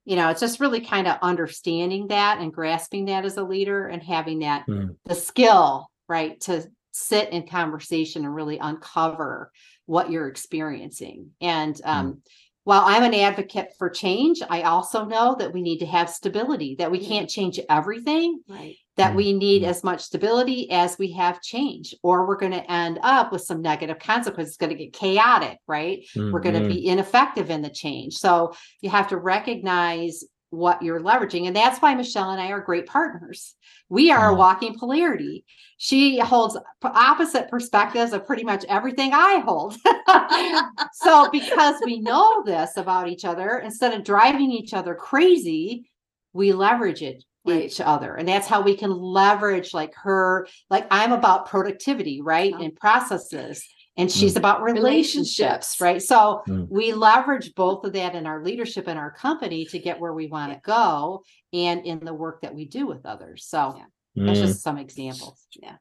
you 0.04 0.18
know, 0.18 0.30
it's 0.30 0.42
just 0.42 0.60
really 0.60 0.82
kind 0.82 1.08
of 1.08 1.18
understanding 1.22 2.08
that 2.08 2.40
and 2.40 2.52
grasping 2.54 3.06
that 3.06 3.24
as 3.24 3.38
a 3.38 3.44
leader 3.44 3.88
and 3.88 4.04
having 4.04 4.40
that 4.40 4.68
Mm. 4.68 4.98
the 5.06 5.16
skill, 5.16 5.90
right, 6.10 6.40
to 6.42 6.70
sit 6.92 7.30
in 7.30 7.48
conversation 7.48 8.26
and 8.26 8.36
really 8.36 8.58
uncover 8.58 9.52
what 9.86 10.12
you're 10.12 10.28
experiencing. 10.28 11.32
And 11.40 11.80
um, 11.86 12.22
while 12.64 12.84
I'm 12.86 13.04
an 13.04 13.14
advocate 13.14 13.70
for 13.78 13.90
change, 13.90 14.42
I 14.50 14.64
also 14.64 15.06
know 15.06 15.36
that 15.40 15.54
we 15.54 15.62
need 15.62 15.80
to 15.80 15.86
have 15.86 16.10
stability, 16.10 16.76
that 16.76 16.92
we 16.92 17.00
Yeah. 17.00 17.08
can't 17.08 17.30
change 17.30 17.60
everything, 17.70 18.42
Right. 18.48 18.76
that 18.98 19.14
Mm, 19.14 19.16
we 19.16 19.34
need 19.34 19.64
mm. 19.64 19.68
as 19.68 19.84
much 19.84 20.02
stability 20.02 20.70
as 20.70 20.98
we 21.00 21.14
have 21.14 21.42
change, 21.42 21.96
or 22.04 22.28
we're 22.28 22.38
going 22.38 22.52
to 22.52 22.72
end 22.72 23.00
up 23.02 23.32
with 23.32 23.42
some 23.42 23.62
negative 23.62 23.98
consequences. 24.00 24.52
It's 24.52 24.58
going 24.58 24.76
to 24.76 24.84
get 24.84 24.94
chaotic, 24.94 25.58
right? 25.68 26.06
We're 26.16 26.42
going 26.42 26.62
to 26.62 26.68
be 26.68 26.86
ineffective 26.88 27.50
in 27.50 27.62
the 27.62 27.70
change. 27.70 28.16
So 28.18 28.54
you 28.82 28.90
have 28.90 29.08
to 29.10 29.18
recognize 29.18 30.24
what 30.52 30.82
you're 30.82 31.00
leveraging. 31.02 31.46
And 31.48 31.56
that's 31.56 31.80
why 31.80 31.94
Michelle 31.94 32.32
and 32.32 32.42
I 32.42 32.50
are 32.50 32.60
great 32.62 32.88
partners. 32.88 33.56
We 33.88 34.12
are 34.12 34.32
a 34.32 34.34
Mm. 34.34 34.38
walking 34.38 34.78
polarity. 34.80 35.46
She 35.78 36.20
holds 36.20 36.58
opposite 36.84 37.50
perspectives 37.50 38.14
of 38.14 38.26
pretty 38.26 38.44
much 38.44 38.66
everything 38.66 39.12
I 39.14 39.40
hold. 39.46 39.78
so 40.94 41.30
because 41.32 41.76
we 41.86 42.00
know 42.00 42.44
this 42.44 42.78
about 42.78 43.08
each 43.08 43.26
other, 43.26 43.60
instead 43.60 43.94
of 43.94 44.04
driving 44.04 44.52
each 44.52 44.74
other 44.74 44.96
crazy, 44.96 45.90
we 46.34 46.54
leverage 46.54 47.02
it 47.02 47.24
Right. 47.46 47.64
each 47.64 47.80
other. 47.82 48.16
And 48.16 48.28
that's 48.28 48.48
how 48.48 48.62
we 48.62 48.76
can 48.76 48.92
leverage 48.92 49.74
like 49.74 49.94
her, 49.96 50.48
like 50.70 50.86
I'm 50.92 51.12
about 51.14 51.48
productivity, 51.48 52.22
right? 52.22 52.52
Yeah. 52.52 52.66
And 52.66 52.76
processes. 52.76 53.66
And 54.00 54.10
she's 54.12 54.36
about 54.38 54.64
relationships, 54.64 55.40
Relationships. 55.40 55.82
right? 55.82 56.02
So 56.02 56.42
Mm. 56.48 56.68
we 56.70 56.94
leverage 56.94 57.54
both 57.54 57.84
of 57.86 57.94
that 57.94 58.16
in 58.16 58.26
our 58.26 58.42
leadership 58.44 58.88
in 58.88 58.98
our 58.98 59.12
company 59.12 59.66
to 59.66 59.78
get 59.78 60.00
where 60.00 60.14
we 60.14 60.28
want 60.28 60.52
to 60.52 60.56
Yeah. 60.56 60.62
go 60.64 61.24
and 61.54 61.86
in 61.86 62.00
the 62.00 62.14
work 62.14 62.42
that 62.42 62.56
we 62.56 62.66
do 62.66 62.88
with 62.88 63.06
others. 63.06 63.46
So 63.46 63.76
Yeah. 63.78 63.86
that's 64.26 64.40
Mm. 64.40 64.46
just 64.48 64.62
some 64.64 64.78
examples. 64.78 65.46
Yeah. 65.62 65.76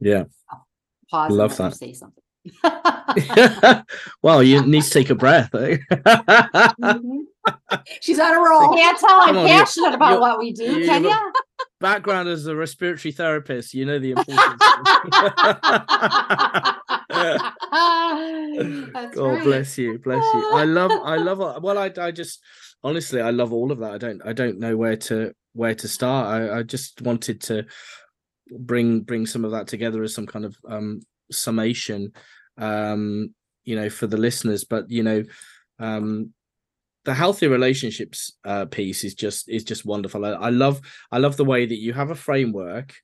yeah. 0.00 0.24
Pause. 1.10 1.32
Love 1.32 1.50
let 1.58 1.72
that. 1.72 1.76
Say 1.76 1.92
something. 1.92 2.22
well, 4.22 4.42
you 4.42 4.62
need 4.66 4.82
to 4.82 4.90
take 4.90 5.10
a 5.10 5.14
breath. 5.14 5.54
Eh? 5.54 5.76
Mhm. 5.90 7.26
She's 8.00 8.18
on 8.18 8.32
a 8.34 8.38
roll. 8.40 8.74
Can't 8.74 8.98
tell 8.98 9.10
Come 9.10 9.28
I'm 9.28 9.36
on, 9.36 9.42
you- 9.42 9.48
passionate 9.48 9.94
about 9.94 10.14
you- 10.14 10.20
what 10.20 10.38
we 10.38 10.52
do, 10.52 10.64
you- 10.80 10.86
can 10.86 11.04
you- 11.04 11.10
you? 11.10 11.32
Background 11.80 12.28
as 12.28 12.46
a 12.46 12.54
respiratory 12.56 13.12
therapist, 13.12 13.74
you 13.74 13.84
know 13.84 13.98
the 13.98 14.10
importance. 14.16 14.62
God 19.12 19.16
right. 19.16 19.44
bless 19.44 19.78
you, 19.78 19.98
bless 19.98 20.22
you. 20.34 20.50
I 20.52 20.64
love, 20.64 20.90
I 21.04 21.16
love. 21.16 21.38
Well, 21.62 21.78
I, 21.78 21.90
I 21.98 22.10
just 22.10 22.40
honestly, 22.82 23.20
I 23.20 23.30
love 23.30 23.52
all 23.52 23.72
of 23.72 23.78
that. 23.78 23.92
I 23.92 23.98
don't, 23.98 24.22
I 24.24 24.32
don't 24.32 24.58
know 24.58 24.76
where 24.76 24.96
to 24.96 25.32
where 25.54 25.74
to 25.74 25.88
start. 25.88 26.28
I, 26.28 26.58
I 26.58 26.62
just 26.62 27.02
wanted 27.02 27.40
to 27.42 27.66
bring 28.58 29.00
bring 29.00 29.26
some 29.26 29.44
of 29.44 29.52
that 29.52 29.66
together 29.66 30.02
as 30.02 30.14
some 30.14 30.26
kind 30.26 30.44
of 30.44 30.56
um 30.68 31.00
summation, 31.30 32.12
um, 32.58 33.34
you 33.64 33.76
know, 33.76 33.90
for 33.90 34.06
the 34.06 34.16
listeners. 34.16 34.64
But 34.64 34.90
you 34.90 35.02
know, 35.02 35.24
um, 35.78 36.30
the 37.04 37.14
healthy 37.14 37.48
relationships 37.48 38.32
uh 38.44 38.66
piece 38.66 39.04
is 39.04 39.14
just 39.14 39.48
is 39.48 39.64
just 39.64 39.84
wonderful. 39.84 40.24
I, 40.24 40.30
I 40.30 40.50
love, 40.50 40.80
I 41.10 41.18
love 41.18 41.36
the 41.36 41.44
way 41.44 41.66
that 41.66 41.78
you 41.78 41.92
have 41.92 42.10
a 42.10 42.14
framework 42.14 42.94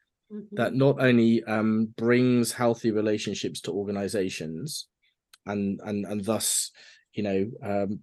that 0.53 0.75
not 0.75 1.01
only 1.01 1.43
um, 1.45 1.87
brings 1.97 2.53
healthy 2.53 2.91
relationships 2.91 3.61
to 3.63 3.73
organizations 3.73 4.87
and 5.47 5.81
and 5.85 6.05
and 6.05 6.25
thus 6.25 6.71
you 7.15 7.23
know 7.23 7.51
um, 7.63 8.01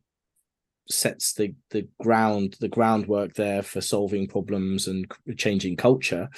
sets 0.89 1.33
the 1.33 1.53
the 1.71 1.87
ground 2.01 2.55
the 2.59 2.67
groundwork 2.67 3.33
there 3.33 3.61
for 3.61 3.81
solving 3.81 4.27
problems 4.27 4.87
and 4.87 5.05
changing 5.37 5.75
culture 5.75 6.29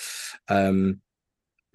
um 0.49 1.01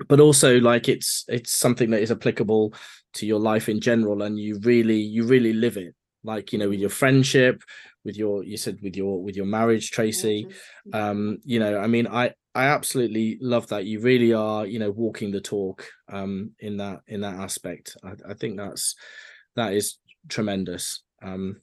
but 0.09 0.21
also 0.21 0.59
like 0.59 0.89
it's 0.89 1.25
it's 1.29 1.53
something 1.53 1.91
that 1.91 2.03
is 2.03 2.11
applicable 2.11 2.75
to 3.15 3.27
your 3.27 3.39
life 3.39 3.69
in 3.69 3.81
general 3.81 4.23
and 4.23 4.39
you 4.39 4.59
really 4.61 4.97
you 4.97 5.25
really 5.25 5.53
live 5.53 5.77
it. 5.77 5.95
Like 6.25 6.53
you 6.53 6.59
know 6.59 6.69
with 6.69 6.79
your 6.79 6.91
friendship 6.91 7.63
with 8.05 8.17
your 8.17 8.45
you 8.45 8.57
said 8.57 8.79
with 8.81 8.97
your 8.97 9.23
with 9.23 9.37
your 9.37 9.47
marriage 9.47 9.91
tracy 9.91 10.47
um 10.93 11.39
you 11.45 11.59
know 11.59 11.79
i 11.79 11.89
mean 11.89 12.07
i 12.07 12.33
i 12.55 12.65
absolutely 12.67 13.39
love 13.41 13.67
that 13.69 13.85
you 13.87 14.01
really 14.01 14.33
are 14.33 14.67
you 14.67 14.79
know 14.79 14.91
walking 14.91 15.31
the 15.31 15.41
talk 15.41 15.87
um 16.11 16.51
in 16.61 16.77
that 16.77 17.01
in 17.07 17.21
that 17.23 17.35
aspect. 17.35 17.97
I, 18.05 18.13
I 18.31 18.35
think 18.35 18.57
that's 18.57 18.95
that 19.57 19.73
is 19.73 19.99
tremendous. 20.29 21.03
Um 21.23 21.61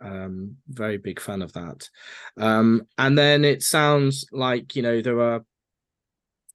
um 0.00 0.56
very 0.68 0.98
big 0.98 1.20
fan 1.20 1.42
of 1.42 1.52
that. 1.54 1.88
Um 2.36 2.86
and 2.98 3.16
then 3.16 3.44
it 3.44 3.62
sounds 3.62 4.26
like 4.32 4.76
you 4.76 4.82
know 4.82 5.00
there 5.00 5.20
are 5.20 5.44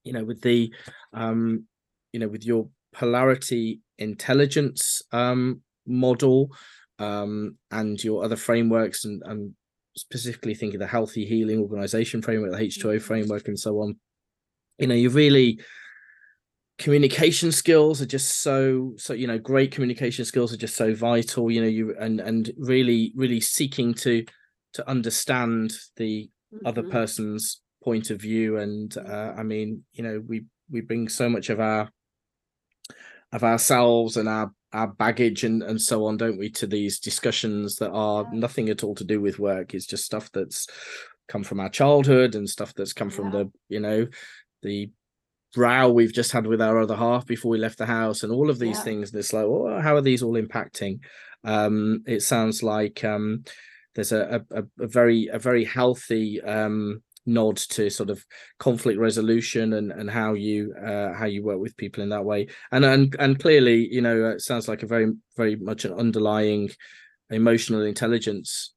you 0.03 0.13
know 0.13 0.23
with 0.23 0.41
the 0.41 0.73
um 1.13 1.65
you 2.13 2.19
know 2.19 2.27
with 2.27 2.45
your 2.45 2.69
polarity 2.93 3.81
intelligence 3.97 5.01
um 5.11 5.61
model 5.85 6.49
um 6.99 7.57
and 7.71 8.03
your 8.03 8.23
other 8.23 8.35
frameworks 8.35 9.05
and 9.05 9.21
and 9.25 9.53
specifically 9.99 10.55
thinking 10.55 10.79
the 10.79 10.87
healthy 10.87 11.25
healing 11.25 11.59
organization 11.59 12.21
framework 12.21 12.51
the 12.51 12.57
h2o 12.61 12.99
Mhm. 12.99 13.01
framework 13.01 13.47
and 13.47 13.59
so 13.59 13.79
on 13.81 13.97
you 14.77 14.87
know 14.87 14.95
you 14.95 15.09
really 15.09 15.59
communication 16.77 17.51
skills 17.51 18.01
are 18.01 18.05
just 18.05 18.39
so 18.41 18.93
so 18.97 19.13
you 19.13 19.27
know 19.27 19.37
great 19.37 19.71
communication 19.71 20.23
skills 20.23 20.53
are 20.53 20.57
just 20.57 20.75
so 20.75 20.93
vital 20.93 21.51
you 21.51 21.61
know 21.61 21.67
you 21.67 21.93
and 21.99 22.21
and 22.21 22.51
really 22.57 23.11
really 23.15 23.41
seeking 23.41 23.93
to 23.93 24.23
to 24.71 24.87
understand 24.89 25.73
the 25.97 26.29
other 26.63 26.81
Mhm. 26.81 26.89
person's 26.89 27.61
point 27.83 28.09
of 28.11 28.21
view 28.21 28.57
and 28.57 28.97
uh, 28.97 29.33
i 29.37 29.43
mean 29.43 29.83
you 29.93 30.03
know 30.03 30.21
we 30.25 30.45
we 30.69 30.79
bring 30.79 31.09
so 31.09 31.27
much 31.29 31.49
of 31.49 31.59
our 31.59 31.89
of 33.31 33.43
ourselves 33.43 34.17
and 34.17 34.29
our 34.29 34.51
our 34.73 34.87
baggage 34.87 35.43
and 35.43 35.63
and 35.63 35.81
so 35.81 36.05
on 36.05 36.17
don't 36.17 36.37
we 36.37 36.49
to 36.49 36.67
these 36.67 36.99
discussions 36.99 37.77
that 37.77 37.91
are 37.91 38.27
nothing 38.33 38.69
at 38.69 38.83
all 38.83 38.93
to 38.95 39.03
do 39.03 39.19
with 39.19 39.39
work 39.39 39.73
it's 39.73 39.85
just 39.87 40.05
stuff 40.05 40.31
that's 40.31 40.67
come 41.27 41.43
from 41.43 41.59
our 41.59 41.69
childhood 41.69 42.35
and 42.35 42.49
stuff 42.49 42.73
that's 42.75 42.93
come 42.93 43.09
from 43.09 43.25
Yeah. 43.25 43.31
the 43.31 43.51
you 43.69 43.79
know 43.79 44.07
the 44.61 44.91
row 45.57 45.91
we've 45.91 46.13
just 46.13 46.31
had 46.31 46.45
with 46.45 46.61
our 46.61 46.79
other 46.79 46.95
half 46.95 47.25
before 47.25 47.49
we 47.51 47.57
left 47.57 47.77
the 47.79 47.85
house 47.85 48.21
and 48.23 48.31
all 48.31 48.49
of 48.49 48.59
these 48.59 48.77
Yeah. 48.77 48.83
things 48.83 49.11
that's 49.11 49.33
like 49.33 49.45
oh, 49.45 49.79
how 49.81 49.95
are 49.95 50.01
these 50.01 50.21
all 50.21 50.33
impacting 50.35 50.99
um 51.43 52.03
it 52.05 52.21
sounds 52.21 52.61
like 52.61 53.03
um 53.03 53.43
there's 53.95 54.11
a 54.11 54.45
a, 54.51 54.63
a 54.83 54.87
very 54.87 55.27
a 55.31 55.39
very 55.39 55.63
healthy 55.63 56.41
um 56.41 57.01
nod 57.29 57.57
to 57.57 57.89
sort 57.89 58.09
of 58.09 58.25
conflict 58.57 58.99
resolution 58.99 59.73
and 59.73 59.91
and 59.91 60.09
how 60.09 60.33
you 60.33 60.73
uh 60.73 61.13
how 61.13 61.25
you 61.25 61.43
work 61.43 61.59
with 61.59 61.77
people 61.77 62.03
in 62.03 62.09
that 62.09 62.25
way. 62.25 62.47
And 62.71 62.83
and 62.83 63.15
and 63.19 63.39
clearly 63.39 63.87
you 63.91 64.01
know 64.01 64.31
it 64.31 64.41
sounds 64.41 64.67
like 64.67 64.83
a 64.83 64.87
very 64.87 65.13
very 65.37 65.55
much 65.55 65.85
an 65.85 65.93
underlying 65.93 66.69
emotional 67.29 67.83
intelligence 67.83 68.73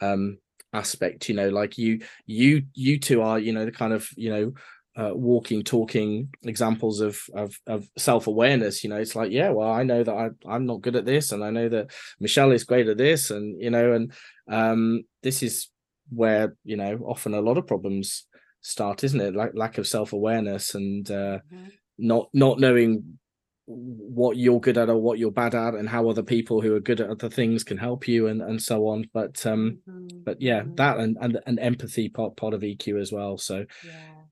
um 0.00 0.38
aspect 0.72 1.28
you 1.28 1.34
know 1.34 1.48
like 1.48 1.78
you 1.78 2.00
you 2.26 2.62
you 2.74 2.98
two 2.98 3.22
are 3.22 3.38
you 3.38 3.52
know 3.52 3.64
the 3.64 3.72
kind 3.72 3.92
of 3.92 4.08
you 4.16 4.30
know 4.30 4.52
uh, 4.98 5.14
walking 5.14 5.62
talking 5.62 6.28
examples 6.42 7.00
of 7.00 7.20
of 7.32 7.56
of 7.68 7.88
self-awareness 7.96 8.82
you 8.82 8.90
know. 8.90 8.96
It's 8.96 9.14
like 9.14 9.30
yeah 9.30 9.50
well 9.50 9.70
i 9.70 9.84
know 9.84 10.02
that 10.02 10.12
I, 10.12 10.30
i'm 10.48 10.66
not 10.66 10.80
good 10.80 10.96
at 10.96 11.04
this 11.04 11.30
and 11.30 11.44
i 11.44 11.50
know 11.50 11.68
that 11.68 11.92
michelle 12.18 12.50
is 12.50 12.64
great 12.64 12.88
at 12.88 12.98
this 12.98 13.30
and 13.30 13.62
you 13.62 13.70
know 13.70 13.92
and 13.92 14.12
um 14.50 15.04
this 15.22 15.44
is 15.44 15.68
where 16.10 16.56
you 16.64 16.76
know 16.76 16.98
often 17.06 17.34
a 17.34 17.40
lot 17.40 17.58
of 17.58 17.66
problems 17.66 18.26
start 18.60 19.04
isn't 19.04 19.20
it 19.20 19.34
like 19.34 19.52
lack 19.54 19.78
of 19.78 19.86
self-awareness 19.86 20.74
and 20.74 21.10
uh 21.10 21.38
Mhm. 21.52 21.72
not 21.98 22.28
not 22.32 22.58
knowing 22.60 23.18
what 23.66 24.36
you're 24.38 24.60
good 24.60 24.78
at 24.78 24.88
or 24.88 24.96
what 24.96 25.18
you're 25.18 25.30
bad 25.30 25.54
at 25.54 25.74
and 25.74 25.88
how 25.88 26.08
other 26.08 26.22
people 26.22 26.60
who 26.62 26.74
are 26.74 26.80
good 26.80 27.00
at 27.00 27.10
other 27.10 27.28
things 27.28 27.62
can 27.62 27.76
help 27.76 28.08
you 28.08 28.26
and 28.28 28.40
and 28.42 28.60
so 28.62 28.86
on 28.86 29.04
but 29.12 29.44
um 29.46 29.78
Mhm. 29.86 30.24
but 30.24 30.40
yeah 30.40 30.62
Mhm. 30.62 30.76
that 30.76 30.98
and 30.98 31.16
and, 31.20 31.40
and 31.46 31.58
empathy 31.60 32.08
part 32.08 32.36
part 32.36 32.54
of 32.54 32.62
eq 32.62 32.98
as 33.00 33.12
well 33.12 33.36
so 33.36 33.66
Yeah. 33.82 34.22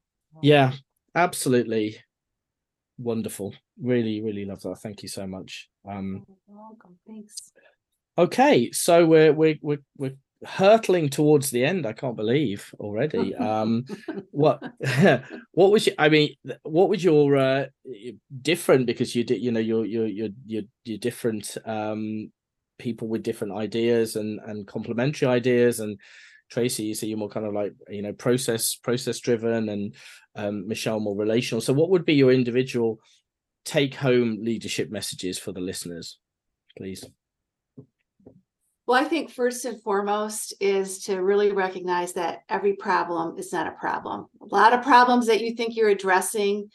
yeah 0.43 0.73
absolutely 1.15 1.97
wonderful 2.99 3.55
really 3.81 4.23
really 4.23 4.45
love 4.45 4.61
that 4.63 4.77
thank 4.77 5.03
you 5.03 5.09
so 5.09 5.27
much 5.27 5.69
um 5.87 6.25
welcome. 6.47 6.99
Thanks. 7.07 7.53
okay 8.17 8.71
so 8.73 9.07
we're 9.07 9.33
we're 9.33 9.59
we're, 9.61 9.83
we're 9.99 10.17
hurtling 10.45 11.09
towards 11.09 11.51
the 11.51 11.65
end 11.65 11.87
i 11.87 11.93
can't 11.93 12.17
believe 12.17 12.75
already 12.79 13.35
um 13.37 13.85
what 14.31 14.63
what 15.53 15.71
was 15.71 15.87
your, 15.87 15.95
i 15.99 16.09
mean 16.09 16.35
what 16.63 16.89
was 16.89 17.03
your 17.03 17.37
uh 17.37 17.65
different 18.43 18.87
because 18.87 19.15
you 19.15 19.25
did 19.25 19.41
you 19.41 19.51
know 19.51 19.61
you're 19.61 19.87
you're 19.87 20.07
you're 20.07 20.29
you're, 20.85 20.99
different 20.99 21.57
um 21.65 22.31
people 22.79 23.09
with 23.09 23.23
different 23.23 23.55
ideas 23.55 24.17
and 24.17 24.39
and 24.41 24.67
complementary 24.67 25.27
ideas 25.27 25.81
and 25.81 25.99
Tracy, 26.49 26.85
you 26.85 26.95
see 26.95 27.09
you're 27.09 27.19
more 27.19 27.29
kind 27.29 27.47
of 27.47 27.53
like 27.53 27.75
you 27.89 28.03
know 28.03 28.13
process 28.13 28.77
process 28.77 29.19
driven, 29.19 29.69
and 29.69 29.95
um, 30.37 30.69
Michelle 30.69 31.01
more 31.01 31.17
relational. 31.17 31.61
So, 31.61 31.73
what 31.73 31.91
would 31.91 32.05
be 32.05 32.15
your 32.15 32.31
individual 32.31 33.01
take 33.65 33.95
home 33.97 34.39
leadership 34.41 34.91
messages 34.91 35.39
for 35.39 35.53
the 35.53 35.61
listeners, 35.61 36.19
please? 36.79 37.05
Well, 38.87 39.03
I 39.03 39.09
think 39.09 39.31
first 39.31 39.65
and 39.65 39.83
foremost 39.83 40.55
is 40.61 41.05
to 41.05 41.17
really 41.17 41.51
recognize 41.51 42.13
that 42.13 42.43
every 42.49 42.75
problem 42.75 43.37
is 43.37 43.53
not 43.53 43.67
a 43.67 43.73
problem. 43.73 44.27
A 44.41 44.47
lot 44.47 44.73
of 44.73 44.83
problems 44.83 45.27
that 45.27 45.41
you 45.41 45.55
think 45.55 45.75
you're 45.75 45.89
addressing 45.89 46.71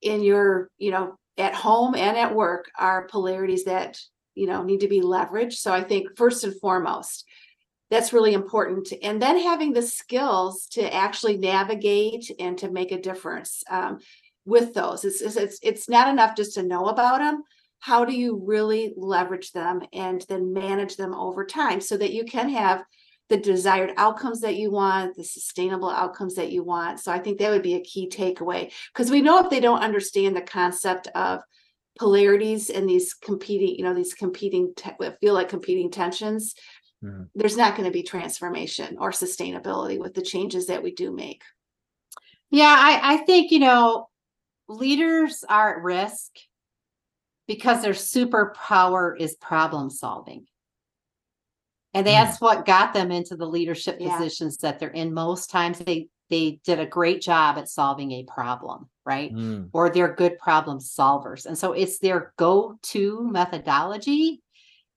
in 0.00 0.22
your, 0.22 0.70
you 0.78 0.90
know, 0.90 1.18
at 1.36 1.54
home 1.54 1.94
and 1.94 2.16
at 2.16 2.34
work 2.34 2.70
are 2.78 3.06
polarities 3.08 3.64
that, 3.64 3.98
you 4.34 4.46
know, 4.46 4.62
need 4.62 4.80
to 4.80 4.88
be 4.88 5.02
leveraged. 5.02 5.54
So 5.54 5.74
I 5.74 5.82
think 5.82 6.16
first 6.16 6.42
and 6.42 6.58
foremost, 6.58 7.26
that's 7.90 8.14
really 8.14 8.32
important. 8.32 8.90
And 9.02 9.20
then 9.20 9.38
having 9.38 9.74
the 9.74 9.82
skills 9.82 10.66
to 10.72 10.94
actually 10.94 11.36
navigate 11.36 12.30
and 12.40 12.56
to 12.58 12.70
make 12.70 12.92
a 12.92 13.00
difference 13.00 13.62
um, 13.70 13.98
with 14.46 14.72
those. 14.72 15.04
It's, 15.04 15.20
it's 15.20 15.58
it's 15.62 15.88
not 15.90 16.08
enough 16.08 16.34
just 16.34 16.54
to 16.54 16.62
know 16.62 16.86
about 16.86 17.18
them 17.18 17.42
how 17.82 18.04
do 18.04 18.14
you 18.14 18.40
really 18.46 18.94
leverage 18.96 19.50
them 19.50 19.82
and 19.92 20.24
then 20.28 20.52
manage 20.52 20.94
them 20.94 21.12
over 21.14 21.44
time 21.44 21.80
so 21.80 21.96
that 21.96 22.12
you 22.12 22.24
can 22.24 22.48
have 22.48 22.84
the 23.28 23.36
desired 23.36 23.92
outcomes 23.96 24.40
that 24.42 24.54
you 24.54 24.70
want, 24.70 25.16
the 25.16 25.24
sustainable 25.24 25.90
outcomes 25.90 26.36
that 26.36 26.52
you 26.52 26.62
want. 26.62 27.00
So 27.00 27.10
I 27.10 27.18
think 27.18 27.38
that 27.38 27.50
would 27.50 27.62
be 27.62 27.74
a 27.74 27.82
key 27.82 28.08
takeaway 28.08 28.72
because 28.92 29.10
we 29.10 29.20
know 29.20 29.40
if 29.40 29.50
they 29.50 29.58
don't 29.58 29.82
understand 29.82 30.36
the 30.36 30.42
concept 30.42 31.08
of 31.16 31.40
polarities 31.98 32.70
and 32.70 32.88
these 32.88 33.14
competing, 33.14 33.74
you 33.74 33.82
know, 33.82 33.94
these 33.94 34.14
competing 34.14 34.74
te- 34.76 34.92
feel 35.20 35.34
like 35.34 35.48
competing 35.48 35.90
tensions, 35.90 36.54
mm-hmm. 37.02 37.24
there's 37.34 37.56
not 37.56 37.74
going 37.74 37.86
to 37.86 37.92
be 37.92 38.04
transformation 38.04 38.96
or 39.00 39.10
sustainability 39.10 39.98
with 39.98 40.14
the 40.14 40.22
changes 40.22 40.68
that 40.68 40.84
we 40.84 40.94
do 40.94 41.10
make. 41.10 41.42
Yeah, 42.48 42.76
I, 42.78 43.14
I 43.14 43.16
think, 43.24 43.50
you 43.50 43.58
know, 43.58 44.08
leaders 44.68 45.44
are 45.48 45.78
at 45.78 45.82
risk 45.82 46.30
because 47.46 47.82
their 47.82 47.92
superpower 47.92 49.18
is 49.18 49.34
problem 49.36 49.90
solving. 49.90 50.46
And 51.94 52.06
hmm. 52.06 52.12
that's 52.12 52.38
mm. 52.38 52.42
what 52.42 52.66
got 52.66 52.94
them 52.94 53.10
into 53.10 53.36
the 53.36 53.46
leadership 53.46 53.98
yeah. 54.00 54.16
positions 54.16 54.58
that 54.58 54.78
they're 54.78 54.90
in. 54.90 55.12
Most 55.12 55.50
times 55.50 55.78
they 55.78 56.08
they 56.30 56.60
did 56.64 56.80
a 56.80 56.86
great 56.86 57.20
job 57.20 57.58
at 57.58 57.68
solving 57.68 58.10
a 58.12 58.24
problem, 58.24 58.88
right? 59.04 59.30
Mm. 59.34 59.68
Or 59.74 59.90
they're 59.90 60.14
good 60.14 60.38
problem 60.38 60.78
solvers. 60.78 61.44
And 61.44 61.58
so 61.58 61.72
it's 61.72 61.98
their 61.98 62.32
go-to 62.38 63.28
methodology 63.30 64.40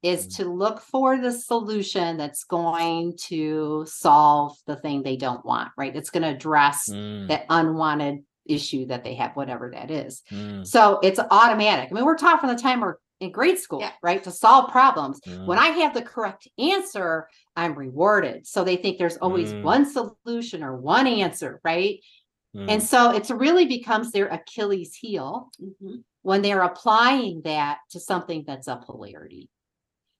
is 0.01 0.27
mm. 0.27 0.35
to 0.37 0.45
look 0.45 0.79
for 0.79 1.17
the 1.17 1.33
solution 1.33 2.15
that's 2.15 2.45
going 2.45 3.17
to 3.23 3.83
solve 3.85 4.55
the 4.65 4.77
thing 4.77 5.03
they 5.03 5.17
don't 5.17 5.45
want, 5.45 5.71
right? 5.77 5.93
It's 5.93 6.09
going 6.09 6.23
to 6.23 6.29
address 6.29 6.89
hmm. 6.89 7.27
that 7.27 7.45
unwanted 7.49 8.23
issue 8.45 8.85
that 8.87 9.03
they 9.03 9.15
have, 9.15 9.35
whatever 9.35 9.71
that 9.71 9.91
is. 9.91 10.21
Mm. 10.31 10.65
So 10.65 10.99
it's 11.03 11.19
automatic. 11.19 11.89
I 11.91 11.93
mean, 11.93 12.05
we're 12.05 12.17
taught 12.17 12.39
from 12.39 12.49
the 12.49 12.61
time 12.61 12.81
we're 12.81 12.95
in 13.19 13.31
grade 13.31 13.57
school, 13.57 13.79
yeah. 13.79 13.91
right? 14.03 14.23
To 14.23 14.31
solve 14.31 14.71
problems. 14.71 15.21
Mm. 15.21 15.45
When 15.45 15.57
I 15.57 15.67
have 15.67 15.93
the 15.93 16.01
correct 16.01 16.47
answer, 16.57 17.27
I'm 17.55 17.75
rewarded. 17.75 18.45
So 18.45 18.63
they 18.63 18.75
think 18.75 18.97
there's 18.97 19.17
always 19.17 19.53
mm. 19.53 19.63
one 19.63 19.85
solution 19.85 20.63
or 20.63 20.75
one 20.75 21.07
answer, 21.07 21.61
right? 21.63 21.99
And 22.57 22.81
mm. 22.81 22.81
so 22.81 23.11
it 23.11 23.29
really 23.29 23.65
becomes 23.65 24.11
their 24.11 24.27
Achilles 24.27 24.95
heel 24.95 25.49
mm-hmm. 25.61 25.95
when 26.21 26.41
they're 26.41 26.61
applying 26.61 27.41
that 27.41 27.79
to 27.89 27.99
something 27.99 28.45
that's 28.47 28.69
a 28.69 28.77
polarity. 28.77 29.49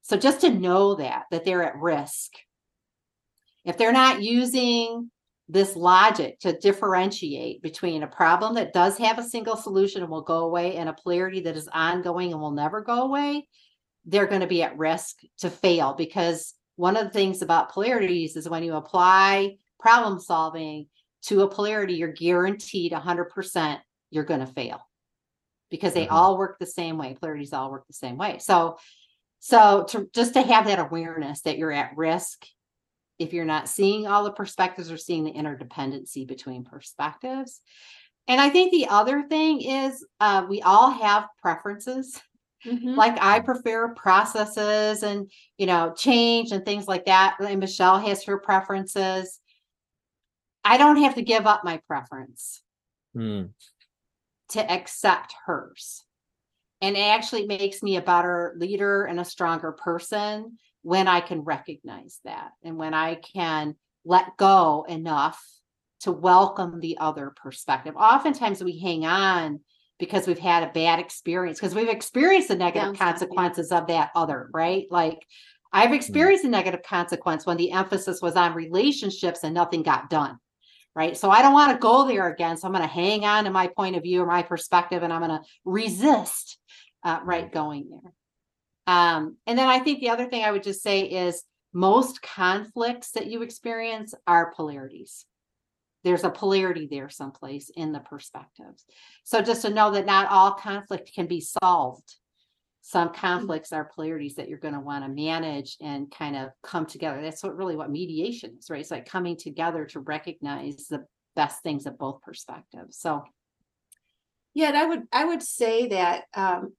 So 0.02 0.18
just 0.18 0.42
to 0.42 0.50
know 0.50 0.96
that, 0.96 1.24
that 1.32 1.46
they're 1.46 1.64
at 1.64 1.78
risk. 1.78 2.34
If 3.64 3.78
they're 3.78 3.94
not 3.94 4.22
using 4.22 5.10
this 5.48 5.76
logic 5.76 6.40
to 6.40 6.58
differentiate 6.58 7.62
between 7.62 8.04
a 8.04 8.08
problem 8.08 8.56
that 8.56 8.74
does 8.74 8.98
have 8.98 9.20
a 9.20 9.24
single 9.24 9.56
solution 9.56 10.02
and 10.02 10.10
will 10.10 10.22
go 10.22 10.40
away 10.40 10.76
and 10.76 10.90
a 10.90 10.94
polarity 10.94 11.42
that 11.42 11.56
is 11.56 11.70
ongoing 11.72 12.32
and 12.32 12.42
will 12.42 12.52
never 12.52 12.82
go 12.82 13.04
away, 13.04 13.48
they're 14.06 14.28
going 14.28 14.42
to 14.42 14.48
be 14.48 14.64
at 14.64 14.78
risk 14.78 15.18
to 15.40 15.50
fail 15.50 15.94
because 15.94 16.54
one 16.78 16.98
of 16.98 17.06
the 17.06 17.12
things 17.12 17.42
about 17.42 17.72
polarities 17.72 18.36
is 18.36 18.50
when 18.50 18.64
you 18.64 18.74
apply 18.74 19.58
problem 19.80 20.20
solving 20.20 20.88
to 21.24 21.42
a 21.42 21.50
polarity, 21.50 21.94
you're 21.94 22.12
guaranteed 22.12 22.92
100% 22.92 23.80
you're 24.12 24.24
going 24.24 24.40
to 24.40 24.48
fail 24.48 24.80
because 25.70 25.94
they 25.94 26.06
mm-hmm. 26.06 26.14
all 26.14 26.38
work 26.38 26.58
the 26.60 26.66
same 26.66 26.98
way. 26.98 27.16
Polarities 27.20 27.54
all 27.54 27.72
work 27.72 27.86
the 27.88 27.94
same 27.94 28.18
way. 28.18 28.38
So, 28.40 28.78
so 29.40 29.86
to 29.90 30.10
just 30.14 30.34
to 30.34 30.42
have 30.42 30.66
that 30.66 30.80
awareness 30.80 31.42
that 31.42 31.58
you're 31.58 31.72
at 31.72 31.96
risk 31.96 32.46
if 33.20 33.34
you're 33.34 33.46
not 33.46 33.70
seeing 33.70 34.08
all 34.08 34.24
the 34.24 34.32
perspectives 34.32 34.92
or 34.92 34.98
seeing 34.98 35.24
the 35.24 35.32
interdependency 35.32 36.28
between 36.28 36.64
perspectives. 36.64 37.62
And 38.28 38.42
I 38.42 38.50
think 38.50 38.72
the 38.72 38.88
other 38.88 39.24
thing 39.24 39.62
is 39.62 40.06
uh, 40.20 40.46
we 40.50 40.62
all 40.62 40.92
have 40.92 41.28
preferences. 41.42 42.20
Mm-hmm. 42.66 42.96
Like 42.96 43.18
I 43.22 43.40
prefer 43.42 43.94
processes 43.94 45.04
and 45.04 45.30
you 45.58 45.68
know 45.68 45.94
change 45.96 46.52
and 46.52 46.66
things 46.66 46.88
like 46.88 47.06
that. 47.06 47.38
And 47.40 47.60
Michelle 47.60 48.00
has 48.00 48.24
her 48.24 48.40
preferences. 48.40 49.40
I 50.64 50.78
don't 50.78 50.98
have 50.98 51.16
to 51.16 51.22
give 51.22 51.46
up 51.46 51.64
my 51.64 51.80
preference 51.88 52.64
mm. 53.16 53.50
to 54.50 54.72
accept 54.72 55.36
hers. 55.46 56.04
And 56.82 56.98
it 56.98 57.02
actually 57.02 57.46
makes 57.46 57.84
me 57.84 57.98
a 57.98 58.02
better 58.02 58.56
leader 58.58 59.06
and 59.06 59.20
a 59.20 59.26
stronger 59.26 59.72
person 59.72 60.58
when 60.86 61.08
I 61.08 61.20
can 61.20 61.42
recognize 61.42 62.20
that 62.26 62.52
and 62.64 62.78
when 62.78 62.94
I 62.94 63.16
can 63.16 63.76
let 64.06 64.38
go 64.38 64.86
enough 64.88 65.44
to 66.02 66.12
welcome 66.12 66.80
the 66.80 67.00
other 67.00 67.34
perspective. 67.36 67.96
Oftentimes 67.98 68.64
we 68.64 68.78
hang 68.78 69.04
on 69.04 69.62
because 69.98 70.28
we've 70.28 70.38
had 70.38 70.62
a 70.62 70.72
bad 70.72 71.00
experience 71.00 71.60
because 71.60 71.74
we've 71.74 71.90
experienced 71.90 72.50
the 72.50 72.56
negative 72.56 73.00
consequences 73.00 73.72
of 73.72 73.88
that 73.88 74.12
other, 74.14 74.48
right? 74.54 74.86
Like 74.92 75.26
I've 75.74 75.90
mm. 75.90 75.96
experienced 75.96 76.44
mm-hmm. 76.44 76.54
a 76.54 76.58
negative 76.58 76.84
consequence 76.84 77.48
when 77.48 77.58
the 77.58 77.72
emphasis 77.72 78.22
was 78.22 78.36
on 78.36 78.54
relationships 78.54 79.40
and 79.42 79.56
nothing 79.56 79.82
got 79.82 80.12
done. 80.12 80.38
Right. 80.96 81.18
So 81.18 81.32
I 81.32 81.42
don't 81.42 81.54
want 81.54 81.72
to 81.72 81.80
go 81.80 82.08
there 82.08 82.28
again. 82.28 82.58
So 82.58 82.68
I'm 82.68 82.74
going 82.74 82.88
to 82.88 82.94
hang 82.94 83.26
on 83.26 83.46
to 83.46 83.50
my 83.50 83.70
point 83.76 83.96
of 83.96 84.04
view 84.04 84.22
or 84.22 84.28
my 84.28 84.44
perspective 84.44 85.02
and 85.02 85.12
I'm 85.12 85.22
going 85.22 85.42
to 85.42 85.48
resist 85.66 86.60
uh, 87.04 87.22
right 87.24 87.52
going 87.52 87.90
there. 87.90 88.14
Um, 88.88 89.38
and 89.48 89.58
then 89.58 89.68
I 89.68 89.80
think 89.80 90.00
the 90.00 90.10
other 90.10 90.28
thing 90.28 90.44
I 90.44 90.52
would 90.52 90.64
just 90.64 90.84
say 90.84 91.02
is 91.02 91.44
most 91.74 92.22
conflicts 92.22 93.12
that 93.12 93.28
you 93.28 93.42
experience 93.42 94.14
are 94.28 94.54
polarities. 94.54 95.26
There's 96.04 96.24
a 96.24 96.30
polarity 96.30 96.88
there 96.90 97.10
someplace 97.10 97.72
in 97.76 97.92
the 97.92 98.00
perspectives. 98.00 98.86
So 99.24 99.42
just 99.42 99.64
to 99.64 99.72
know 99.72 99.92
that 99.92 100.06
not 100.06 100.30
all 100.30 100.52
conflict 100.54 101.12
can 101.14 101.26
be 101.26 101.42
solved. 101.42 102.16
Some 102.82 103.10
mm. 103.10 103.16
conflicts 103.16 103.74
are 103.74 103.92
polarities 103.94 104.36
that 104.36 104.48
you're 104.48 104.60
going 104.60 104.76
to 104.76 104.80
want 104.80 105.04
to 105.04 105.10
manage 105.10 105.76
and 105.82 106.12
kind 106.12 106.36
of 106.36 106.50
come 106.62 106.86
together. 106.86 107.22
That's 107.22 107.44
what 107.44 107.58
really 107.58 107.76
what 107.76 107.90
mediation 107.90 108.58
is, 108.60 108.70
right? 108.70 108.82
It's 108.82 108.92
like 108.92 109.10
coming 109.10 109.36
together 109.36 109.86
to 109.88 110.00
recognize 110.00 110.86
the 110.88 111.06
best 111.36 111.64
things 111.64 111.88
of 111.88 111.98
both 111.98 112.22
perspectives. 112.22 113.00
So 113.00 113.24
yeah, 114.54 114.68
and 114.68 114.78
I 114.78 114.86
would 114.86 115.02
I 115.12 115.26
would 115.26 115.42
say 115.42 115.88
that 115.88 116.26
um, 116.36 116.74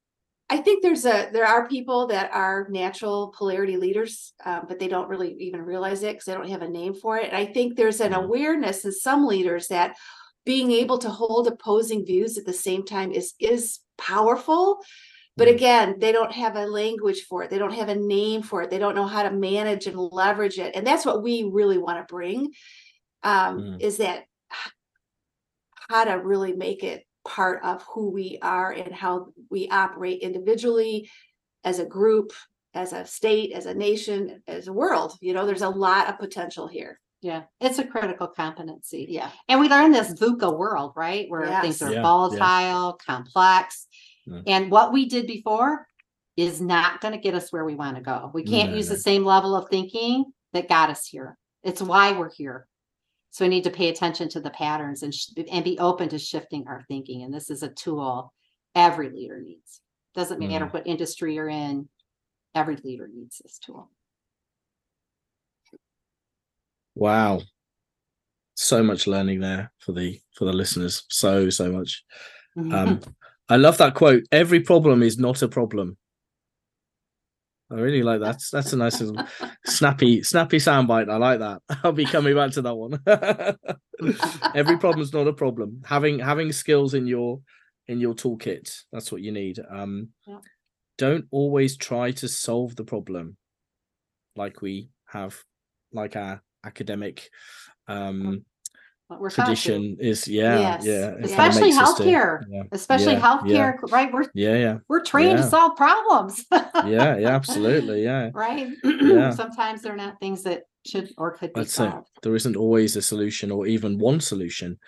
I 0.48 0.58
think 0.58 0.82
there's 0.82 1.04
a 1.04 1.28
there 1.32 1.44
are 1.44 1.68
people 1.68 2.06
that 2.08 2.30
are 2.32 2.68
natural 2.70 3.34
polarity 3.36 3.76
leaders, 3.76 4.32
um, 4.44 4.66
but 4.68 4.78
they 4.78 4.86
don't 4.86 5.08
really 5.08 5.34
even 5.40 5.62
realize 5.62 6.02
it 6.02 6.12
because 6.12 6.24
they 6.26 6.34
don't 6.34 6.48
have 6.48 6.62
a 6.62 6.68
name 6.68 6.94
for 6.94 7.18
it. 7.18 7.28
And 7.28 7.36
I 7.36 7.46
think 7.46 7.76
there's 7.76 8.00
an 8.00 8.12
mm-hmm. 8.12 8.24
awareness 8.24 8.84
in 8.84 8.92
some 8.92 9.26
leaders 9.26 9.68
that 9.68 9.96
being 10.44 10.70
able 10.70 10.98
to 10.98 11.10
hold 11.10 11.48
opposing 11.48 12.06
views 12.06 12.38
at 12.38 12.46
the 12.46 12.52
same 12.52 12.84
time 12.84 13.10
is 13.10 13.34
is 13.40 13.80
powerful. 13.98 14.78
But 15.36 15.48
mm-hmm. 15.48 15.56
again, 15.56 15.94
they 15.98 16.12
don't 16.12 16.32
have 16.32 16.54
a 16.54 16.66
language 16.66 17.22
for 17.22 17.42
it. 17.42 17.50
They 17.50 17.58
don't 17.58 17.74
have 17.74 17.88
a 17.88 17.96
name 17.96 18.42
for 18.42 18.62
it. 18.62 18.70
They 18.70 18.78
don't 18.78 18.94
know 18.94 19.06
how 19.06 19.24
to 19.24 19.30
manage 19.32 19.86
and 19.86 19.98
leverage 19.98 20.58
it. 20.58 20.76
And 20.76 20.86
that's 20.86 21.04
what 21.04 21.22
we 21.22 21.50
really 21.52 21.78
want 21.78 21.98
to 21.98 22.12
bring 22.12 22.52
um, 23.22 23.58
mm. 23.58 23.80
is 23.82 23.98
that 23.98 24.24
how 25.88 26.04
to 26.04 26.14
really 26.14 26.54
make 26.54 26.82
it 26.82 27.05
part 27.26 27.62
of 27.64 27.82
who 27.82 28.10
we 28.10 28.38
are 28.40 28.72
and 28.72 28.94
how 28.94 29.26
we 29.50 29.68
operate 29.68 30.20
individually 30.22 31.10
as 31.64 31.78
a 31.78 31.84
group 31.84 32.32
as 32.74 32.92
a 32.92 33.04
state 33.04 33.52
as 33.52 33.66
a 33.66 33.74
nation 33.74 34.42
as 34.46 34.68
a 34.68 34.72
world 34.72 35.16
you 35.20 35.34
know 35.34 35.44
there's 35.44 35.62
a 35.62 35.68
lot 35.68 36.08
of 36.08 36.18
potential 36.18 36.66
here 36.68 37.00
yeah 37.22 37.42
it's 37.60 37.78
a 37.78 37.84
critical 37.84 38.28
competency 38.28 39.06
yeah 39.08 39.30
and 39.48 39.60
we 39.60 39.68
learn 39.68 39.90
this 39.90 40.12
VUCA 40.14 40.56
world 40.56 40.92
right 40.94 41.28
where 41.28 41.44
yes. 41.44 41.62
things 41.62 41.82
are 41.82 41.92
yeah, 41.92 42.02
volatile 42.02 42.38
yeah. 42.38 43.14
complex 43.14 43.86
mm. 44.28 44.42
and 44.46 44.70
what 44.70 44.92
we 44.92 45.08
did 45.08 45.26
before 45.26 45.86
is 46.36 46.60
not 46.60 47.00
going 47.00 47.12
to 47.12 47.20
get 47.20 47.34
us 47.34 47.50
where 47.52 47.64
we 47.64 47.74
want 47.74 47.96
to 47.96 48.02
go 48.02 48.30
we 48.32 48.44
can't 48.44 48.70
no, 48.70 48.76
use 48.76 48.88
no. 48.88 48.94
the 48.94 49.00
same 49.00 49.24
level 49.24 49.56
of 49.56 49.68
thinking 49.68 50.24
that 50.52 50.68
got 50.68 50.90
us 50.90 51.06
here 51.06 51.36
it's 51.64 51.82
why 51.82 52.12
we're 52.12 52.30
here 52.30 52.68
so 53.36 53.44
we 53.44 53.50
need 53.50 53.64
to 53.64 53.70
pay 53.70 53.90
attention 53.90 54.30
to 54.30 54.40
the 54.40 54.48
patterns 54.48 55.02
and, 55.02 55.14
sh- 55.14 55.28
and 55.52 55.62
be 55.62 55.78
open 55.78 56.08
to 56.08 56.18
shifting 56.18 56.66
our 56.66 56.82
thinking. 56.88 57.22
And 57.22 57.34
this 57.34 57.50
is 57.50 57.62
a 57.62 57.68
tool 57.68 58.32
every 58.74 59.10
leader 59.10 59.38
needs. 59.38 59.82
Doesn't 60.14 60.40
matter 60.40 60.64
mm. 60.64 60.72
what 60.72 60.86
industry 60.86 61.34
you're 61.34 61.50
in, 61.50 61.86
every 62.54 62.76
leader 62.76 63.06
needs 63.12 63.42
this 63.44 63.58
tool. 63.58 63.90
Wow. 66.94 67.42
So 68.54 68.82
much 68.82 69.06
learning 69.06 69.40
there 69.40 69.70
for 69.80 69.92
the 69.92 70.18
for 70.34 70.46
the 70.46 70.54
listeners. 70.54 71.04
So 71.10 71.50
so 71.50 71.70
much. 71.70 72.04
Um 72.56 73.02
I 73.50 73.56
love 73.56 73.76
that 73.76 73.92
quote. 73.92 74.22
Every 74.32 74.60
problem 74.60 75.02
is 75.02 75.18
not 75.18 75.42
a 75.42 75.48
problem. 75.48 75.98
I 77.70 77.74
really 77.74 78.02
like 78.02 78.20
that. 78.20 78.40
That's 78.52 78.72
a 78.72 78.76
nice 78.76 79.00
little 79.00 79.24
snappy, 79.66 80.22
snappy 80.22 80.58
soundbite. 80.58 81.10
I 81.10 81.16
like 81.16 81.40
that. 81.40 81.62
I'll 81.82 81.92
be 81.92 82.04
coming 82.04 82.34
back 82.34 82.52
to 82.52 82.62
that 82.62 82.74
one. 82.74 83.00
Every 84.54 84.76
problem's 84.76 85.12
not 85.12 85.26
a 85.26 85.32
problem. 85.32 85.82
Having 85.84 86.20
having 86.20 86.52
skills 86.52 86.94
in 86.94 87.06
your 87.06 87.40
in 87.88 87.98
your 88.00 88.14
toolkit. 88.14 88.72
That's 88.92 89.10
what 89.10 89.22
you 89.22 89.32
need. 89.32 89.58
Um 89.68 90.10
Yeah. 90.26 90.38
don't 90.98 91.26
always 91.30 91.76
try 91.76 92.12
to 92.12 92.28
solve 92.28 92.76
the 92.76 92.84
problem 92.84 93.36
like 94.36 94.62
we 94.62 94.90
have 95.06 95.42
like 95.92 96.16
our 96.16 96.42
academic 96.64 97.30
um 97.88 98.24
What 98.24 98.38
we're 99.08 99.30
tradition 99.30 99.96
is 100.00 100.26
yeah 100.26 100.58
Yes. 100.58 100.84
yeah 100.84 101.14
Especially 101.22 101.70
makes 101.70 101.78
us 101.78 101.94
to- 101.96 102.02
healthcare. 102.04 102.40
yeah 102.50 102.62
especially 102.72 103.12
Yeah, 103.14 103.20
healthcare, 103.20 103.92
right? 103.92 104.12
We're 104.12 104.24
yeah 104.34 104.56
yeah 104.56 104.76
we're 104.88 105.04
trained 105.04 105.38
Yeah. 105.38 105.44
to 105.44 105.50
solve 105.50 105.76
problems. 105.76 106.44
yeah 106.52 107.16
yeah 107.16 107.28
absolutely 107.34 108.02
yeah 108.04 108.30
right? 108.34 108.68
Yeah. 108.84 109.30
Sometimes 109.42 109.82
they're 109.82 109.96
not 109.96 110.18
things 110.20 110.42
that 110.42 110.62
should 110.86 111.10
or 111.18 111.36
could 111.36 111.52
be 111.52 111.64
solved. 111.64 112.08
there 112.22 112.34
isn't 112.34 112.56
always 112.56 112.96
a 112.96 113.02
solution 113.02 113.50
or 113.50 113.66
even 113.66 113.98
one 113.98 114.20
solution 114.20 114.78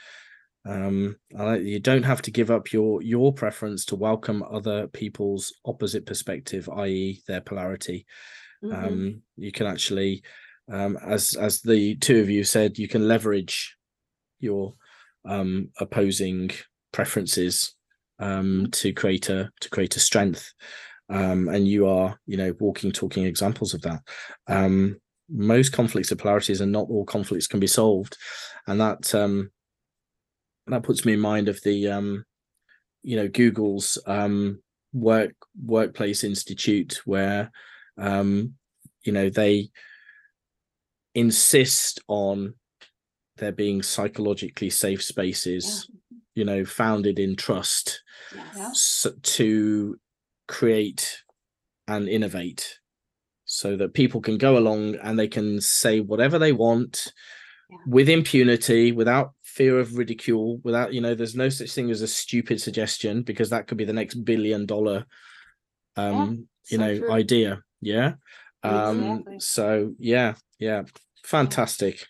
um 0.66 1.16
I 1.38 1.42
like 1.44 1.62
you 1.62 1.78
don't 1.80 2.02
have 2.04 2.22
to 2.22 2.30
give 2.30 2.50
up 2.50 2.72
your 2.72 3.00
your 3.02 3.32
preference 3.32 3.84
to 3.86 3.96
welcome 3.96 4.42
other 4.42 4.88
people's 4.88 5.52
opposite 5.64 6.04
perspective 6.06 6.68
i.e 6.68 7.22
their 7.28 7.40
polarity 7.40 8.06
Mhm. 8.64 8.74
um 8.84 9.22
you 9.36 9.52
can 9.52 9.66
actually 9.68 10.22
um 10.70 10.98
as 11.06 11.34
as 11.34 11.60
the 11.62 11.94
two 11.96 12.18
of 12.20 12.28
you 12.28 12.42
said 12.44 12.76
you 12.78 12.88
can 12.88 13.06
leverage 13.06 13.76
your 14.40 14.74
um 15.24 15.70
opposing 15.80 16.50
preferences 16.92 17.74
um 18.18 18.68
to 18.72 18.92
create 18.92 19.28
a 19.28 19.50
to 19.60 19.70
create 19.70 19.96
a 19.96 20.00
strength. 20.00 20.52
Um 21.10 21.48
and 21.48 21.66
you 21.66 21.86
are 21.86 22.18
you 22.26 22.36
know 22.36 22.54
walking 22.60 22.92
talking 22.92 23.24
examples 23.24 23.74
of 23.74 23.82
that. 23.82 24.00
Um 24.46 25.00
most 25.30 25.72
conflicts 25.72 26.10
of 26.10 26.18
polarities 26.18 26.60
and 26.60 26.72
not 26.72 26.88
all 26.88 27.04
conflicts 27.04 27.46
can 27.46 27.60
be 27.60 27.66
solved. 27.66 28.16
And 28.66 28.80
that 28.80 29.14
um 29.14 29.50
that 30.66 30.82
puts 30.82 31.04
me 31.04 31.14
in 31.14 31.20
mind 31.20 31.48
of 31.48 31.60
the 31.62 31.88
um 31.88 32.24
you 33.02 33.16
know 33.16 33.28
google's 33.28 33.98
um 34.06 34.60
work 34.92 35.32
workplace 35.64 36.24
institute 36.24 37.00
where 37.04 37.50
um 37.98 38.54
you 39.04 39.12
know 39.12 39.28
they 39.28 39.68
insist 41.14 42.00
on 42.08 42.54
there 43.38 43.52
being 43.52 43.82
psychologically 43.82 44.70
safe 44.70 45.02
spaces 45.02 45.88
you 46.34 46.44
know 46.44 46.64
founded 46.64 47.18
in 47.18 47.36
trust 47.36 48.02
Yes. 48.34 49.06
s- 49.06 49.12
to 49.36 49.98
create 50.46 51.22
and 51.86 52.08
innovate 52.08 52.78
so 53.44 53.76
that 53.76 53.94
people 53.94 54.20
can 54.20 54.36
go 54.38 54.58
along 54.58 54.96
and 54.96 55.18
they 55.18 55.28
can 55.28 55.60
say 55.60 56.00
whatever 56.00 56.38
they 56.38 56.52
want 56.52 57.12
Yeah. 57.70 57.76
with 57.86 58.08
impunity 58.08 58.92
without 58.92 59.32
fear 59.42 59.78
of 59.78 59.96
ridicule 59.96 60.60
without 60.64 60.92
you 60.92 61.00
know 61.00 61.14
there's 61.14 61.34
no 61.34 61.48
such 61.48 61.72
thing 61.72 61.90
as 61.90 62.02
a 62.02 62.08
stupid 62.08 62.60
suggestion 62.60 63.22
because 63.22 63.50
that 63.50 63.66
could 63.66 63.78
be 63.78 63.84
the 63.84 63.92
next 63.92 64.14
billion 64.24 64.66
dollar 64.66 65.04
um 65.96 66.46
you 66.70 66.76
so 66.78 66.82
know 66.84 66.98
true. 66.98 67.10
idea 67.12 67.62
yeah 67.80 68.12
um 68.62 69.00
Exactly. 69.00 69.40
so 69.40 69.94
yeah 69.98 70.34
yeah 70.58 70.82
fantastic 71.24 72.06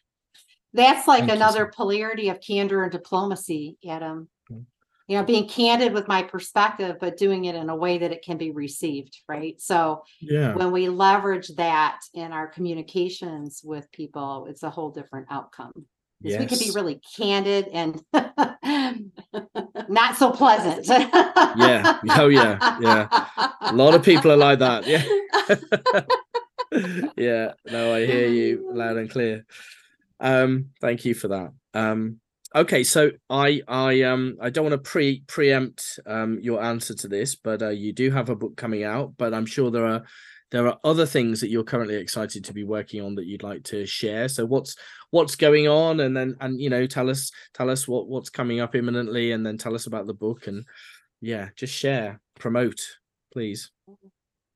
That's 0.78 1.08
like 1.08 1.20
Thank 1.20 1.30
you, 1.32 1.36
another 1.36 1.58
sir. 1.66 1.72
polarity 1.76 2.28
of 2.28 2.40
candor 2.40 2.84
and 2.84 2.92
diplomacy, 2.92 3.76
Adam. 3.88 4.28
Mm. 4.50 4.64
You 5.08 5.16
know, 5.18 5.24
being 5.24 5.48
candid 5.48 5.92
with 5.92 6.06
my 6.06 6.22
perspective, 6.22 6.96
but 7.00 7.16
doing 7.16 7.46
it 7.46 7.54
in 7.56 7.68
a 7.68 7.74
way 7.76 7.98
that 7.98 8.12
it 8.12 8.22
can 8.24 8.36
be 8.38 8.50
received, 8.52 9.16
right? 9.28 9.60
So 9.60 10.02
yeah 10.20 10.54
when 10.54 10.70
we 10.70 10.88
leverage 10.88 11.48
that 11.56 11.98
in 12.14 12.30
our 12.32 12.46
communications 12.46 13.60
with 13.64 13.90
people, 13.90 14.46
it's 14.50 14.62
a 14.62 14.70
whole 14.70 14.90
different 14.90 15.26
outcome. 15.30 15.72
'Cause 16.22 16.38
We 16.38 16.46
could 16.46 16.58
be 16.58 16.70
really 16.74 17.00
candid 17.16 17.68
and 17.68 18.00
not 19.88 20.16
so 20.16 20.30
pleasant. 20.32 20.86
Yeah. 20.86 21.98
Oh, 22.10 22.28
yeah. 22.28 22.78
Yeah. 22.80 23.26
a 23.60 23.72
lot 23.74 23.94
of 23.94 24.02
people 24.04 24.30
are 24.32 24.36
like 24.36 24.58
that 24.60 24.86
yeah 24.86 25.04
yeah 27.16 27.52
no 27.70 27.94
i 27.94 28.04
hear 28.06 28.28
you 28.28 28.70
loud 28.72 28.96
and 28.96 29.10
clear 29.10 29.44
um 30.20 30.70
thank 30.80 31.04
you 31.04 31.14
for 31.14 31.28
that. 31.28 31.52
Um 31.74 32.20
okay 32.54 32.82
so 32.82 33.10
i 33.28 33.60
i 33.68 34.00
um 34.00 34.34
i 34.40 34.48
don't 34.48 34.64
want 34.64 34.72
to 34.72 34.90
pre 34.90 35.22
preempt 35.26 36.00
um 36.06 36.38
your 36.40 36.62
answer 36.62 36.94
to 36.94 37.06
this 37.06 37.34
but 37.34 37.62
uh, 37.62 37.68
you 37.68 37.92
do 37.92 38.10
have 38.10 38.30
a 38.30 38.34
book 38.34 38.56
coming 38.56 38.84
out 38.84 39.12
but 39.18 39.34
i'm 39.34 39.44
sure 39.44 39.70
there 39.70 39.84
are 39.84 40.02
there 40.50 40.66
are 40.66 40.78
other 40.82 41.04
things 41.04 41.40
that 41.40 41.50
you're 41.50 41.64
currently 41.64 41.96
excited 41.96 42.44
to 42.44 42.54
be 42.54 42.64
working 42.64 43.02
on 43.02 43.14
that 43.16 43.26
you'd 43.26 43.42
like 43.42 43.64
to 43.64 43.84
share. 43.84 44.28
So 44.28 44.46
what's 44.46 44.76
what's 45.10 45.36
going 45.36 45.68
on? 45.68 46.00
And 46.00 46.16
then 46.16 46.36
and 46.40 46.60
you 46.60 46.70
know 46.70 46.86
tell 46.86 47.10
us 47.10 47.30
tell 47.52 47.68
us 47.68 47.86
what 47.86 48.08
what's 48.08 48.30
coming 48.30 48.60
up 48.60 48.74
imminently 48.74 49.32
and 49.32 49.44
then 49.44 49.58
tell 49.58 49.74
us 49.74 49.86
about 49.86 50.06
the 50.06 50.14
book 50.14 50.46
and 50.46 50.64
yeah 51.20 51.48
just 51.56 51.74
share 51.74 52.20
promote 52.38 52.80
please 53.32 53.70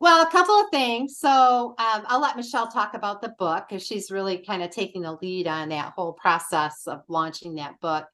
Well, 0.02 0.26
a 0.26 0.30
couple 0.32 0.56
of 0.56 0.66
things. 0.72 1.16
So 1.16 1.76
um, 1.78 2.02
I'll 2.08 2.20
let 2.20 2.36
Michelle 2.36 2.66
talk 2.66 2.94
about 2.94 3.22
the 3.22 3.36
book 3.38 3.66
because 3.68 3.86
she's 3.86 4.10
really 4.10 4.38
kind 4.38 4.60
of 4.60 4.70
taking 4.70 5.02
the 5.02 5.16
lead 5.22 5.46
on 5.46 5.68
that 5.68 5.92
whole 5.94 6.12
process 6.12 6.88
of 6.88 7.02
launching 7.06 7.54
that 7.54 7.78
book. 7.78 8.06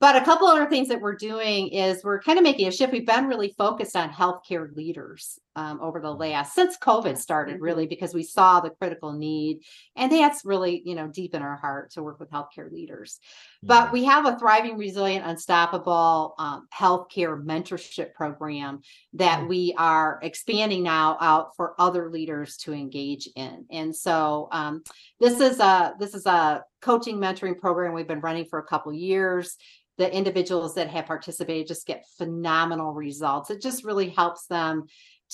But 0.00 0.16
a 0.16 0.24
couple 0.24 0.46
other 0.46 0.70
things 0.70 0.88
that 0.88 1.02
we're 1.02 1.16
doing 1.16 1.68
is 1.68 2.02
we're 2.02 2.22
kind 2.22 2.38
of 2.38 2.44
making 2.44 2.66
a 2.66 2.72
shift. 2.72 2.94
We've 2.94 3.06
been 3.06 3.26
really 3.26 3.54
focused 3.58 3.94
on 3.94 4.08
healthcare 4.08 4.74
leaders 4.74 5.38
um, 5.56 5.80
over 5.80 6.00
the 6.00 6.12
last 6.12 6.54
since 6.54 6.76
COVID 6.78 7.18
started, 7.18 7.60
really, 7.60 7.86
because 7.86 8.14
we 8.14 8.22
saw 8.22 8.60
the 8.60 8.70
critical 8.70 9.12
need, 9.12 9.62
and 9.96 10.10
that's 10.10 10.44
really 10.44 10.82
you 10.84 10.94
know 10.94 11.08
deep 11.08 11.34
in 11.34 11.42
our 11.42 11.56
heart 11.56 11.90
to 11.92 12.02
work 12.02 12.18
with 12.20 12.30
healthcare 12.30 12.70
leaders. 12.70 13.18
But 13.62 13.92
we 13.92 14.04
have 14.04 14.26
a 14.26 14.38
thriving, 14.38 14.76
resilient, 14.76 15.24
unstoppable 15.26 16.34
um, 16.38 16.66
healthcare 16.74 17.40
mentorship 17.42 18.14
program 18.14 18.80
that 19.14 19.46
we 19.46 19.74
are 19.78 20.18
expanding 20.22 20.82
now 20.82 21.16
out 21.20 21.54
for 21.56 21.74
other 21.78 22.10
leaders 22.10 22.56
to 22.58 22.72
engage 22.72 23.28
in. 23.36 23.66
And 23.70 23.94
so 23.94 24.48
um, 24.52 24.82
this 25.20 25.40
is 25.40 25.60
a 25.60 25.94
this 25.98 26.14
is 26.14 26.26
a 26.26 26.64
coaching 26.80 27.18
mentoring 27.18 27.58
program 27.58 27.94
we've 27.94 28.08
been 28.08 28.20
running 28.20 28.46
for 28.46 28.58
a 28.58 28.64
couple 28.64 28.92
years. 28.92 29.56
The 29.98 30.12
individuals 30.12 30.74
that 30.74 30.88
have 30.88 31.06
participated 31.06 31.68
just 31.68 31.86
get 31.86 32.06
phenomenal 32.18 32.92
results. 32.92 33.50
It 33.50 33.60
just 33.60 33.84
really 33.84 34.08
helps 34.08 34.46
them 34.46 34.86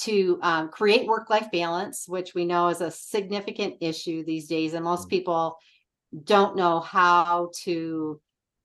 to 0.03 0.38
um, 0.42 0.68
create 0.68 1.07
work 1.07 1.28
life 1.30 1.49
balance, 1.51 2.07
which 2.09 2.34
we 2.34 2.44
know 2.44 2.68
is 2.68 2.80
a 2.80 2.90
significant 2.90 3.76
issue 3.80 4.24
these 4.24 4.46
days, 4.46 4.74
and 4.74 4.84
most 4.84 5.07
Mm. 5.07 5.11
people 5.11 5.59
don't 6.24 6.57
know 6.57 6.80
how 6.80 7.51
to 7.64 8.20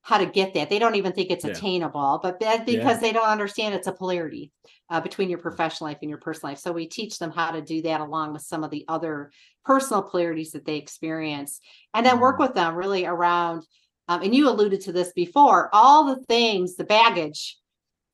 how 0.05 0.17
to 0.17 0.25
get 0.25 0.53
that. 0.53 0.69
They 0.69 0.79
don't 0.79 0.95
even 0.95 1.13
think 1.13 1.31
it's 1.31 1.45
Yeah. 1.45 1.51
attainable, 1.51 2.19
but 2.21 2.37
that's 2.37 2.69
Yeah. 2.69 2.75
because 2.75 2.99
they 2.99 3.13
don't 3.13 3.25
understand 3.25 3.73
it's 3.73 3.87
a 3.87 3.93
polarity 3.93 4.51
uh, 4.89 4.99
between 4.99 5.29
your 5.29 5.39
professional 5.39 5.89
life 5.89 5.99
and 6.01 6.09
your 6.09 6.19
personal 6.19 6.51
life. 6.51 6.59
So 6.59 6.73
we 6.73 6.87
teach 6.87 7.19
them 7.19 7.31
how 7.31 7.51
to 7.51 7.61
do 7.61 7.81
that 7.83 8.01
along 8.01 8.33
with 8.33 8.41
some 8.41 8.65
of 8.65 8.69
the 8.69 8.83
other 8.89 9.31
personal 9.63 10.03
polarities 10.03 10.51
that 10.51 10.65
they 10.65 10.75
experience, 10.75 11.61
and 11.93 12.05
then 12.05 12.19
work 12.19 12.37
Mm. 12.37 12.47
with 12.47 12.53
them 12.53 12.75
really 12.75 13.05
around. 13.05 13.65
Um, 14.09 14.21
and 14.23 14.35
you 14.35 14.49
alluded 14.49 14.81
to 14.81 14.91
this 14.91 15.13
before. 15.13 15.69
All 15.73 16.03
the 16.13 16.21
things, 16.25 16.75
the 16.75 16.83
baggage 16.83 17.57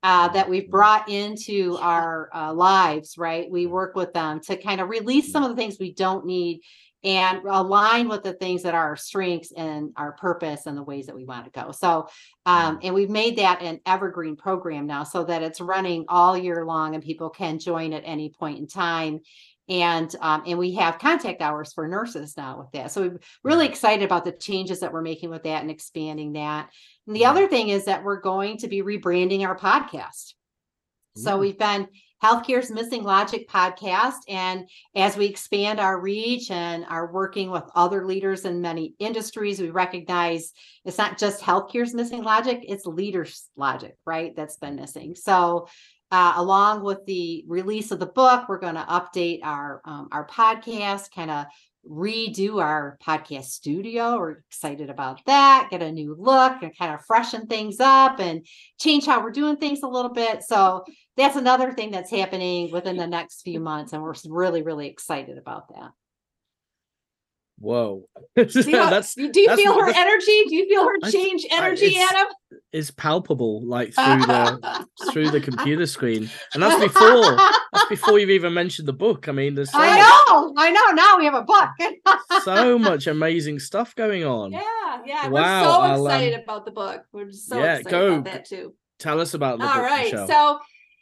uh, 0.03 0.29
that 0.29 0.49
we've 0.49 0.63
Mhm. 0.63 0.71
brought 0.71 1.09
into 1.09 1.77
our 1.81 2.29
uh, 2.33 2.53
lives, 2.53 3.17
right? 3.17 3.49
We 3.51 3.65
work 3.65 3.95
with 3.95 4.13
them 4.13 4.39
to 4.41 4.55
kind 4.55 4.81
of 4.81 4.89
release 4.89 5.31
some 5.31 5.43
of 5.43 5.49
the 5.49 5.55
things 5.55 5.77
we 5.79 5.93
don't 5.93 6.25
need 6.25 6.61
and 7.01 7.39
align 7.45 8.09
with 8.09 8.23
the 8.23 8.33
things 8.33 8.63
that 8.63 8.73
are 8.73 8.87
our 8.89 8.97
strengths 8.97 9.53
and 9.53 9.91
our 9.95 10.11
purpose 10.13 10.65
and 10.65 10.77
the 10.77 10.83
ways 10.83 11.05
that 11.05 11.15
we 11.15 11.23
want 11.23 11.45
to 11.45 11.51
go. 11.51 11.71
So, 11.71 12.09
um, 12.45 12.79
and 12.83 12.93
we've 12.93 13.09
made 13.09 13.37
that 13.37 13.61
an 13.61 13.79
evergreen 13.85 14.35
program 14.35 14.85
now 14.85 15.05
so 15.05 15.23
that 15.23 15.41
it's 15.41 15.61
running 15.61 16.03
all 16.09 16.37
year 16.37 16.65
long 16.65 16.95
and 16.95 17.03
people 17.03 17.29
can 17.29 17.57
join 17.57 17.93
at 17.93 18.03
any 18.05 18.29
point 18.29 18.59
in 18.59 18.67
time. 18.67 19.21
And 19.69 20.13
um, 20.19 20.43
and 20.47 20.57
we 20.57 20.73
have 20.75 20.97
contact 20.97 21.41
hours 21.41 21.73
for 21.73 21.87
nurses 21.87 22.35
now 22.35 22.57
with 22.59 22.71
that. 22.73 22.91
So 22.91 23.01
we're 23.01 23.19
really 23.43 23.67
excited 23.67 24.03
about 24.03 24.25
the 24.25 24.31
changes 24.31 24.79
that 24.79 24.91
we're 24.91 25.01
making 25.01 25.29
with 25.29 25.43
that 25.43 25.61
and 25.61 25.69
expanding 25.69 26.33
that. 26.33 26.69
And 27.05 27.15
the 27.15 27.25
other 27.25 27.47
thing 27.47 27.69
is 27.69 27.85
that 27.85 28.03
we're 28.03 28.21
going 28.21 28.57
to 28.57 28.67
be 28.67 28.81
rebranding 28.81 29.45
our 29.47 29.57
podcast. 29.57 30.33
So 31.15 31.37
we've 31.37 31.57
been 31.57 31.87
Healthcare's 32.23 32.69
Missing 32.69 33.03
Logic 33.03 33.47
podcast. 33.47 34.19
And 34.27 34.69
as 34.95 35.15
we 35.15 35.25
expand 35.25 35.79
our 35.79 35.99
reach 35.99 36.51
and 36.51 36.85
are 36.85 37.11
working 37.11 37.49
with 37.49 37.63
other 37.75 38.05
leaders 38.05 38.45
in 38.45 38.61
many 38.61 38.95
industries, 38.99 39.61
we 39.61 39.69
recognize 39.69 40.51
it's 40.83 40.97
not 40.97 41.17
just 41.17 41.41
healthcare's 41.41 41.93
missing 41.93 42.23
logic, 42.23 42.59
it's 42.67 42.85
leaders' 42.85 43.49
logic, 43.55 43.95
right? 44.05 44.35
That's 44.35 44.57
been 44.57 44.75
missing. 44.75 45.15
So 45.15 45.67
uh, 46.11 46.33
along 46.37 46.83
with 46.83 47.05
the 47.05 47.43
release 47.47 47.91
of 47.91 47.99
the 47.99 48.05
book, 48.05 48.49
we're 48.49 48.59
going 48.59 48.75
to 48.75 48.81
update 48.81 49.39
our 49.43 49.81
um, 49.85 50.09
our 50.11 50.27
podcast, 50.27 51.13
kind 51.13 51.31
of 51.31 51.45
redo 51.87 52.61
our 52.61 52.97
podcast 53.05 53.45
studio. 53.45 54.17
We're 54.17 54.43
excited 54.49 54.89
about 54.89 55.23
that, 55.25 55.69
get 55.71 55.81
a 55.81 55.91
new 55.91 56.15
look 56.17 56.61
and 56.61 56.77
kind 56.77 56.93
of 56.93 57.05
freshen 57.05 57.47
things 57.47 57.79
up 57.79 58.19
and 58.19 58.45
change 58.79 59.05
how 59.05 59.23
we're 59.23 59.31
doing 59.31 59.57
things 59.57 59.81
a 59.83 59.87
little 59.87 60.11
bit. 60.11 60.43
So 60.43 60.83
that's 61.15 61.35
another 61.35 61.71
thing 61.71 61.91
that's 61.91 62.11
happening 62.11 62.71
within 62.71 62.97
the 62.97 63.07
next 63.07 63.41
few 63.43 63.59
months. 63.59 63.93
And 63.93 64.03
we're 64.03 64.13
really, 64.27 64.61
really 64.61 64.87
excited 64.87 65.37
about 65.37 65.69
that. 65.69 65.91
Whoa. 67.59 68.05
See 68.49 68.71
how- 68.71 68.89
that's 68.89 69.13
do 69.15 69.23
you 69.39 69.47
that's 69.47 69.61
feel 69.61 69.73
her 69.73 69.89
energy? 69.93 70.43
Do 70.47 70.55
you 70.55 70.67
feel 70.67 70.83
her 70.83 70.95
I- 71.03 71.11
change 71.11 71.45
I- 71.51 71.57
energy, 71.57 71.85
it's- 71.87 72.11
Adam? 72.11 72.27
is 72.71 72.91
palpable 72.91 73.65
like 73.65 73.93
through 73.95 74.21
the 74.27 74.85
through 75.11 75.31
the 75.31 75.41
computer 75.41 75.85
screen. 75.87 76.29
And 76.53 76.61
that's 76.61 76.79
before 76.81 77.35
that's 77.73 77.89
before 77.89 78.19
you've 78.19 78.29
even 78.29 78.53
mentioned 78.53 78.87
the 78.87 78.93
book. 78.93 79.27
I 79.27 79.31
mean, 79.31 79.55
there's 79.55 79.71
so, 79.71 79.79
I 79.81 79.97
know, 79.97 80.53
I 80.55 80.69
know. 80.69 80.91
Now 80.93 81.17
we 81.17 81.25
have 81.25 81.33
a 81.33 81.41
book. 81.43 81.69
so 82.43 82.77
much 82.77 83.07
amazing 83.07 83.57
stuff 83.59 83.95
going 83.95 84.23
on. 84.23 84.51
Yeah, 84.51 84.61
yeah. 85.05 85.27
Wow, 85.29 85.31
We're 85.31 85.63
so 85.63 85.81
um, 85.81 86.05
excited 86.05 86.43
about 86.43 86.65
the 86.65 86.71
book. 86.71 87.03
We're 87.11 87.25
just 87.25 87.47
so 87.49 87.57
yeah, 87.59 87.77
excited 87.77 87.89
go- 87.91 88.13
about 88.15 88.23
that 88.25 88.45
too. 88.45 88.75
Tell 88.99 89.19
us 89.19 89.33
about 89.33 89.59
the 89.59 89.65
All 89.65 89.73
book, 89.75 89.83
right. 89.83 90.03
Michelle. 90.11 90.27
So, 90.27 90.59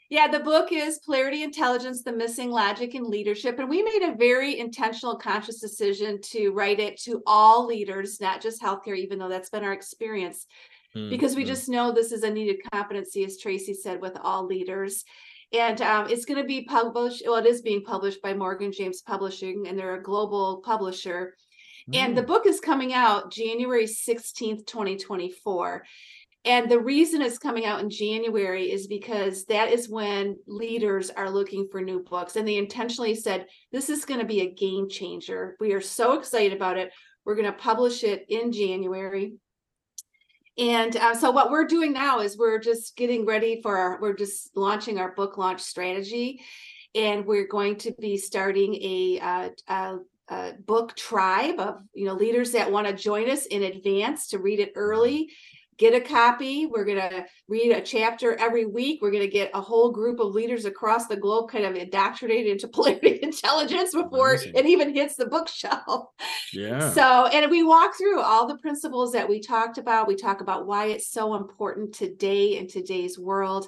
yeah, 0.09 0.27
the 0.27 0.39
book 0.39 0.71
is 0.71 0.99
Polarity 0.99 1.43
Intelligence 1.43 2.03
The 2.03 2.13
Missing 2.13 2.51
Logic 2.51 2.93
in 2.95 3.09
Leadership. 3.09 3.59
And 3.59 3.69
we 3.69 3.83
made 3.83 4.03
a 4.03 4.15
very 4.15 4.57
intentional, 4.57 5.17
conscious 5.17 5.59
decision 5.59 6.21
to 6.21 6.51
write 6.51 6.79
it 6.79 6.99
to 7.01 7.21
all 7.25 7.65
leaders, 7.65 8.21
not 8.21 8.41
just 8.41 8.61
healthcare, 8.61 8.97
even 8.97 9.19
though 9.19 9.29
that's 9.29 9.49
been 9.49 9.63
our 9.63 9.73
experience, 9.73 10.47
Mm, 10.95 11.09
because 11.09 11.35
we 11.35 11.43
mm. 11.43 11.47
just 11.47 11.67
know 11.67 11.91
this 11.91 12.13
is 12.13 12.23
a 12.23 12.29
needed 12.29 12.61
competency, 12.71 13.25
as 13.25 13.37
Tracy 13.37 13.73
said, 13.73 14.01
with 14.01 14.17
all 14.21 14.45
leaders. 14.45 15.03
And 15.53 15.81
um, 15.81 16.09
it's 16.09 16.25
going 16.25 16.41
to 16.41 16.47
be 16.47 16.63
published, 16.63 17.23
well, 17.25 17.35
it 17.35 17.45
is 17.45 17.61
being 17.61 17.83
published 17.83 18.21
by 18.21 18.33
Morgan 18.33 18.71
James 18.71 19.01
Publishing, 19.01 19.65
and 19.67 19.77
they're 19.77 19.95
a 19.95 20.03
global 20.03 20.61
publisher. 20.63 21.35
And 21.93 22.17
the 22.17 22.21
Mm. 22.21 22.27
book 22.27 22.45
is 22.45 22.59
coming 22.59 22.93
out 22.93 23.31
January 23.31 23.87
16th, 23.87 24.65
2024. 24.65 25.85
And 26.47 26.71
the 26.71 26.79
reason 26.79 27.21
it's 27.21 27.37
coming 27.37 27.65
out 27.65 27.81
in 27.81 27.89
January 27.89 28.71
is 28.71 28.87
because 28.87 29.43
that 29.47 29.69
is 29.69 29.89
when 29.89 30.37
leaders 30.47 31.09
are 31.09 31.29
looking 31.29 31.67
for 31.69 31.81
new 31.81 31.99
books. 31.99 32.37
And 32.37 32.47
they 32.47 32.55
intentionally 32.55 33.15
said, 33.15 33.47
this 33.73 33.89
is 33.89 34.05
going 34.05 34.21
to 34.21 34.25
be 34.25 34.39
a 34.39 34.53
game 34.53 34.87
changer. 34.87 35.57
We 35.59 35.73
are 35.73 35.81
so 35.81 36.17
excited 36.17 36.53
about 36.53 36.77
it. 36.77 36.93
We're 37.25 37.35
going 37.35 37.51
to 37.51 37.51
publish 37.51 38.05
it 38.05 38.25
in 38.29 38.53
January. 38.53 39.33
And 40.57 40.95
uh, 40.95 41.15
so, 41.15 41.31
what 41.31 41.51
we're 41.51 41.67
doing 41.67 41.91
now 41.91 42.21
is 42.21 42.37
we're 42.37 42.59
just 42.59 42.95
getting 42.95 43.25
ready 43.25 43.61
for 43.61 43.77
our, 43.77 43.99
we're 44.01 44.15
just 44.15 44.55
launching 44.55 44.99
our 44.99 45.11
book 45.11 45.37
launch 45.37 45.59
strategy. 45.59 46.41
And 46.95 47.25
we're 47.25 47.47
going 47.47 47.75
to 47.79 47.91
be 47.99 48.15
starting 48.15 48.73
a, 48.75 49.19
uh, 49.19 49.49
a 49.67 49.99
uh, 50.29 50.51
book 50.65 50.95
tribe 50.95 51.59
of 51.59 51.81
you 51.93 52.05
know 52.05 52.13
leaders 52.13 52.51
that 52.51 52.71
want 52.71 52.87
to 52.87 52.93
join 52.93 53.29
us 53.29 53.45
in 53.45 53.63
advance 53.63 54.27
to 54.27 54.39
read 54.39 54.59
it 54.59 54.73
early 54.75 55.29
get 55.77 55.93
a 55.93 56.01
copy 56.01 56.65
we're 56.65 56.85
going 56.85 56.97
to 56.97 57.25
read 57.47 57.71
a 57.71 57.81
chapter 57.81 58.35
every 58.39 58.65
week 58.65 59.01
we're 59.01 59.11
going 59.11 59.23
to 59.23 59.29
get 59.29 59.51
a 59.53 59.61
whole 59.61 59.91
group 59.91 60.19
of 60.19 60.33
leaders 60.33 60.65
across 60.65 61.07
the 61.07 61.15
globe 61.15 61.49
kind 61.49 61.65
of 61.65 61.75
indoctrinated 61.75 62.51
into 62.51 62.67
polarity 62.73 63.19
intelligence 63.21 63.93
before 63.93 64.33
Amazing. 64.33 64.55
it 64.55 64.65
even 64.65 64.93
hits 64.93 65.15
the 65.15 65.25
bookshelf 65.25 66.07
yeah. 66.53 66.91
so, 66.91 67.25
and 67.27 67.49
we 67.51 67.63
walk 67.63 67.97
through 67.97 68.21
all 68.21 68.47
the 68.47 68.57
principles 68.57 69.11
that 69.11 69.27
we 69.27 69.39
talked 69.39 69.77
about. 69.77 70.07
We 70.07 70.15
talk 70.15 70.41
about 70.41 70.65
why 70.65 70.87
it's 70.87 71.11
so 71.11 71.35
important 71.35 71.93
today 71.93 72.57
in 72.57 72.67
today's 72.67 73.19
world. 73.19 73.67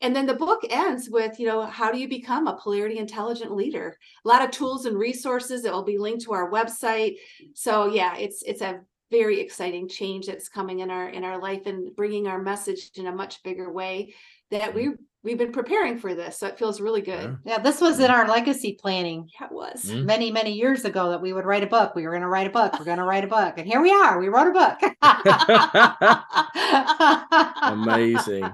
And 0.00 0.14
then 0.14 0.26
the 0.26 0.34
book 0.34 0.60
ends 0.68 1.08
with, 1.10 1.38
you 1.38 1.46
know, 1.46 1.66
how 1.66 1.90
do 1.92 1.98
you 1.98 2.08
become 2.08 2.46
a 2.46 2.56
polarity 2.56 2.98
intelligent 2.98 3.54
leader? 3.54 3.96
A 4.24 4.28
lot 4.28 4.42
of 4.42 4.50
tools 4.50 4.86
and 4.86 4.96
resources 4.98 5.62
that 5.62 5.72
will 5.72 5.84
be 5.84 5.98
linked 5.98 6.24
to 6.24 6.32
our 6.32 6.50
website. 6.50 7.16
So, 7.54 7.86
yeah, 7.86 8.16
it's 8.16 8.42
it's 8.42 8.62
a 8.62 8.80
very 9.10 9.40
exciting 9.40 9.88
change 9.88 10.26
that's 10.26 10.48
coming 10.48 10.80
in 10.80 10.90
our 10.90 11.08
in 11.08 11.24
our 11.24 11.40
life 11.40 11.66
and 11.66 11.94
bringing 11.96 12.26
our 12.26 12.40
message 12.40 12.90
in 12.94 13.06
a 13.06 13.12
much 13.12 13.42
bigger 13.42 13.72
way 13.72 14.14
that 14.50 14.74
we 14.74 14.90
we've 15.22 15.36
been 15.38 15.52
preparing 15.52 15.98
for 15.98 16.14
this. 16.14 16.38
So 16.38 16.46
it 16.46 16.58
feels 16.58 16.80
really 16.80 17.02
good. 17.02 17.36
Yeah. 17.44 17.56
yeah, 17.56 17.62
this 17.62 17.78
was 17.80 18.00
in 18.00 18.10
our 18.10 18.26
legacy 18.26 18.78
planning 18.80 19.28
Yeah, 19.38 19.46
it 19.48 19.52
was. 19.52 19.84
Mm. 19.84 20.06
many, 20.06 20.30
many 20.30 20.52
years 20.54 20.86
ago 20.86 21.10
that 21.10 21.20
we 21.20 21.34
would 21.34 21.44
write 21.44 21.62
a 21.62 21.66
book. 21.66 21.94
We 21.94 22.04
were 22.04 22.10
going 22.12 22.22
to 22.22 22.28
write 22.28 22.46
a 22.46 22.50
book. 22.50 22.78
We're 22.78 22.86
going 22.86 22.96
to 22.98 23.04
write 23.04 23.24
a 23.24 23.26
book. 23.26 23.54
And 23.58 23.66
here 23.66 23.82
we 23.82 23.90
are. 23.92 24.18
We 24.18 24.28
wrote 24.28 24.48
a 24.48 24.52
book. 24.52 24.78
Amazing. 27.62 28.50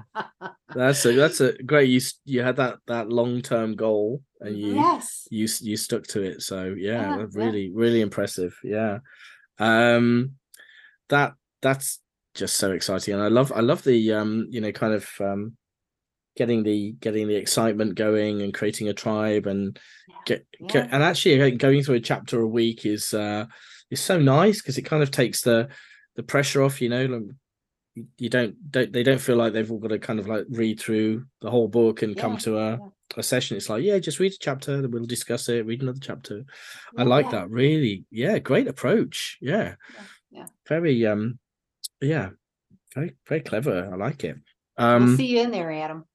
That's 0.75 1.05
a 1.05 1.13
that's 1.13 1.41
a 1.41 1.53
great. 1.63 1.89
You 1.89 2.01
you 2.25 2.41
had 2.43 2.57
that 2.57 2.75
that 2.87 3.09
long 3.09 3.41
term 3.41 3.75
goal 3.75 4.21
and 4.41 4.57
you 4.57 4.75
Yes. 4.75 5.27
you 5.31 5.47
you 5.61 5.77
stuck 5.77 6.03
to 6.07 6.21
it. 6.21 6.41
So 6.41 6.75
yeah, 6.77 7.11
Yeah, 7.11 7.17
that's 7.19 7.35
yeah. 7.35 7.45
really 7.45 7.71
really 7.73 8.01
impressive. 8.01 8.57
Yeah, 8.63 8.99
um, 9.59 10.31
that 11.09 11.33
that's 11.61 11.99
just 12.35 12.55
so 12.55 12.71
exciting, 12.71 13.13
and 13.13 13.23
I 13.23 13.27
love 13.27 13.51
I 13.55 13.61
love 13.61 13.83
the 13.83 14.13
um 14.13 14.47
you 14.49 14.61
know 14.61 14.71
kind 14.71 14.93
of 14.93 15.09
um 15.19 15.57
getting 16.35 16.63
the 16.63 16.91
getting 16.99 17.27
the 17.27 17.35
excitement 17.35 17.95
going 17.95 18.41
and 18.41 18.53
creating 18.53 18.87
a 18.87 18.93
tribe 18.93 19.47
and 19.47 19.77
get, 20.25 20.45
Yeah. 20.59 20.67
get 20.67 20.89
and 20.91 21.03
actually 21.03 21.51
going 21.51 21.83
through 21.83 21.95
a 21.95 21.99
chapter 21.99 22.39
a 22.39 22.47
week 22.47 22.85
is 22.85 23.13
uh 23.13 23.45
is 23.89 23.99
so 23.99 24.19
nice 24.19 24.61
because 24.61 24.77
it 24.77 24.83
kind 24.83 25.01
of 25.01 25.11
takes 25.11 25.41
the 25.41 25.69
the 26.15 26.23
pressure 26.23 26.61
off. 26.61 26.81
You 26.81 26.89
know, 26.89 27.05
like, 27.05 27.21
you- 28.17 28.29
don't 28.29 28.55
don't 28.71 28.93
they 28.93 29.03
don't 29.03 29.19
feel 29.21 29.35
like 29.35 29.53
they've 29.53 29.71
all 29.71 29.79
got 29.79 29.89
to 29.89 29.99
kind 29.99 30.19
of 30.19 30.27
like 30.27 30.45
read 30.49 30.79
through 30.79 31.25
the 31.41 31.49
whole 31.49 31.67
book 31.67 32.03
and 32.03 32.15
come 32.15 32.37
to 32.39 32.57
a 32.59 32.71
yeah. 32.71 32.77
a 33.17 33.23
session. 33.23 33.57
It's 33.57 33.69
like 33.69 33.83
yeah, 33.83 33.97
just 33.97 34.19
read 34.19 34.33
a 34.33 34.37
chapter, 34.39 34.79
then 34.81 34.91
we'll 34.91 35.05
discuss 35.05 35.49
it. 35.49 35.65
Read 35.65 35.81
another 35.81 35.99
chapter. 35.99 36.43
I 36.95 37.03
like 37.03 37.31
that. 37.31 37.49
Really, 37.49 38.05
yeah, 38.11 38.37
great 38.37 38.67
approach. 38.67 39.37
Yeah, 39.41 39.75
Yeah, 40.31 40.45
very 40.67 41.05
um, 41.05 41.39
yeah, 42.01 42.29
very 42.95 43.15
very 43.27 43.41
clever. 43.41 43.89
I 43.91 43.95
like 43.95 44.23
it. 44.23 44.37
we'll 44.77 44.87
Um, 44.87 45.15
see 45.17 45.25
you 45.27 45.41
in 45.41 45.51
there, 45.51 45.71
Adam. 45.71 46.05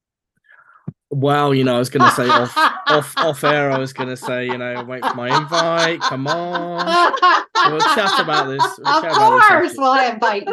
well, 1.09 1.53
you 1.53 1.63
know, 1.63 1.75
I 1.75 1.79
was 1.79 1.89
gonna 1.89 2.11
say 2.11 2.27
off 2.29 2.55
off 2.87 3.13
off 3.17 3.43
air. 3.43 3.71
I 3.71 3.77
was 3.77 3.93
gonna 3.93 4.17
say, 4.17 4.45
you 4.47 4.57
know, 4.57 4.83
wait 4.83 5.05
for 5.05 5.13
my 5.15 5.35
invite. 5.37 6.01
Come 6.01 6.27
on, 6.27 7.13
we'll 7.67 7.79
chat 7.95 8.19
about 8.19 8.47
this. 8.47 8.63
We'll 8.79 8.87
of 8.87 9.03
course, 9.15 9.43
after. 9.49 9.81
we'll 9.81 10.11
invite 10.11 10.47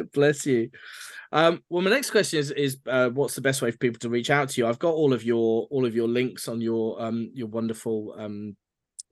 you. 0.00 0.04
Bless 0.12 0.46
you. 0.46 0.70
Um, 1.32 1.62
well, 1.68 1.82
my 1.82 1.90
next 1.90 2.10
question 2.12 2.38
is 2.38 2.50
is 2.52 2.78
uh, 2.86 3.10
what's 3.10 3.34
the 3.34 3.40
best 3.40 3.60
way 3.62 3.70
for 3.72 3.78
people 3.78 3.98
to 4.00 4.08
reach 4.08 4.30
out 4.30 4.48
to 4.50 4.60
you? 4.60 4.66
I've 4.66 4.78
got 4.78 4.94
all 4.94 5.12
of 5.12 5.24
your 5.24 5.66
all 5.70 5.84
of 5.84 5.94
your 5.94 6.08
links 6.08 6.46
on 6.48 6.60
your 6.60 7.02
um 7.02 7.30
your 7.34 7.48
wonderful 7.48 8.14
um 8.16 8.56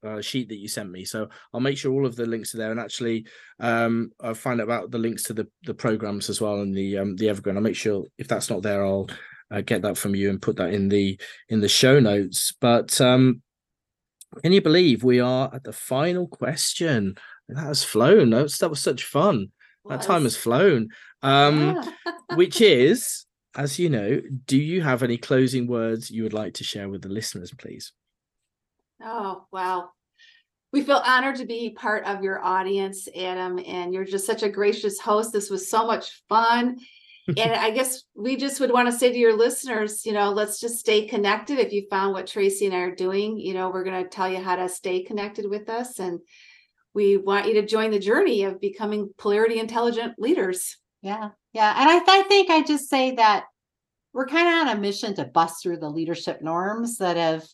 uh, 0.05 0.21
sheet 0.21 0.49
that 0.49 0.57
you 0.59 0.69
sent 0.69 0.91
me, 0.91 1.05
so 1.05 1.29
I'll 1.53 1.61
make 1.61 1.79
sure 1.79 1.93
all 1.93 2.07
of 2.07 2.17
the 2.17 2.27
links 2.27 2.55
are 2.55 2.59
there. 2.59 2.71
And 2.71 2.81
actually, 2.81 3.27
um, 3.61 4.11
I'll 4.21 4.35
find 4.35 4.61
out 4.61 4.65
about 4.65 4.91
the 4.91 4.99
links 4.99 5.23
to 5.25 5.33
the 5.35 5.49
the 5.65 5.75
programs 5.75 6.29
as 6.29 6.41
well 6.41 6.61
and 6.61 6.75
the 6.75 6.99
um 6.99 7.17
the 7.17 7.29
Evergreen. 7.29 7.57
I'll 7.57 7.63
make 7.63 7.77
sure 7.77 8.05
if 8.19 8.29
that's 8.29 8.51
not 8.51 8.63
there, 8.63 8.85
I'll 8.85 9.09
uh, 9.51 9.61
get 9.61 9.83
that 9.83 9.97
from 9.99 10.15
you 10.15 10.31
and 10.31 10.41
put 10.43 10.57
that 10.57 10.73
in 10.75 10.89
the 10.89 11.19
in 11.49 11.61
the 11.61 11.69
show 11.69 12.01
notes. 12.01 12.53
But 12.61 13.01
um, 13.01 13.43
can 14.43 14.53
you 14.53 14.61
believe 14.63 15.05
we 15.05 15.21
are 15.21 15.51
at 15.55 15.65
the 15.65 15.73
final 15.73 16.27
question? 16.27 17.17
That 17.49 17.61
has 17.67 17.85
flown. 17.85 18.31
That 18.31 18.43
was, 18.45 18.59
that 18.59 18.71
was 18.71 18.81
such 18.81 19.05
fun. 19.05 19.49
That 19.89 20.01
time 20.03 20.23
has 20.23 20.37
flown. 20.37 20.89
Um, 21.23 21.77
Yeah. 21.77 21.93
which 22.37 22.61
is, 22.63 23.27
as 23.55 23.79
you 23.79 23.91
know, 23.91 24.21
do 24.47 24.57
you 24.57 24.81
have 24.83 25.03
any 25.03 25.19
closing 25.19 25.67
words 25.67 26.11
you 26.11 26.23
would 26.23 26.33
like 26.33 26.55
to 26.55 26.65
share 26.65 26.89
with 26.89 27.03
the 27.03 27.11
listeners, 27.11 27.53
please? 27.57 27.93
Oh, 29.03 29.45
wow. 29.53 29.91
We 30.73 30.83
feel 30.83 31.03
honored 31.05 31.37
to 31.37 31.47
be 31.47 31.71
part 31.71 32.05
of 32.05 32.23
your 32.23 32.43
audience, 32.43 33.07
Adam, 33.17 33.61
and 33.65 33.95
you're 33.95 34.05
just 34.05 34.27
such 34.27 34.43
a 34.43 34.49
gracious 34.49 34.99
host. 34.99 35.33
This 35.33 35.51
was 35.51 35.71
so 35.71 35.87
much 35.87 36.23
fun. 36.29 36.79
and 37.29 37.53
I 37.53 37.71
guess 37.71 38.03
we 38.15 38.37
just 38.37 38.61
would 38.61 38.73
want 38.73 38.91
to 38.91 38.99
say 38.99 39.11
to 39.11 39.19
your 39.19 39.37
listeners, 39.37 40.05
you 40.05 40.13
know, 40.13 40.31
let's 40.31 40.61
just 40.61 40.79
stay 40.79 41.07
connected. 41.07 41.59
If 41.59 41.73
you 41.73 41.87
found 41.89 42.13
what 42.13 42.27
Tracy 42.27 42.67
and 42.67 42.75
I 42.75 42.81
are 42.81 42.95
doing, 42.95 43.39
you 43.39 43.55
know, 43.55 43.71
we're 43.71 43.85
going 43.85 44.03
to 44.03 44.11
tell 44.11 44.29
you 44.29 44.43
how 44.43 44.57
to 44.57 44.69
stay 44.69 45.03
connected 45.03 45.49
with 45.49 45.71
us. 45.71 46.01
And 46.01 46.21
we 46.93 47.17
want 47.17 47.47
you 47.47 47.55
to 47.55 47.67
join 47.67 47.91
the 47.91 47.99
journey 47.99 48.45
of 48.45 48.61
becoming 48.61 49.11
polarity 49.17 49.59
intelligent 49.59 50.15
leaders. 50.19 50.77
Yeah, 51.03 51.31
yeah. 51.53 51.75
And 51.79 51.89
I, 51.89 52.21
I 52.21 52.23
think 52.23 52.51
I 52.51 52.63
just 52.63 52.91
say 52.91 53.15
that 53.17 53.45
we're 54.13 54.27
kind 54.27 54.49
of 54.49 54.69
on 54.69 54.77
a 54.77 54.81
mission 54.81 55.15
to 55.17 55.25
bust 55.25 55.63
through 55.63 55.79
the 55.79 55.91
leadership 55.91 56.41
norms 56.43 56.99
that 56.99 57.17
have 57.17 57.45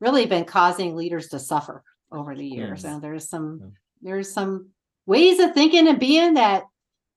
really 0.00 0.26
been 0.26 0.44
causing 0.44 0.94
leaders 0.94 1.28
to 1.28 1.38
suffer 1.38 1.82
over 2.10 2.34
the 2.34 2.46
years. 2.46 2.82
Mm. 2.84 2.94
And 2.94 3.02
there's 3.02 3.28
some 3.28 3.60
Mm. 3.60 3.72
there's 4.00 4.32
some 4.32 4.70
ways 5.06 5.40
of 5.40 5.52
thinking 5.54 5.88
and 5.88 5.98
being 5.98 6.34
that, 6.34 6.64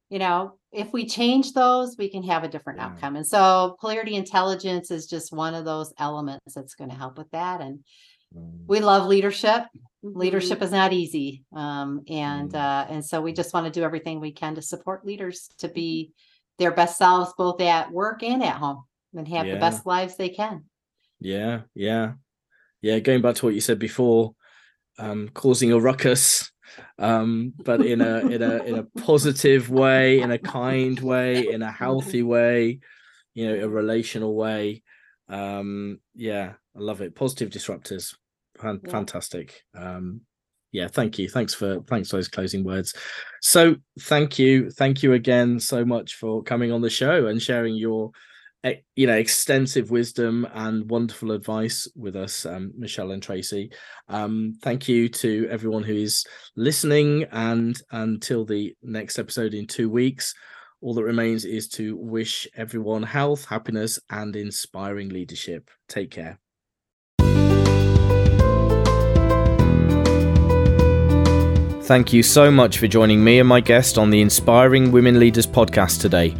you 0.09 0.17
know, 0.19 0.53
if 0.71 0.91
we 0.93 1.05
change 1.05 1.53
those, 1.53 1.95
we 1.97 2.09
can 2.09 2.23
have 2.23 2.43
a 2.43 2.47
different 2.47 2.79
Yeah. 2.79 2.85
outcome. 2.87 3.15
And 3.17 3.27
so 3.27 3.75
polarity 3.79 4.15
intelligence 4.15 4.89
is 4.89 5.05
just 5.05 5.31
one 5.33 5.53
of 5.53 5.65
those 5.65 5.93
elements 5.99 6.55
that's 6.55 6.73
going 6.75 6.89
to 6.89 6.95
help 6.95 7.17
with 7.17 7.29
that. 7.31 7.61
And 7.61 7.83
we 8.65 8.79
love 8.79 9.07
leadership. 9.07 9.65
Mhm. 10.03 10.15
Leadership 10.15 10.61
is 10.61 10.71
not 10.71 10.93
easy. 10.93 11.43
Um, 11.53 12.01
and 12.07 12.51
Mm. 12.51 12.55
uh, 12.55 12.87
and 12.89 13.05
so 13.05 13.21
we 13.21 13.33
just 13.33 13.53
want 13.53 13.65
to 13.65 13.79
do 13.79 13.83
everything 13.83 14.19
we 14.19 14.31
can 14.31 14.55
to 14.55 14.61
support 14.61 15.05
leaders 15.05 15.49
to 15.59 15.67
be 15.67 16.13
their 16.57 16.71
best 16.71 16.97
selves 16.97 17.33
both 17.37 17.59
at 17.61 17.91
work 17.91 18.23
and 18.23 18.41
at 18.43 18.55
home 18.55 18.83
and 19.13 19.27
have 19.27 19.45
Yeah. 19.45 19.53
the 19.55 19.59
best 19.59 19.85
lives 19.85 20.15
they 20.15 20.29
can. 20.29 20.65
Yeah, 21.19 21.61
yeah, 21.75 22.13
yeah. 22.81 22.99
Going 22.99 23.21
back 23.21 23.35
to 23.35 23.45
what 23.45 23.55
you 23.55 23.61
said 23.61 23.79
before, 23.79 24.35
um, 24.97 25.29
causing 25.33 25.71
a 25.71 25.79
ruckus, 25.79 26.51
um, 26.99 27.53
but 27.63 27.85
in 27.85 28.01
a 28.01 28.19
in 28.19 28.41
a 28.41 28.63
in 28.63 28.75
a 28.75 28.83
positive 29.01 29.69
way, 29.69 30.19
in 30.21 30.31
a 30.31 30.37
kind 30.37 30.99
way, 30.99 31.47
in 31.49 31.61
a 31.61 31.71
healthy 31.71 32.23
way, 32.23 32.79
you 33.33 33.47
know, 33.47 33.63
a 33.63 33.69
relational 33.69 34.35
way. 34.35 34.83
Um, 35.29 35.99
yeah, 36.15 36.53
I 36.75 36.79
love 36.79 37.01
it. 37.01 37.15
Positive 37.15 37.49
disruptors, 37.49 38.15
Fan- 38.59 38.81
Yeah. 38.83 38.91
fantastic. 38.91 39.63
Um, 39.75 40.21
yeah, 40.73 40.87
thank 40.87 41.19
you. 41.19 41.27
Thanks 41.27 41.53
for 41.53 41.81
thanks 41.87 42.09
for 42.09 42.17
those 42.17 42.29
closing 42.29 42.63
words. 42.63 42.93
So 43.41 43.75
thank 44.01 44.39
you, 44.39 44.69
thank 44.69 45.03
you 45.03 45.13
again 45.13 45.59
so 45.59 45.83
much 45.83 46.15
for 46.15 46.43
coming 46.43 46.71
on 46.71 46.81
the 46.81 46.89
show 46.89 47.27
and 47.27 47.41
sharing 47.41 47.75
your 47.75 48.11
you 48.95 49.07
know 49.07 49.15
extensive 49.15 49.89
wisdom 49.89 50.47
and 50.53 50.89
wonderful 50.89 51.31
advice 51.31 51.87
with 51.95 52.15
us 52.15 52.45
um, 52.45 52.71
michelle 52.77 53.11
and 53.11 53.23
tracy. 53.23 53.71
Um, 54.07 54.53
thank 54.61 54.87
you 54.87 55.09
to 55.09 55.47
everyone 55.49 55.83
who 55.83 55.95
is 55.95 56.25
listening 56.55 57.25
and 57.31 57.79
until 57.91 58.45
the 58.45 58.75
next 58.83 59.17
episode 59.17 59.53
in 59.53 59.67
two 59.67 59.89
weeks 59.89 60.35
all 60.81 60.95
that 60.95 61.03
remains 61.03 61.45
is 61.45 61.67
to 61.67 61.95
wish 61.97 62.47
everyone 62.55 63.03
health 63.03 63.45
happiness 63.45 63.99
and 64.09 64.35
inspiring 64.35 65.09
leadership. 65.09 65.69
Take 65.87 66.11
care. 66.11 66.39
Thank 71.83 72.13
you 72.13 72.23
so 72.23 72.49
much 72.49 72.77
for 72.77 72.87
joining 72.87 73.23
me 73.23 73.39
and 73.39 73.49
my 73.49 73.59
guest 73.59 73.97
on 73.97 74.11
the 74.11 74.21
Inspiring 74.21 74.91
Women 74.91 75.19
Leaders 75.19 75.45
podcast 75.45 75.99
today. 75.99 76.35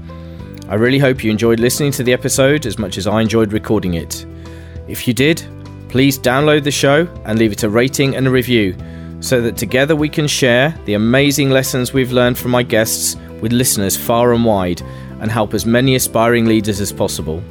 I 0.71 0.75
really 0.75 0.99
hope 0.99 1.21
you 1.21 1.29
enjoyed 1.29 1.59
listening 1.59 1.91
to 1.91 2.03
the 2.03 2.13
episode 2.13 2.65
as 2.65 2.79
much 2.79 2.97
as 2.97 3.05
I 3.05 3.19
enjoyed 3.19 3.51
recording 3.51 3.95
it. 3.95 4.25
If 4.87 5.05
you 5.05 5.13
did, 5.13 5.43
please 5.89 6.17
download 6.17 6.63
the 6.63 6.71
show 6.71 7.09
and 7.25 7.37
leave 7.37 7.51
it 7.51 7.63
a 7.63 7.69
rating 7.69 8.15
and 8.15 8.25
a 8.25 8.31
review 8.31 8.77
so 9.19 9.41
that 9.41 9.57
together 9.57 9.97
we 9.97 10.07
can 10.07 10.27
share 10.27 10.73
the 10.85 10.93
amazing 10.93 11.49
lessons 11.49 11.91
we've 11.91 12.13
learned 12.13 12.37
from 12.37 12.51
my 12.51 12.63
guests 12.63 13.17
with 13.41 13.51
listeners 13.51 13.97
far 13.97 14.31
and 14.31 14.45
wide 14.45 14.81
and 15.19 15.29
help 15.29 15.53
as 15.53 15.65
many 15.65 15.95
aspiring 15.95 16.45
leaders 16.45 16.79
as 16.79 16.93
possible. 16.93 17.43